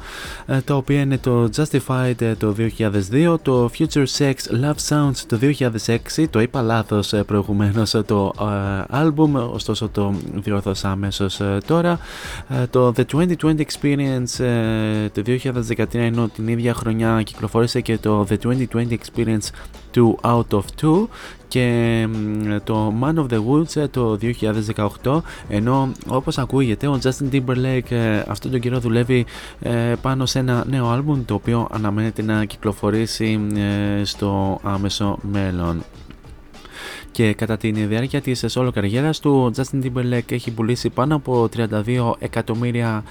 ε, 0.45 0.61
τα 0.61 0.75
οποία 0.75 1.01
είναι 1.01 1.17
το 1.17 1.49
Justified 1.55 2.21
ε, 2.21 2.35
το 2.35 2.55
2002, 3.11 3.35
το 3.41 3.69
Future 3.77 4.05
Sex 4.17 4.33
Love 4.63 4.89
Sounds 4.89 5.17
το 5.27 5.39
2006, 6.17 6.25
το 6.29 6.41
είπα 6.41 6.61
λάθος 6.61 7.13
ε, 7.13 7.23
προηγουμένως 7.23 7.93
ε, 7.93 8.01
το 8.01 8.33
ε, 8.39 9.03
album, 9.03 9.49
ωστόσο 9.53 9.89
το 9.89 10.13
διορθώσα 10.33 10.89
αμέσως 10.89 11.39
ε, 11.39 11.57
τώρα, 11.65 11.99
Ε, 12.49 12.67
το 12.69 12.93
The 12.97 13.03
2020 13.11 13.55
Experience 13.55 14.43
ε, 14.43 14.64
το 15.13 15.21
2013 15.25 15.85
ενώ 15.91 16.27
την 16.27 16.47
ίδια 16.47 16.73
χρονιά 16.73 17.21
κυκλοφόρησε 17.23 17.81
και 17.81 17.97
το 17.97 18.27
The 18.29 18.35
2020 18.43 18.87
Experience 18.89 19.49
2 19.95 20.15
Out 20.21 20.57
of 20.57 20.63
2 20.81 21.07
και 21.47 22.07
μ, 22.09 22.55
το 22.63 22.93
Man 23.01 23.15
of 23.15 23.25
the 23.33 23.41
Woods 23.49 23.75
ε, 23.75 23.87
το 23.87 24.17
2018 25.03 25.21
ενώ 25.49 25.91
όπως 26.07 26.37
ακούγεται 26.37 26.87
ο 26.87 26.99
Justin 27.03 27.31
Timberlake 27.31 27.91
ε, 27.91 28.23
αυτόν 28.27 28.51
τον 28.51 28.59
καιρό 28.59 28.79
δουλεύει 28.79 29.25
ε, 29.59 29.93
πάνω 30.01 30.25
σε 30.25 30.39
ένα 30.39 30.63
νέο 30.67 30.89
άλμπουμ 30.89 31.25
το 31.25 31.33
οποίο 31.33 31.67
αναμένεται 31.71 32.21
να 32.21 32.45
κυκλοφορήσει 32.45 33.39
ε, 33.55 34.03
στο 34.03 34.59
άμεσο 34.63 35.17
μέλλον. 35.21 35.83
Και 37.15 37.33
κατά 37.33 37.57
τη 37.57 37.71
διάρκεια 37.71 38.21
της 38.21 38.45
solo 38.49 38.69
καριέρας 38.73 39.19
του, 39.19 39.31
ο 39.31 39.51
Justin 39.55 39.83
Timberlake 39.85 40.31
έχει 40.31 40.51
πουλήσει 40.51 40.89
πάνω 40.89 41.15
από 41.15 41.49
32 41.57 42.11
εκατομμύρια 42.19 43.03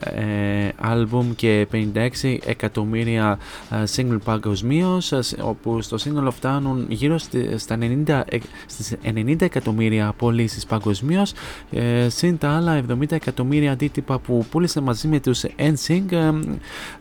ε, 0.00 0.68
άλμπουμ 0.80 1.32
και 1.36 1.66
56 1.72 2.36
εκατομμύρια 2.44 3.38
ε, 3.70 3.76
single 3.96 4.18
παγκοσμίως, 4.24 5.12
όπου 5.42 5.82
στο 5.82 5.98
σύνολο 5.98 6.30
φτάνουν 6.30 6.86
γύρω 6.88 7.18
στη- 7.18 7.58
στα 7.58 7.78
90, 7.80 8.22
εκ- 8.28 8.42
στις 8.66 8.94
90 9.02 9.42
εκατομμύρια 9.44 10.12
πωλήσεις 10.16 10.66
παγκοσμίως, 10.66 11.32
ε, 11.70 12.08
συν 12.08 12.38
τα 12.38 12.50
άλλα 12.50 12.82
70 12.88 13.12
εκατομμύρια 13.12 13.72
αντίτυπα 13.72 14.18
που 14.18 14.46
πούλησε 14.50 14.80
μαζί 14.80 15.08
με 15.08 15.20
τους 15.20 15.44
NSYNC 15.56 16.12
ε, 16.12 16.30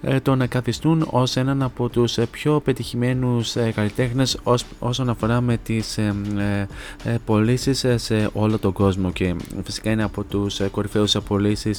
ε, 0.01 0.19
τον 0.19 0.47
καθιστούν 0.47 1.07
ως 1.09 1.35
έναν 1.35 1.61
από 1.63 1.89
τους 1.89 2.17
ε, 2.17 2.25
πιο 2.25 2.59
πετυχημένους 2.59 3.55
ε, 3.55 3.71
καλλιτέχνες 3.75 4.39
ως, 4.43 4.65
όσον 4.79 5.09
αφορά 5.09 5.41
με 5.41 5.57
τις 5.63 5.97
ε, 6.37 6.67
ε, 7.03 7.13
ε, 7.13 7.17
πωλήσεις 7.25 7.83
ε, 7.83 7.97
σε 7.97 8.29
όλο 8.33 8.59
τον 8.59 8.71
κόσμο 8.73 9.11
και 9.11 9.35
φυσικά 9.63 9.91
είναι 9.91 10.03
από 10.03 10.23
τους 10.23 10.59
ε, 10.59 10.67
κορυφαίους 10.67 11.17
πωλήσει 11.27 11.71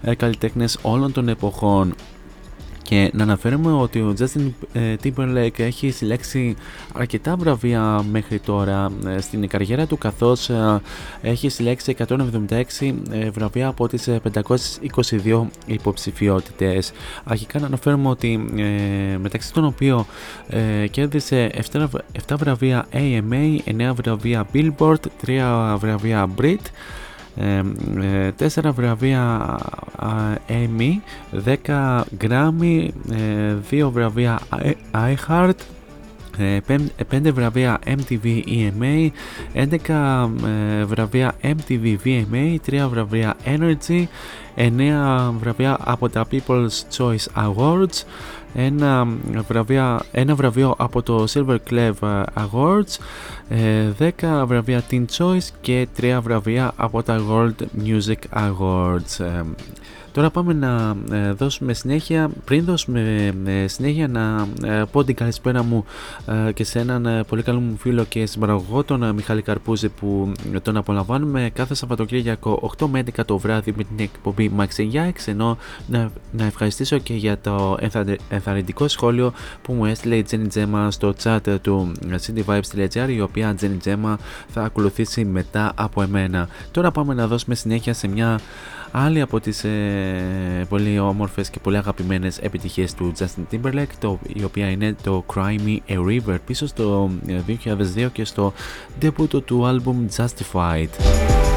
ε, 0.00 0.14
καλλιτέχνες 0.14 0.78
όλων 0.82 1.12
των 1.12 1.28
εποχών. 1.28 1.94
Και 2.90 3.10
να 3.14 3.22
αναφέρουμε 3.22 3.72
ότι 3.72 3.98
ο 4.00 4.14
Justin 4.18 4.50
ε, 4.72 4.94
Timberlake 5.04 5.58
έχει 5.58 5.90
συλλέξει 5.90 6.56
αρκετά 6.94 7.36
βραβεία 7.36 8.04
μέχρι 8.10 8.38
τώρα 8.38 8.90
ε, 9.06 9.20
στην 9.20 9.48
καριέρα 9.48 9.86
του 9.86 9.98
καθώς 9.98 10.48
ε, 10.50 10.80
έχει 11.22 11.48
συλλέξει 11.48 11.96
176 12.08 12.12
ε, 13.10 13.30
βραβεία 13.30 13.68
από 13.68 13.88
τις 13.88 14.08
ε, 14.08 14.20
522 15.24 15.42
υποψηφιότητες. 15.66 16.92
Αρχικά 17.24 17.58
να 17.58 17.66
αναφέρουμε 17.66 18.08
ότι 18.08 18.46
ε, 18.56 19.16
μεταξύ 19.18 19.52
των 19.52 19.64
οποίων 19.64 20.06
ε, 20.48 20.86
κέρδισε 20.86 21.50
7, 21.56 21.60
βραβ- 21.72 22.02
7 22.28 22.34
βραβεία 22.38 22.86
AMA, 22.92 23.58
9 23.66 23.92
βραβεία 23.94 24.46
Billboard, 24.54 25.00
3 25.26 25.76
βραβεία 25.78 26.28
Brit, 26.40 26.56
ε, 27.36 27.62
ε, 28.26 28.32
τέσσερα 28.32 28.72
βραβεία 28.72 29.22
α, 29.96 30.08
Emmy, 30.48 30.90
10 31.44 32.00
Grammy, 32.20 32.88
ε, 33.10 33.54
δύο 33.70 33.90
βραβεία 33.90 34.40
I- 34.50 35.14
iHeart, 35.14 35.52
ε, 36.38 36.58
πέμ- 36.68 36.88
ε, 36.96 37.04
πέντε 37.08 37.30
βραβεία 37.30 37.78
MTV 37.86 38.42
EMA, 38.46 39.08
11 39.54 40.30
ε, 40.80 40.84
βραβεία 40.84 41.32
MTV 41.42 41.96
VMA, 42.04 42.56
3 42.70 42.88
βραβεία 42.88 43.36
Energy, 43.44 44.04
9 44.56 45.32
βραβεία 45.40 45.76
από 45.80 46.08
τα 46.08 46.26
People's 46.32 46.96
Choice 46.98 47.44
Awards, 47.46 48.02
ένα, 48.54 49.06
βραβεία, 49.48 50.02
ένα 50.12 50.34
βραβείο 50.34 50.74
από 50.78 51.02
το 51.02 51.24
Silver 51.32 51.56
Clef 51.70 52.24
Awards, 52.34 52.98
ε, 53.48 54.12
10 54.20 54.44
βραβεία 54.46 54.82
Teen 54.90 55.04
Choice 55.18 55.48
και 55.60 55.88
3 56.00 56.20
βραβεία 56.22 56.72
από 56.76 57.02
τα 57.02 57.20
World 57.30 57.64
Music 57.84 58.48
Awards. 58.48 59.44
Ε, 60.10 60.12
Τώρα 60.12 60.30
πάμε 60.30 60.52
να 60.52 60.96
ε, 61.12 61.32
δώσουμε 61.32 61.72
συνέχεια, 61.72 62.30
πριν 62.44 62.64
δώσουμε 62.64 63.32
ε, 63.44 63.66
συνέχεια 63.66 64.08
να 64.08 64.48
ε, 64.64 64.82
πω 64.92 65.04
την 65.04 65.14
καλησπέρα 65.14 65.62
μου 65.62 65.84
ε, 66.48 66.52
και 66.52 66.64
σε 66.64 66.78
έναν 66.78 67.06
ε, 67.06 67.22
πολύ 67.24 67.42
καλό 67.42 67.60
μου 67.60 67.76
φίλο 67.76 68.04
και 68.04 68.26
συμπαραγωγό 68.26 68.84
τον 68.84 69.02
ε, 69.02 69.12
Μιχάλη 69.12 69.42
Καρπούζη 69.42 69.88
που 69.88 70.32
ε, 70.54 70.60
τον 70.60 70.76
απολαμβάνουμε 70.76 71.50
κάθε 71.52 71.74
Σαββατοκύριακο 71.74 72.70
8 72.78 72.86
με 72.86 73.02
11 73.16 73.24
το 73.26 73.38
βράδυ 73.38 73.74
με 73.76 73.84
την 73.84 73.98
εκπομπή 73.98 74.52
Max 74.58 74.92
Yax 74.92 75.12
ενώ 75.26 75.58
να, 75.86 76.10
να 76.32 76.44
ευχαριστήσω 76.44 76.98
και 76.98 77.14
για 77.14 77.38
το 77.38 77.76
ενθαρρυ- 77.80 78.20
ενθαρρυντικό 78.28 78.88
σχόλιο 78.88 79.32
που 79.62 79.72
μου 79.72 79.84
έστειλε 79.84 80.16
η 80.16 80.24
Jenny 80.30 80.46
Gemma 80.54 80.86
στο 80.88 81.14
chat 81.22 81.46
ε, 81.46 81.58
του 81.58 81.92
ε, 82.10 82.16
cityvibes.gr 82.26 83.08
η 83.08 83.20
οποία 83.20 83.56
Jenny 83.60 83.88
Gemma 83.88 84.14
θα 84.48 84.62
ακολουθήσει 84.62 85.24
μετά 85.24 85.72
από 85.74 86.02
εμένα. 86.02 86.48
Τώρα 86.70 86.90
πάμε 86.90 87.14
να 87.14 87.26
δώσουμε 87.26 87.54
συνέχεια 87.54 87.94
σε 87.94 88.08
μια 88.08 88.40
άλλη 88.92 89.20
από 89.20 89.40
τις 89.40 89.64
ε, 89.64 90.66
πολύ 90.68 90.98
όμορφες 90.98 91.50
και 91.50 91.58
πολύ 91.62 91.76
αγαπημένες 91.76 92.38
επιτυχίες 92.38 92.94
του 92.94 93.12
Justin 93.18 93.54
Timberlake 93.54 93.94
το, 93.98 94.18
η 94.34 94.44
οποία 94.44 94.70
είναι 94.70 94.96
το 95.02 95.24
Cry 95.34 95.56
Me 95.66 95.78
A 95.88 95.96
River 95.96 96.36
πίσω 96.46 96.66
στο 96.66 97.10
ε, 97.26 97.40
2002 98.04 98.08
και 98.12 98.24
στο 98.24 98.52
debut 99.02 99.44
του 99.44 99.62
album 99.64 100.24
Justified. 100.24 101.49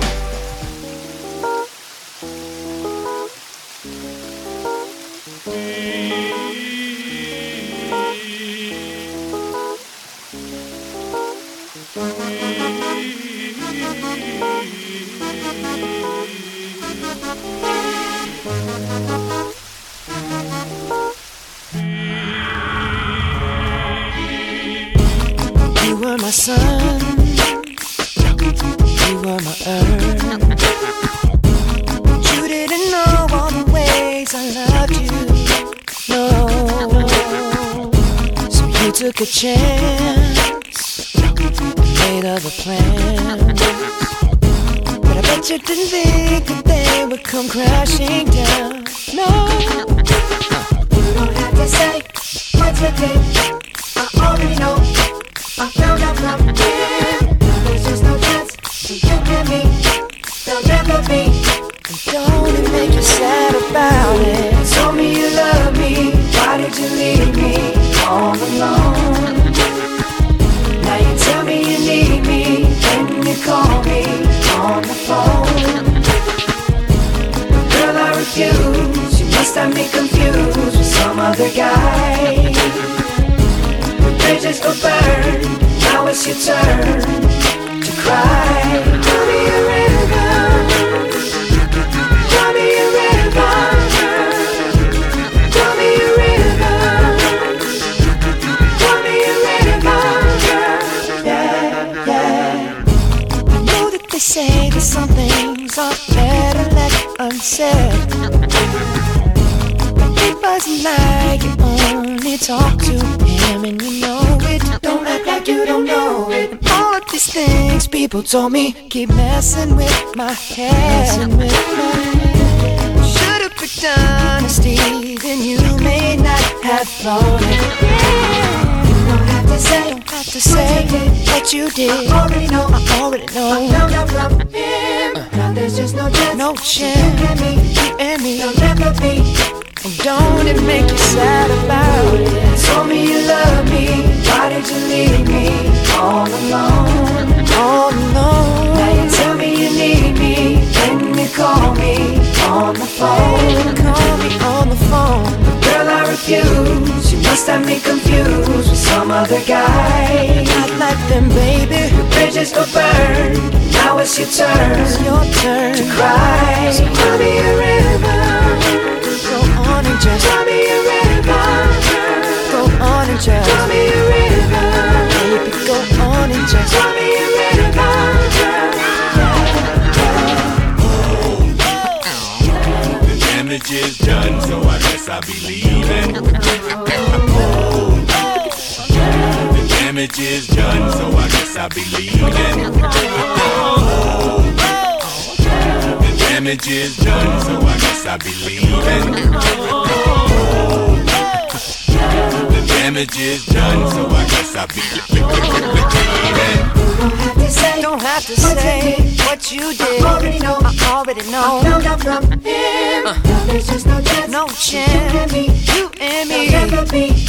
from 211.84 212.24
him. 212.42 213.06
Uh. 213.06 213.46
There's 213.48 213.68
just 213.68 213.86
no 213.86 214.02
chance. 214.02 214.32
No 214.32 214.48
chance. 214.48 215.14
You 215.14 215.20
and 215.20 215.32
me. 215.32 215.46
You 215.76 215.92
and 216.00 216.30
me. 216.30 216.50
Be. 216.92 217.26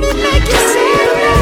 Make 0.00 0.48
you. 0.48 1.33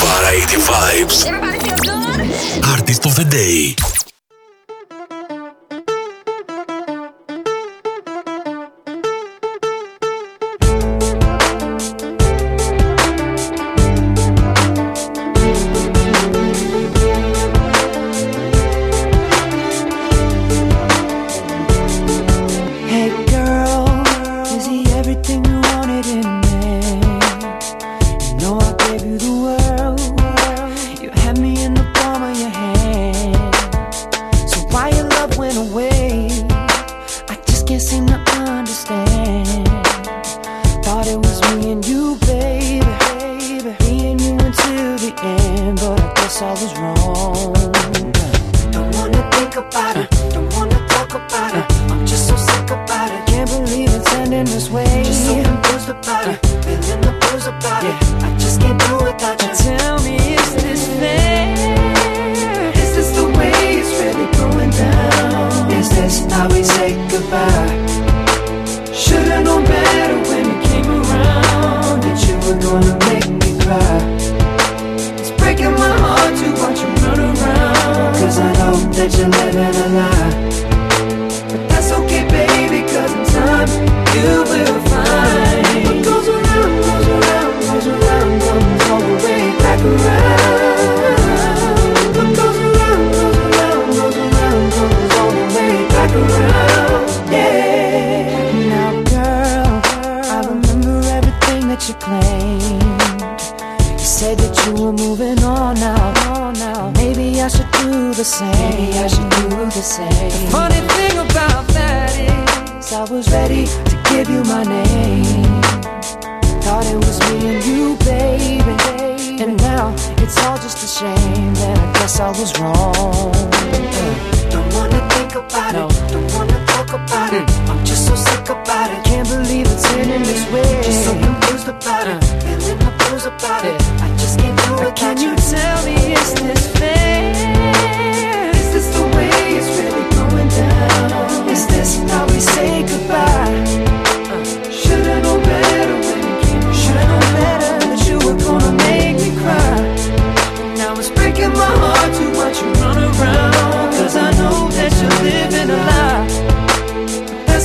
Variety 0.00 0.56
Vibes. 0.56 1.26
Artist 2.64 3.06
of 3.06 3.14
the 3.14 3.24
Day. 3.24 4.09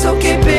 so 0.06 0.16
keep 0.20 0.46
it 0.46 0.55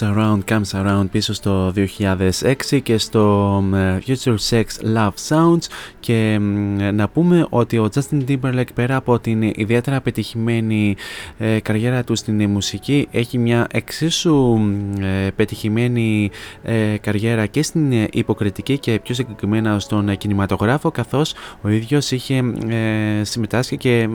around 0.00 0.31
Around 0.32 0.52
Comes 0.52 0.70
Around 0.72 1.06
πίσω 1.10 1.32
στο 1.32 1.72
2006 2.70 2.82
και 2.82 2.98
στο 2.98 3.64
Future 4.06 4.36
Sex 4.50 4.64
Love 4.96 5.12
Sounds 5.28 5.66
και 6.00 6.38
να 6.92 7.08
πούμε 7.08 7.46
ότι 7.48 7.78
ο 7.78 7.88
Justin 7.94 8.24
Timberlake 8.28 8.74
πέρα 8.74 8.96
από 8.96 9.18
την 9.18 9.42
ιδιαίτερα 9.42 10.00
πετυχημένη 10.00 10.96
ε, 11.38 11.60
καριέρα 11.60 12.04
του 12.04 12.16
στην 12.16 12.50
μουσική 12.50 13.08
έχει 13.10 13.38
μια 13.38 13.66
εξίσου 13.70 14.58
ε, 15.00 15.28
πετυχημένη 15.36 16.30
ε, 16.62 16.96
καριέρα 17.00 17.46
και 17.46 17.62
στην 17.62 17.92
υποκριτική 18.12 18.78
και 18.78 19.00
πιο 19.02 19.14
συγκεκριμένα 19.14 19.78
στον 19.78 20.16
κινηματογράφο 20.16 20.90
καθώς 20.90 21.34
ο 21.62 21.68
ίδιος 21.68 22.10
είχε 22.10 22.42
συμμετάσχει 23.22 23.76
και 23.76 24.08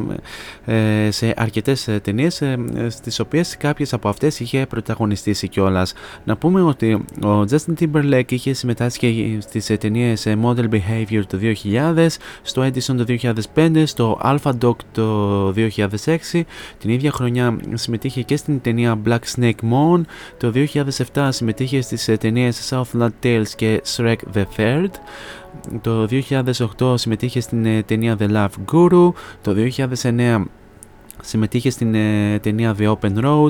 σε 1.09 1.33
αρκετές 1.35 1.89
ταινίες 2.01 2.43
στις 2.87 3.19
οποίες 3.19 3.57
κάποιες 3.57 3.93
από 3.93 4.09
αυτές 4.09 4.39
είχε 4.39 4.65
πρωταγωνιστήσει 4.65 5.47
κιόλας. 5.47 5.93
Να 6.23 6.37
πούμε 6.37 6.61
ότι 6.61 6.93
ο 7.23 7.41
Justin 7.49 7.73
Timberlake 7.79 8.31
είχε 8.31 8.53
συμμετάσχει 8.53 9.37
στις 9.41 9.65
ταινίες 9.79 10.25
ε, 10.25 10.37
Model 10.43 10.69
Behavior 10.69 11.21
το 11.27 11.37
2000, 11.63 12.07
στο 12.41 12.61
Edison 12.61 12.95
το 13.05 13.05
2005, 13.55 13.83
στο 13.85 14.19
Alpha 14.23 14.51
Dog 14.61 14.75
το 14.91 15.49
2006. 15.49 16.41
Την 16.79 16.89
ίδια 16.89 17.11
χρονιά 17.11 17.57
συμμετείχε 17.73 18.21
και 18.21 18.35
στην 18.35 18.61
ταινία 18.61 18.99
Black 19.05 19.19
Snake 19.35 19.51
Moon. 19.71 20.01
Το 20.37 20.51
2007 21.13 21.27
συμμετείχε 21.29 21.81
στις 21.81 22.07
ε, 22.07 22.17
ταινίες 22.17 22.73
Southland 22.73 23.09
Tales 23.23 23.49
και 23.55 23.81
Shrek 23.95 24.17
the 24.33 24.43
Third. 24.57 24.91
Το 25.81 26.07
2008 26.79 26.93
συμμετείχε 26.97 27.39
στην 27.39 27.65
ε, 27.65 27.83
ταινία 27.83 28.17
The 28.19 28.29
Love 28.29 28.73
Guru. 28.73 29.11
Το 29.41 29.55
2009 30.01 30.43
Συμμετείχε 31.21 31.69
στην 31.69 31.95
ε, 31.95 32.39
ταινία 32.39 32.75
The 32.79 32.95
Open 32.95 33.23
Road, 33.23 33.49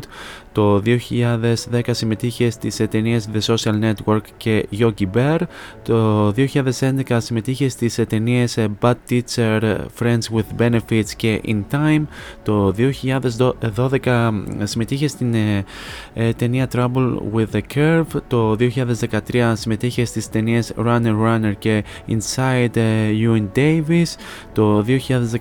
το 0.57 0.81
2010 0.85 1.81
συμμετείχε 1.91 2.49
στις 2.49 2.79
ε, 2.79 2.87
ταινίες 2.87 3.29
The 3.33 3.53
Social 3.53 3.83
Network 3.83 4.21
και 4.37 4.67
Yogi 4.79 5.05
Bear. 5.13 5.39
Το 5.83 6.27
2011 6.29 7.17
συμμετείχε 7.17 7.69
στις 7.69 7.97
ε, 7.97 8.05
ταινίες 8.05 8.57
ε, 8.57 8.67
Bad 8.81 8.93
Teacher, 9.09 9.75
Friends 9.99 10.19
with 10.33 10.61
Benefits 10.61 11.09
και 11.15 11.41
In 11.45 11.63
Time. 11.71 12.03
Το 12.43 12.73
2012 14.01 14.29
συμμετείχε 14.63 15.07
στην 15.07 15.33
ε, 15.33 15.63
ε, 16.13 16.33
ταινία 16.33 16.67
Trouble 16.73 17.17
with 17.33 17.47
the 17.51 17.61
Curve. 17.75 18.21
Το 18.27 18.55
2013 19.31 19.51
συμμετείχε 19.53 20.05
στις 20.05 20.29
ταινίες 20.29 20.73
Runner 20.85 21.15
Runner 21.25 21.53
και 21.59 21.83
Inside 22.07 22.75
ε, 22.75 23.11
Ewan 23.21 23.47
Davis. 23.55 24.15
Το 24.53 24.85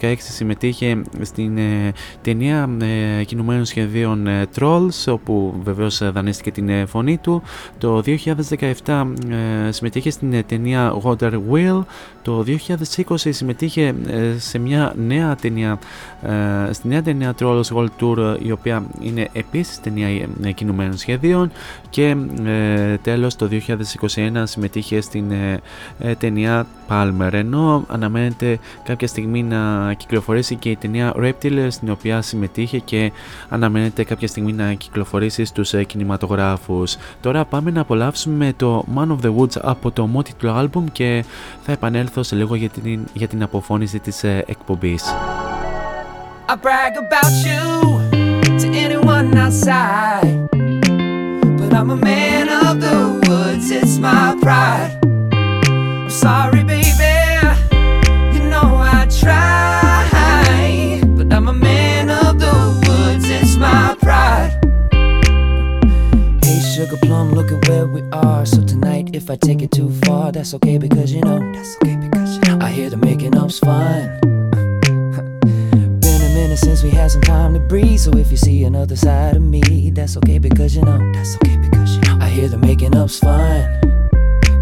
2016 0.00 0.14
συμμετείχε 0.18 1.02
στην 1.20 1.58
ε, 1.58 1.92
ταινία 2.22 2.68
ε, 2.80 3.24
κινουμένων 3.24 3.64
σχεδίων 3.64 4.26
ε, 4.26 4.46
Trolls 4.58 5.05
όπου 5.12 5.54
βεβαίως 5.62 6.00
ε, 6.00 6.10
δανείστηκε 6.10 6.50
την 6.50 6.68
ε, 6.68 6.86
φωνή 6.86 7.18
του. 7.18 7.42
Το 7.78 8.02
2017 8.84 9.06
ε, 9.66 9.72
συμμετείχε 9.72 10.10
στην 10.10 10.32
ε, 10.32 10.42
ταινία 10.42 10.94
Water 11.02 11.32
Wheel. 11.50 11.84
Το 12.22 12.44
2020 13.06 13.14
συμμετείχε 13.16 13.94
ε, 14.06 14.38
σε 14.38 14.58
μια 14.58 14.94
νέα 14.96 15.36
ταινία, 15.36 15.78
ε, 16.68 16.72
στη 16.72 16.88
νέα 16.88 17.02
ταινία 17.02 17.34
Trolls 17.38 17.62
World 17.74 17.88
Tour 18.00 18.36
η 18.42 18.50
οποία 18.52 18.86
είναι 19.00 19.28
επίσης 19.32 19.80
ταινία 19.80 20.08
ε, 20.42 20.52
κινουμένων 20.52 20.96
σχεδίων 20.96 21.50
και 21.90 22.16
ε, 22.44 22.96
τέλος 22.96 23.36
το 23.36 23.48
2021 24.06 24.42
συμμετείχε 24.42 25.00
στην 25.00 25.30
ε, 25.30 25.60
ε, 25.98 26.14
ταινία 26.14 26.66
Palmer 26.88 27.32
ενώ 27.32 27.84
αναμένεται 27.88 28.58
κάποια 28.84 29.08
στιγμή 29.08 29.42
να 29.42 29.92
κυκλοφορήσει 29.96 30.54
και 30.54 30.70
η 30.70 30.76
ταινία 30.76 31.14
Reptile 31.16 31.66
στην 31.68 31.90
οποία 31.90 32.22
συμμετείχε 32.22 32.78
και 32.78 33.12
αναμένεται 33.48 34.04
κάποια 34.04 34.28
στιγμή 34.28 34.52
να 34.52 34.76
κυκλοφορήσεις 34.86 35.48
στους 35.48 35.72
ε, 35.72 35.84
κινηματογράφους. 35.84 36.96
Τώρα 37.20 37.44
πάμε 37.44 37.70
να 37.70 37.80
απολαύσουμε 37.80 38.52
το 38.56 38.84
Man 38.96 39.08
of 39.08 39.26
the 39.26 39.34
Woods 39.36 39.56
από 39.62 39.90
το 39.90 40.06
μότιτλο 40.06 40.52
άλμπουμ 40.52 40.84
και 40.92 41.24
θα 41.62 41.72
επανέλθω 41.72 42.22
σε 42.22 42.36
λίγο 42.36 42.54
για 42.54 42.68
την, 42.68 43.00
για 43.12 43.28
την 43.28 43.42
αποφώνηση 43.42 43.98
της 43.98 44.24
ε, 44.24 44.44
εκπομπής. 44.46 45.04
I 46.48 46.54
brag 46.54 46.92
about 47.04 47.32
you 47.48 47.62
to 48.60 48.66
anyone 48.84 49.36
outside. 49.36 50.46
But 51.58 51.70
I'm 51.74 51.90
a 51.90 51.96
man 51.96 52.46
of 52.48 52.80
the 52.86 52.98
woods, 53.26 53.66
it's 53.78 53.98
my 53.98 54.36
pride. 54.40 54.92
I'm 55.32 56.10
sorry, 56.10 56.62
Hey, 67.06 67.12
sugar 67.12 67.24
plum, 67.24 67.34
look 67.34 67.52
at 67.52 67.68
where 67.68 67.86
we 67.86 68.02
are. 68.10 68.44
So 68.44 68.64
tonight, 68.64 69.10
if 69.12 69.30
I 69.30 69.36
take 69.36 69.62
it 69.62 69.70
too 69.70 69.92
far, 70.04 70.32
that's 70.32 70.54
okay 70.54 70.76
because 70.76 71.12
you 71.12 71.20
know, 71.20 71.38
that's 71.52 71.76
okay 71.76 71.94
because 71.96 72.34
you 72.34 72.42
know, 72.42 72.58
I 72.60 72.70
hear 72.70 72.90
the 72.90 72.96
making 72.96 73.36
up's 73.36 73.60
fine. 73.60 74.18
Been 76.00 76.22
a 76.22 76.34
minute 76.34 76.58
since 76.58 76.82
we 76.82 76.90
had 76.90 77.12
some 77.12 77.22
time 77.22 77.54
to 77.54 77.60
breathe. 77.60 78.00
So 78.00 78.10
if 78.16 78.32
you 78.32 78.36
see 78.36 78.64
another 78.64 78.96
side 78.96 79.36
of 79.36 79.42
me, 79.42 79.90
that's 79.90 80.16
okay 80.16 80.38
because 80.38 80.74
you 80.74 80.82
know, 80.82 80.98
that's 81.12 81.36
okay 81.36 81.56
because 81.56 81.94
you 81.94 82.00
know, 82.02 82.18
I 82.20 82.28
hear 82.28 82.48
the 82.48 82.58
making 82.58 82.96
up's 82.96 83.20
fine. 83.20 83.80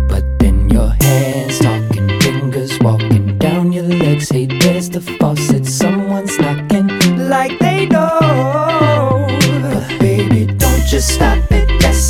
But 0.06 0.24
then 0.38 0.68
your 0.68 0.90
hands 1.00 1.58
talking, 1.60 2.20
fingers 2.20 2.78
walking 2.80 3.38
down 3.38 3.72
your 3.72 3.84
legs. 3.84 4.28
Hey, 4.28 4.44
there's 4.44 4.90
the 4.90 5.00
faucet, 5.00 5.64
someone's 5.64 6.38
knocking 6.38 6.88
like 7.26 7.58
they 7.58 7.86
know. 7.86 9.26
But 9.72 9.98
baby, 9.98 10.44
don't 10.44 10.84
just 10.86 11.08
stop 11.14 11.33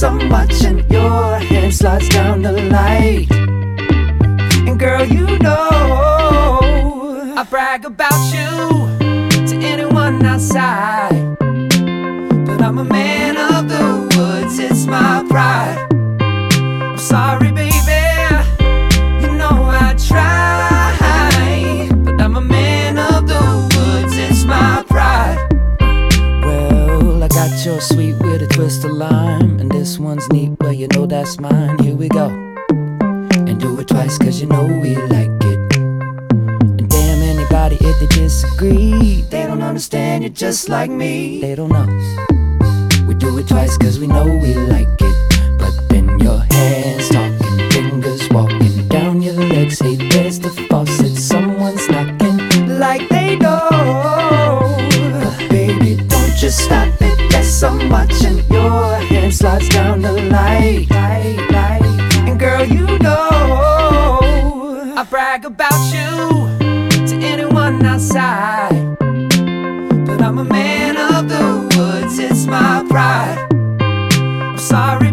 it. 0.05 0.31
Yes, 0.31 0.65
I'm 0.65 0.79
your 0.91 1.39
hand 1.39 1.75
slides 1.75 2.09
down 2.09 2.43
the 2.43 2.53
light. 2.53 3.31
And 4.69 4.79
girl, 4.79 5.05
you 5.05 5.39
know 5.39 6.61
I 7.37 7.45
brag 7.49 7.85
about 7.85 8.13
you 8.33 8.89
to 9.47 9.57
anyone 9.67 10.25
outside. 10.25 11.37
But 11.39 12.63
I'm 12.63 12.79
a 12.79 12.85
man 12.85 13.37
of 13.37 13.69
the 13.69 14.17
woods, 14.17 14.59
it's 14.59 14.87
my 14.87 15.25
pride. 15.29 15.79
I'm 16.21 16.99
sorry, 16.99 17.51
baby, 17.51 18.01
you 19.21 19.35
know 19.37 19.65
I 19.67 19.95
try. 19.99 21.89
But 22.05 22.21
I'm 22.21 22.37
a 22.37 22.41
man 22.41 22.99
of 22.99 23.27
the 23.27 23.41
woods, 23.75 24.17
it's 24.17 24.45
my 24.45 24.85
pride. 24.87 25.39
Well, 26.45 27.23
I 27.23 27.29
got 27.29 27.65
your 27.65 27.81
sweet 27.81 28.14
with 28.35 28.51
a 28.51 28.53
twist 28.53 28.85
of 28.85 28.91
lime. 28.91 29.61
And 29.61 29.71
this 29.71 29.99
one's 29.99 30.29
neat, 30.31 30.51
well, 30.59 30.73
you 30.73 30.89
know 30.89 31.07
that's 31.07 31.39
mine. 31.39 31.79
Here 31.79 31.95
we 31.95 32.09
go. 32.09 32.27
And 33.47 33.61
do 33.61 33.79
it 33.79 33.87
twice, 33.87 34.19
cause 34.19 34.41
you 34.41 34.49
know 34.49 34.65
we 34.65 34.97
like 34.97 35.31
it. 35.53 35.77
And 35.79 36.91
damn 36.91 37.23
anybody 37.23 37.77
if 37.81 38.01
they 38.01 38.07
disagree. 38.07 39.23
They 39.31 39.47
don't 39.47 39.63
understand 39.63 40.25
you 40.25 40.31
just 40.31 40.69
like 40.69 40.91
me. 40.91 41.41
They 41.41 41.55
don't 41.55 41.71
know. 41.71 41.87
We 43.07 43.15
do 43.15 43.39
it 43.39 43.47
twice, 43.47 43.79
cause 43.79 44.01
we 44.01 44.09
know 44.09 44.25
we 44.25 44.55
like 44.55 44.89
it. 45.01 45.59
But 45.61 45.89
then 45.89 46.19
your 46.19 46.41
hands 46.51 47.09
talking, 47.11 47.71
fingers 47.71 48.29
walking 48.31 48.89
down 48.89 49.23
your 49.23 49.35
legs. 49.35 49.79
Hey, 49.79 49.95
there's 49.95 50.41
the 50.41 50.51
faucet, 50.69 51.17
someone's 51.17 51.89
knocking 51.89 52.04
it. 57.65 57.91
Yes, 57.91 58.25
I'm 58.25 58.53
your 58.53 58.97
hand 58.97 59.35
slides 59.35 59.69
down 59.69 60.03
the 60.03 60.13
light. 60.13 60.91
And 60.93 62.39
girl, 62.39 62.65
you 62.65 62.99
know 62.99 64.19
I 64.97 65.05
brag 65.09 65.45
about 65.45 65.93
you 65.93 66.49
to 67.07 67.15
anyone 67.25 67.85
outside. 67.85 68.97
But 68.99 70.23
I'm 70.23 70.39
a 70.39 70.45
man 70.45 70.97
of 70.97 71.29
the 71.29 71.77
woods, 71.77 72.19
it's 72.19 72.47
my 72.47 72.85
pride. 72.89 73.39
I'm 73.81 74.59
sorry, 74.59 75.04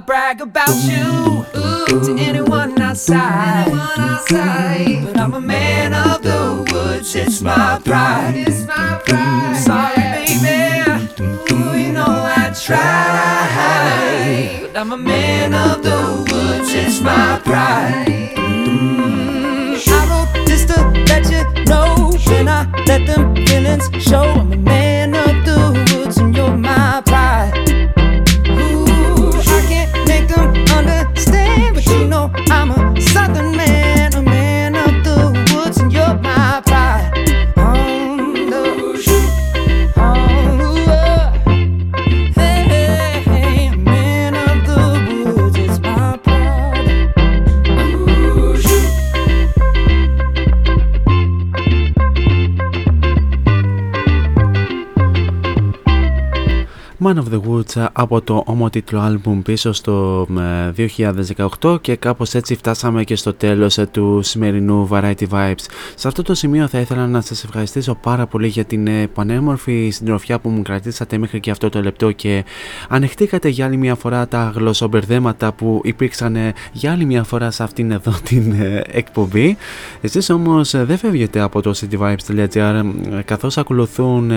I 0.00 0.02
brag 0.02 0.40
about 0.40 0.74
you 0.84 1.44
ooh, 1.60 2.00
to 2.06 2.16
anyone 2.18 2.80
outside. 2.80 3.66
But 3.70 5.18
I'm 5.18 5.34
a 5.34 5.40
man 5.42 5.92
of 5.92 6.22
the 6.22 6.66
woods, 6.72 7.14
it's 7.14 7.42
my 7.42 7.78
pride. 7.84 8.32
It's 8.34 8.64
my 8.66 8.98
pride. 9.04 9.58
Sorry, 9.58 9.96
baby. 10.24 10.88
Ooh, 11.52 11.76
you 11.76 11.92
know 11.92 12.06
I 12.06 12.50
try. 12.64 13.48
But 14.62 14.74
I'm 14.74 14.92
a 14.92 14.96
man 14.96 15.52
of 15.52 15.82
the 15.82 16.24
woods, 16.32 16.72
it's 16.72 17.02
my 17.02 17.38
pride. 17.44 18.32
I 19.86 20.06
wrote 20.08 20.32
this 20.46 20.64
to 20.64 20.80
let 21.10 21.30
you 21.30 21.44
know 21.66 22.16
when 22.24 22.48
I 22.48 22.64
let 22.86 23.04
them 23.06 23.36
feelings 23.44 23.90
show. 24.02 24.22
I'm 24.22 24.50
a 24.50 24.56
man 24.56 25.14
of 25.14 25.29
Southern 33.12 33.56
man. 33.56 34.09
The 57.32 57.40
Woods 57.48 57.86
από 57.92 58.20
το 58.20 58.42
ομότιτλο 58.46 59.00
άλμπουμ 59.00 59.42
πίσω 59.42 59.72
στο 59.72 60.26
2018 61.60 61.80
και 61.80 61.96
κάπως 61.96 62.34
έτσι 62.34 62.54
φτάσαμε 62.54 63.04
και 63.04 63.16
στο 63.16 63.34
τέλος 63.34 63.78
του 63.90 64.20
σημερινού 64.22 64.88
Variety 64.90 65.28
Vibes. 65.30 65.64
Σε 65.94 66.08
αυτό 66.08 66.22
το 66.22 66.34
σημείο 66.34 66.66
θα 66.66 66.78
ήθελα 66.78 67.06
να 67.06 67.20
σας 67.20 67.44
ευχαριστήσω 67.44 67.94
πάρα 67.94 68.26
πολύ 68.26 68.46
για 68.46 68.64
την 68.64 68.88
πανέμορφη 69.14 69.90
συντροφιά 69.90 70.38
που 70.38 70.48
μου 70.48 70.62
κρατήσατε 70.62 71.18
μέχρι 71.18 71.40
και 71.40 71.50
αυτό 71.50 71.68
το 71.68 71.82
λεπτό 71.82 72.12
και 72.12 72.44
ανεχτήκατε 72.88 73.48
για 73.48 73.64
άλλη 73.66 73.76
μια 73.76 73.94
φορά 73.94 74.28
τα 74.28 74.52
γλωσσομπερδέματα 74.54 75.52
που 75.52 75.80
υπήρξαν 75.84 76.36
για 76.72 76.92
άλλη 76.92 77.04
μια 77.04 77.24
φορά 77.24 77.50
σε 77.50 77.62
αυτήν 77.62 77.90
εδώ 77.90 78.12
την 78.24 78.54
εκπομπή. 78.86 79.56
Εσείς 80.00 80.30
όμως 80.30 80.70
δεν 80.70 80.98
φεύγετε 80.98 81.40
από 81.40 81.62
το 81.62 81.74
cityvibes.gr 81.80 82.82
καθώς 83.24 83.58
ακολουθούν 83.58 84.32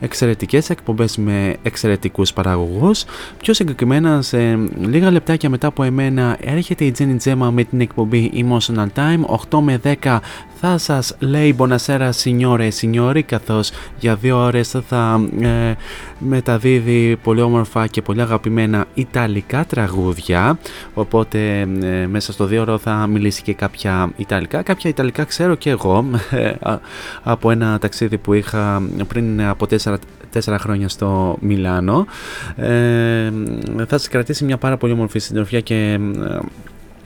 εξαιρετικές 0.00 0.70
εκπομπές 0.70 1.16
με 1.16 1.56
εξαιρετικές 1.62 2.23
εξαιρετικούς 2.24 2.32
παραγωγούς. 2.32 3.04
Πιο 3.38 3.54
συγκεκριμένα 3.54 4.22
σε 4.22 4.58
λίγα 4.80 5.10
λεπτάκια 5.10 5.50
μετά 5.50 5.66
από 5.66 5.82
εμένα 5.82 6.36
έρχεται 6.40 6.84
η 6.84 6.94
Jenny 6.98 7.16
Gemma 7.24 7.48
με 7.50 7.64
την 7.64 7.80
εκπομπή 7.80 8.32
Emotional 8.34 8.86
Time. 8.94 9.38
8 9.50 9.58
με 9.60 9.80
10 10.02 10.18
θα 10.60 10.78
σας 10.78 11.16
λέει 11.18 11.52
Μπονασέρα 11.56 12.12
Signore 12.12 12.68
Signori 12.80 13.20
καθώς 13.26 13.70
για 13.98 14.14
δύο 14.14 14.38
ώρες 14.38 14.76
θα 14.88 15.28
ε, 15.40 15.74
μεταδίδει 16.18 17.16
πολύ 17.22 17.40
όμορφα 17.40 17.86
και 17.86 18.02
πολύ 18.02 18.20
αγαπημένα 18.20 18.84
Ιταλικά 18.94 19.64
τραγούδια. 19.64 20.58
Οπότε 20.94 21.60
ε, 21.82 22.06
μέσα 22.06 22.32
στο 22.32 22.46
δύο 22.46 22.60
ώρο 22.60 22.78
θα 22.78 23.06
μιλήσει 23.06 23.42
και 23.42 23.54
κάποια 23.54 24.10
Ιταλικά. 24.16 24.62
Κάποια 24.62 24.90
Ιταλικά 24.90 25.24
ξέρω 25.24 25.54
και 25.54 25.70
εγώ 25.70 26.04
ε, 26.30 26.52
από 27.22 27.50
ένα 27.50 27.78
ταξίδι 27.78 28.18
που 28.18 28.32
είχα 28.32 28.82
πριν 29.08 29.42
από 29.42 29.66
τέσσερα, 29.66 29.98
τέσσερα 30.34 30.58
χρόνια 30.58 30.88
στο 30.88 31.36
Μιλάνο. 31.40 32.06
Ε, 32.56 33.30
θα 33.76 33.98
σας 33.98 34.08
κρατήσει 34.08 34.44
μια 34.44 34.56
πάρα 34.56 34.76
πολύ 34.76 34.92
όμορφη 34.92 35.18
συντροφιά 35.18 35.60
και 35.60 35.98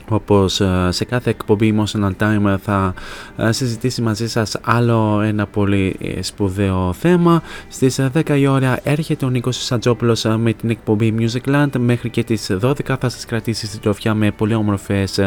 όπως 0.09 0.61
ε, 0.61 0.87
σε 0.89 1.05
κάθε 1.05 1.29
εκπομπή 1.29 1.75
Emotional 1.77 2.11
Time 2.19 2.55
θα 2.63 2.93
ε, 3.37 3.51
συζητήσει 3.51 4.01
μαζί 4.01 4.29
σας 4.29 4.57
άλλο 4.61 5.21
ένα 5.21 5.45
πολύ 5.45 5.95
ε, 6.01 6.21
σπουδαίο 6.21 6.93
θέμα. 6.93 7.41
Στις 7.67 7.99
10 8.13 8.37
η 8.39 8.47
ώρα 8.47 8.79
έρχεται 8.83 9.25
ο 9.25 9.29
Νίκος 9.29 9.63
Σαντζόπουλος 9.63 10.23
με 10.37 10.53
την 10.53 10.69
εκπομπή 10.69 11.15
Musicland 11.19 11.69
μέχρι 11.77 12.09
και 12.09 12.23
τις 12.23 12.51
12 12.61 12.73
θα 12.99 13.09
σας 13.09 13.25
κρατήσει 13.25 13.65
στην 13.65 13.79
τροφιά 13.79 14.13
με 14.13 14.31
πολύ 14.31 14.53
όμορφες 14.53 15.19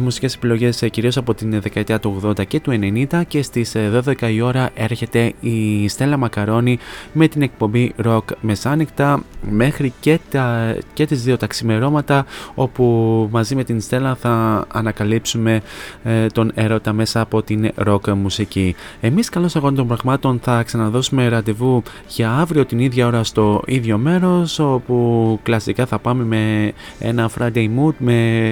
μουσικές 0.00 0.34
επιλογές 0.34 0.84
κυρίως 0.90 1.16
από 1.16 1.34
την 1.34 1.60
δεκαετία 1.60 2.00
του 2.00 2.20
80 2.24 2.46
και 2.46 2.60
του 2.60 2.78
90 3.10 3.22
και 3.28 3.42
στις 3.42 3.76
12 4.04 4.30
η 4.32 4.40
ώρα 4.40 4.70
έρχεται 4.74 5.32
η 5.40 5.88
Στέλλα 5.88 6.16
Μακαρόνη 6.16 6.78
με 7.12 7.28
την 7.28 7.42
εκπομπή 7.42 7.94
Rock 8.04 8.24
Μεσάνυχτα 8.40 9.22
μέχρι 9.50 9.92
και, 10.00 10.18
τα, 10.30 10.76
και 10.92 11.06
τις 11.06 11.22
δύο 11.22 11.36
τα 11.36 11.46
ξημερώματα 11.46 12.26
όπου 12.54 13.28
μαζί 13.32 13.54
με 13.54 13.64
την 13.64 13.80
Στέλλα 13.80 13.99
θα 14.14 14.64
ανακαλύψουμε 14.72 15.60
ε, 16.02 16.26
τον 16.26 16.50
έρωτα 16.54 16.92
μέσα 16.92 17.20
από 17.20 17.42
την 17.42 17.70
rock 17.86 18.08
μουσική. 18.12 18.74
Εμείς 19.00 19.28
καλώς 19.28 19.56
αγώνων 19.56 19.74
των 19.74 19.86
πραγμάτων 19.86 20.40
θα 20.42 20.62
ξαναδώσουμε 20.62 21.28
ραντεβού 21.28 21.82
για 22.08 22.30
αύριο 22.30 22.64
την 22.66 22.78
ίδια 22.78 23.06
ώρα 23.06 23.24
στο 23.24 23.62
ίδιο 23.66 23.98
μέρος 23.98 24.58
όπου 24.58 25.38
κλασικά 25.42 25.86
θα 25.86 25.98
πάμε 25.98 26.24
με 26.24 26.72
ένα 26.98 27.30
Friday 27.38 27.68
mood 27.78 27.94
με 27.98 28.46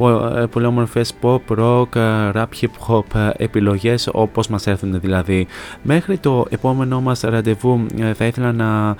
ε, 0.00 0.44
πολύ 0.50 0.66
όμορφες 0.66 1.12
pop, 1.22 1.40
rock, 1.58 1.88
rap, 2.32 2.46
hip 2.60 2.86
hop 2.88 3.30
επιλογές 3.36 4.08
όπως 4.12 4.48
μας 4.48 4.66
έρθουν 4.66 5.00
δηλαδή. 5.00 5.46
Μέχρι 5.82 6.18
το 6.18 6.46
επόμενό 6.50 7.00
μας 7.00 7.20
ραντεβού 7.20 7.86
ε, 7.98 8.14
θα 8.14 8.24
ήθελα 8.24 8.52
να 8.52 8.96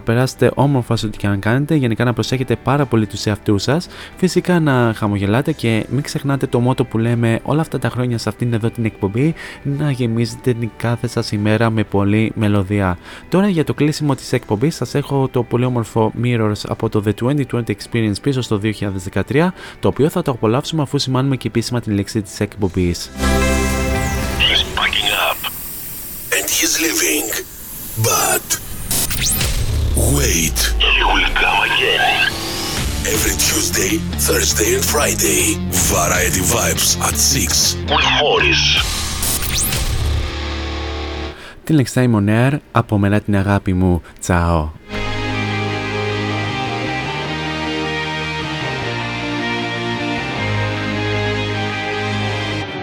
περάσετε 0.00 0.50
όμορφα 0.54 0.96
σε 0.96 1.06
ό,τι 1.06 1.18
και 1.18 1.26
αν 1.26 1.38
κάνετε 1.38 1.74
γενικά 1.74 2.04
να 2.04 2.12
προσέχετε 2.12 2.56
πάρα 2.62 2.84
πολύ 2.84 3.06
τους 3.06 3.26
εαυτούς 3.26 3.62
σας 3.62 3.88
φυσικά 4.16 4.60
να 4.60 4.92
χαμογελάτε 5.36 5.52
και 5.52 5.86
μην 5.88 6.02
ξεχνάτε 6.02 6.46
το 6.46 6.60
μότο 6.60 6.84
που 6.84 6.98
λέμε 6.98 7.40
όλα 7.42 7.60
αυτά 7.60 7.78
τα 7.78 7.88
χρόνια 7.88 8.18
σε 8.18 8.28
αυτήν 8.28 8.52
εδώ 8.52 8.70
την 8.70 8.84
εκπομπή 8.84 9.34
να 9.62 9.90
γεμίζετε 9.90 10.52
την 10.54 10.70
κάθε 10.76 11.06
σας 11.06 11.32
ημέρα 11.32 11.70
με 11.70 11.84
πολλή 11.84 12.32
μελωδία. 12.34 12.98
Τώρα 13.28 13.48
για 13.48 13.64
το 13.64 13.74
κλείσιμο 13.74 14.14
της 14.14 14.32
εκπομπής 14.32 14.74
σας 14.74 14.94
έχω 14.94 15.28
το 15.28 15.42
πολύ 15.42 15.64
όμορφο 15.64 16.12
Mirrors 16.22 16.60
από 16.68 16.88
το 16.88 17.02
The 17.06 17.12
2020 17.22 17.62
Experience 17.66 18.20
πίσω 18.22 18.40
στο 18.40 18.60
2013 18.62 19.48
το 19.80 19.88
οποίο 19.88 20.08
θα 20.08 20.22
το 20.22 20.30
απολαύσουμε 20.30 20.82
αφού 20.82 20.98
σημάνουμε 20.98 21.36
και 21.36 21.48
επίσημα 21.48 21.80
την 21.80 21.94
λέξη 21.94 22.22
της 22.22 22.40
εκπομπής. 22.40 23.10
He's 24.38 24.64
packing 24.78 25.10
up 25.28 25.40
and 26.36 26.46
he's 26.56 26.74
leaving, 26.84 27.28
but 28.10 28.46
wait, 30.16 30.58
he 30.94 31.02
will 31.10 31.30
come 31.42 31.60
again. 31.70 32.45
Every 33.14 33.36
Tuesday, 33.48 33.98
Thursday 34.18 34.74
and 34.74 34.84
Friday. 34.84 35.54
Variety 35.94 36.40
Vibes 36.40 36.98
at 37.00 37.14
6. 37.16 37.76
With 37.88 38.08
Morris. 38.20 38.62
Till 41.64 41.76
next 41.76 41.94
time 41.94 42.14
on 42.16 42.28
air, 42.28 42.60
από 42.72 42.98
μένα 42.98 43.20
την 43.20 43.36
αγάπη 43.36 43.72
μου. 43.72 44.02
Τσαό. 44.20 44.70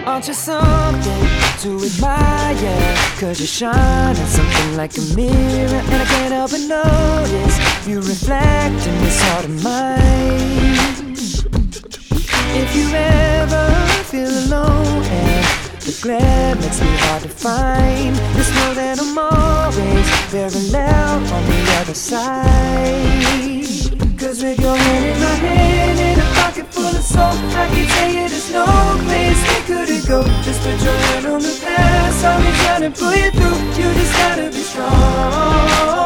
Aren't 0.06 0.28
you 0.28 0.34
something 0.34 1.24
to 1.62 1.70
admire? 1.88 2.43
Cause 3.24 3.40
you 3.40 3.46
shine 3.46 4.16
on 4.16 4.26
something 4.26 4.76
like 4.76 4.96
a 4.98 5.00
mirror 5.16 5.80
And 5.92 6.02
I 6.02 6.04
can't 6.04 6.32
help 6.32 6.50
but 6.50 6.60
notice 6.60 7.86
You 7.86 7.96
reflect 7.96 8.86
in 8.86 8.98
this 9.02 9.22
heart 9.22 9.46
of 9.46 9.64
mine. 9.64 11.14
If 12.54 12.76
you 12.76 12.94
ever 12.94 13.86
feel 14.04 14.28
alone 14.28 15.02
and 15.04 15.44
the 15.80 15.98
glare 16.02 16.54
makes 16.56 16.80
me 16.80 16.88
hard 16.98 17.22
to 17.22 17.28
find 17.30 18.14
Just 18.36 18.52
know 18.54 18.74
that 18.74 19.00
I'm 19.00 19.16
always 19.16 20.06
parallel 20.30 21.24
on 21.32 21.46
the 21.46 21.60
other 21.80 21.94
side. 21.94 23.04
Cause 24.18 24.42
with 24.42 24.60
your 24.60 24.76
hand 24.76 25.06
in 25.06 25.18
my 25.20 25.34
hand 25.46 26.23
pocket 26.54 26.72
full 26.72 26.86
of 26.86 27.02
soul 27.02 27.22
I 27.22 27.68
can 27.68 27.88
tell 27.88 28.10
you 28.10 28.28
there's 28.28 28.52
no 28.52 28.64
place 29.04 29.40
we 29.42 29.66
couldn't 29.66 30.06
go. 30.06 30.22
Just 30.42 30.60
put 30.62 30.80
your 30.82 30.94
hand 30.94 31.26
on 31.26 31.40
the 31.42 31.60
past. 31.64 32.24
I'll 32.24 32.38
be 32.38 32.52
trying 32.58 32.92
to 32.92 32.98
pull 32.98 33.14
you 33.14 33.30
through. 33.32 33.82
You 33.82 33.92
just 33.94 34.12
gotta 34.12 34.50
be 34.50 34.62
strong 34.62 36.03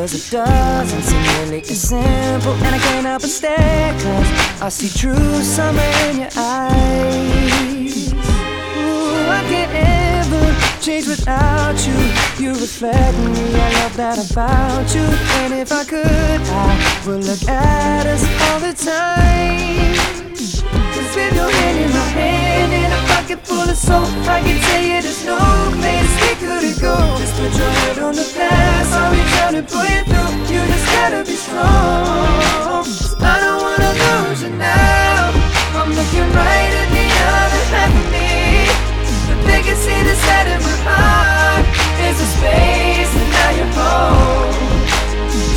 Cause 0.00 0.14
it 0.14 0.30
doesn't 0.30 1.02
seem 1.02 1.22
really 1.42 1.60
as 1.60 1.78
simple. 1.78 2.54
And 2.64 2.74
I 2.74 2.78
can't 2.78 3.04
help 3.04 3.20
but 3.20 3.28
stare 3.28 3.92
Cause 4.00 4.62
I 4.62 4.70
see 4.70 4.88
true 4.88 5.42
summer 5.42 5.82
in 6.08 6.20
your 6.20 6.30
eyes. 6.36 8.10
Ooh, 8.14 9.28
I 9.28 9.44
can't 9.50 9.70
ever 9.76 10.80
change 10.80 11.06
without 11.06 11.76
you. 11.86 11.98
You 12.42 12.52
reflect 12.52 13.18
me, 13.18 13.60
I 13.60 13.72
love 13.82 13.96
that 13.98 14.16
about 14.30 14.94
you. 14.94 15.04
And 15.42 15.52
if 15.52 15.70
I 15.70 15.84
could, 15.84 16.06
I 16.08 17.02
would 17.06 17.22
look 17.22 17.46
at 17.46 18.06
us 18.06 18.24
all 18.48 18.58
the 18.58 18.72
time. 18.72 20.30
Cause 20.94 21.14
with 21.14 21.34
your 21.34 21.50
hand 21.50 21.78
in 21.78 21.90
my 21.90 22.08
hand 22.16 22.79
pocket 23.30 23.46
full 23.46 23.68
of 23.68 23.76
soap. 23.76 24.08
I 24.26 24.42
can 24.42 24.58
tell 24.60 24.82
you 24.82 25.02
there's 25.02 25.24
no 25.24 25.38
place 25.78 26.10
we 26.22 26.34
couldn't 26.42 26.80
go. 26.80 26.96
Just 27.18 27.34
put 27.38 27.52
your 27.54 27.70
head 27.70 27.98
on 27.98 28.14
the 28.14 28.26
past. 28.34 28.92
I'll 28.92 29.12
be 29.12 29.22
down 29.38 29.52
to 29.54 29.62
pull 29.62 29.86
you 29.86 30.02
through. 30.10 30.30
You 30.50 30.60
just 30.66 30.86
gotta 30.90 31.22
be 31.22 31.36
strong. 31.38 32.86
I 33.22 33.36
don't 33.38 33.60
wanna 33.62 33.90
lose 34.02 34.42
you 34.42 34.50
now. 34.50 35.30
I'm 35.78 35.90
looking 35.94 36.28
right 36.34 36.72
at 36.82 36.88
the 36.90 37.06
other 37.38 37.62
half 37.70 37.92
of 38.00 38.06
me. 38.10 38.66
The 39.30 39.36
biggest 39.46 39.82
thing 39.86 40.02
that's 40.04 40.18
the 40.18 40.26
side 40.26 40.48
of 40.50 40.60
my 40.66 40.76
heart. 40.90 41.66
There's 41.98 42.18
a 42.18 42.28
space 42.34 43.12
and 43.14 43.30
now 43.30 43.50
you're 43.58 43.74
home. 43.78 44.54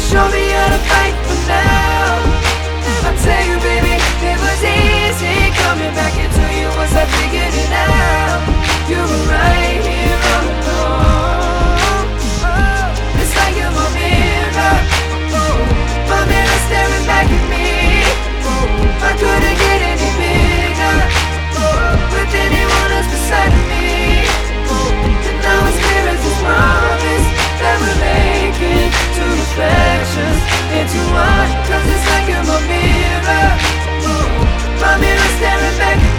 Show 0.09 0.25
me 0.29 0.43
how 0.53 0.69
to 0.75 0.81
fight 0.89 1.15
for 1.25 1.39
now. 1.49 2.21
I 3.07 3.11
tell 3.25 3.43
you, 3.49 3.57
baby, 3.65 3.97
it 3.97 4.37
was 4.45 4.61
easy 4.61 5.49
coming 5.57 5.93
back. 5.97 6.32
Cause 6.83 6.99
I 6.99 7.05
figured 7.15 7.55
it 7.55 7.71
out, 7.71 8.43
you 8.91 8.99
were 8.99 9.23
right 9.31 9.79
here 9.87 10.19
all 10.35 10.51
along. 10.51 12.11
It's 13.23 13.31
like 13.39 13.55
you're 13.55 13.71
my 13.71 13.87
mirror, 13.95 14.75
my 16.11 16.19
mirror 16.27 16.59
staring 16.67 17.07
back 17.07 17.31
at 17.31 17.43
me. 17.47 18.03
I 18.99 19.15
couldn't 19.15 19.57
get 19.63 19.79
any 19.95 20.11
bigger 20.19 20.97
with 22.11 22.35
anyone 22.35 22.89
else 22.99 23.07
beside 23.15 23.55
me. 23.71 24.27
And 25.23 25.39
now 25.39 25.63
it's 25.63 25.79
clear 25.79 26.03
as 26.11 26.19
this 26.19 26.35
promise 26.43 27.27
that 27.63 27.79
we're 27.79 27.95
making 28.11 28.91
two 29.15 29.31
reflections 29.39 30.39
into 30.83 30.99
one. 31.15 31.47
Cause 31.63 31.85
it's 31.95 32.05
like 32.11 32.27
you're 32.27 32.43
my 32.43 32.59
mirror, 32.67 33.55
my 34.83 34.99
mirror 34.99 35.31
staring 35.39 35.79
back 35.79 35.95
at 35.95 36.03
me. 36.03 36.12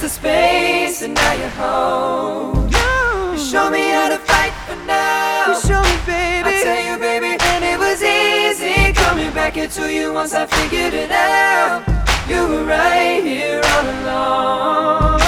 The 0.00 0.08
space, 0.08 1.02
and 1.02 1.12
now 1.12 1.32
you're 1.34 1.48
home. 1.50 2.68
You 2.70 3.38
show 3.38 3.68
me 3.68 3.90
how 3.90 4.08
to 4.08 4.16
fight 4.16 4.54
for 4.66 4.76
now. 4.86 5.48
You 5.48 5.60
show 5.60 5.82
me, 5.82 5.96
baby. 6.06 6.48
I 6.48 6.62
tell 6.64 6.82
you, 6.88 6.96
baby, 6.98 7.36
and 7.38 7.62
it 7.62 7.78
was 7.78 8.02
easy 8.02 8.94
coming 8.94 9.30
back 9.32 9.58
into 9.58 9.92
you 9.92 10.14
once 10.14 10.32
I 10.32 10.46
figured 10.46 10.94
it 10.94 11.10
out. 11.10 11.84
You 12.30 12.48
were 12.48 12.64
right 12.64 13.22
here 13.22 13.60
all 13.62 13.86
along. 14.00 15.20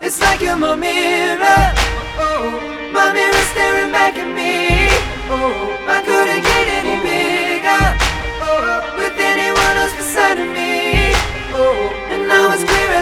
It's 0.00 0.20
like 0.20 0.40
you're 0.40 0.56
my 0.56 0.74
mirror. 0.74 1.72
Oh, 2.18 2.50
my 2.92 3.12
mirror 3.12 3.44
staring 3.54 3.92
back 3.92 4.16
at 4.16 4.26
me. 4.26 4.88
Oh, 5.30 5.76
I 5.86 6.02
couldn't 6.02 6.45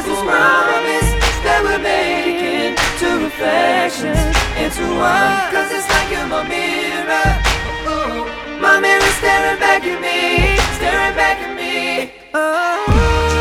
This 0.05 0.21
promise 0.21 1.11
that 1.45 1.61
we're 1.65 1.81
making 1.81 2.77
to 3.01 3.25
reflections 3.25 4.37
into 4.61 4.85
one. 5.01 5.49
Cause 5.49 5.73
it's 5.73 5.89
like 5.89 6.11
you're 6.13 6.29
my 6.29 6.45
mirror. 6.47 7.25
My 8.61 8.81
mirror 8.81 9.13
staring 9.19 9.59
back 9.59 9.83
at 9.85 10.01
me, 10.01 10.61
staring 10.77 11.17
back 11.17 11.39
at 11.41 11.57
me. 11.57 12.13
Oh. 12.35 13.34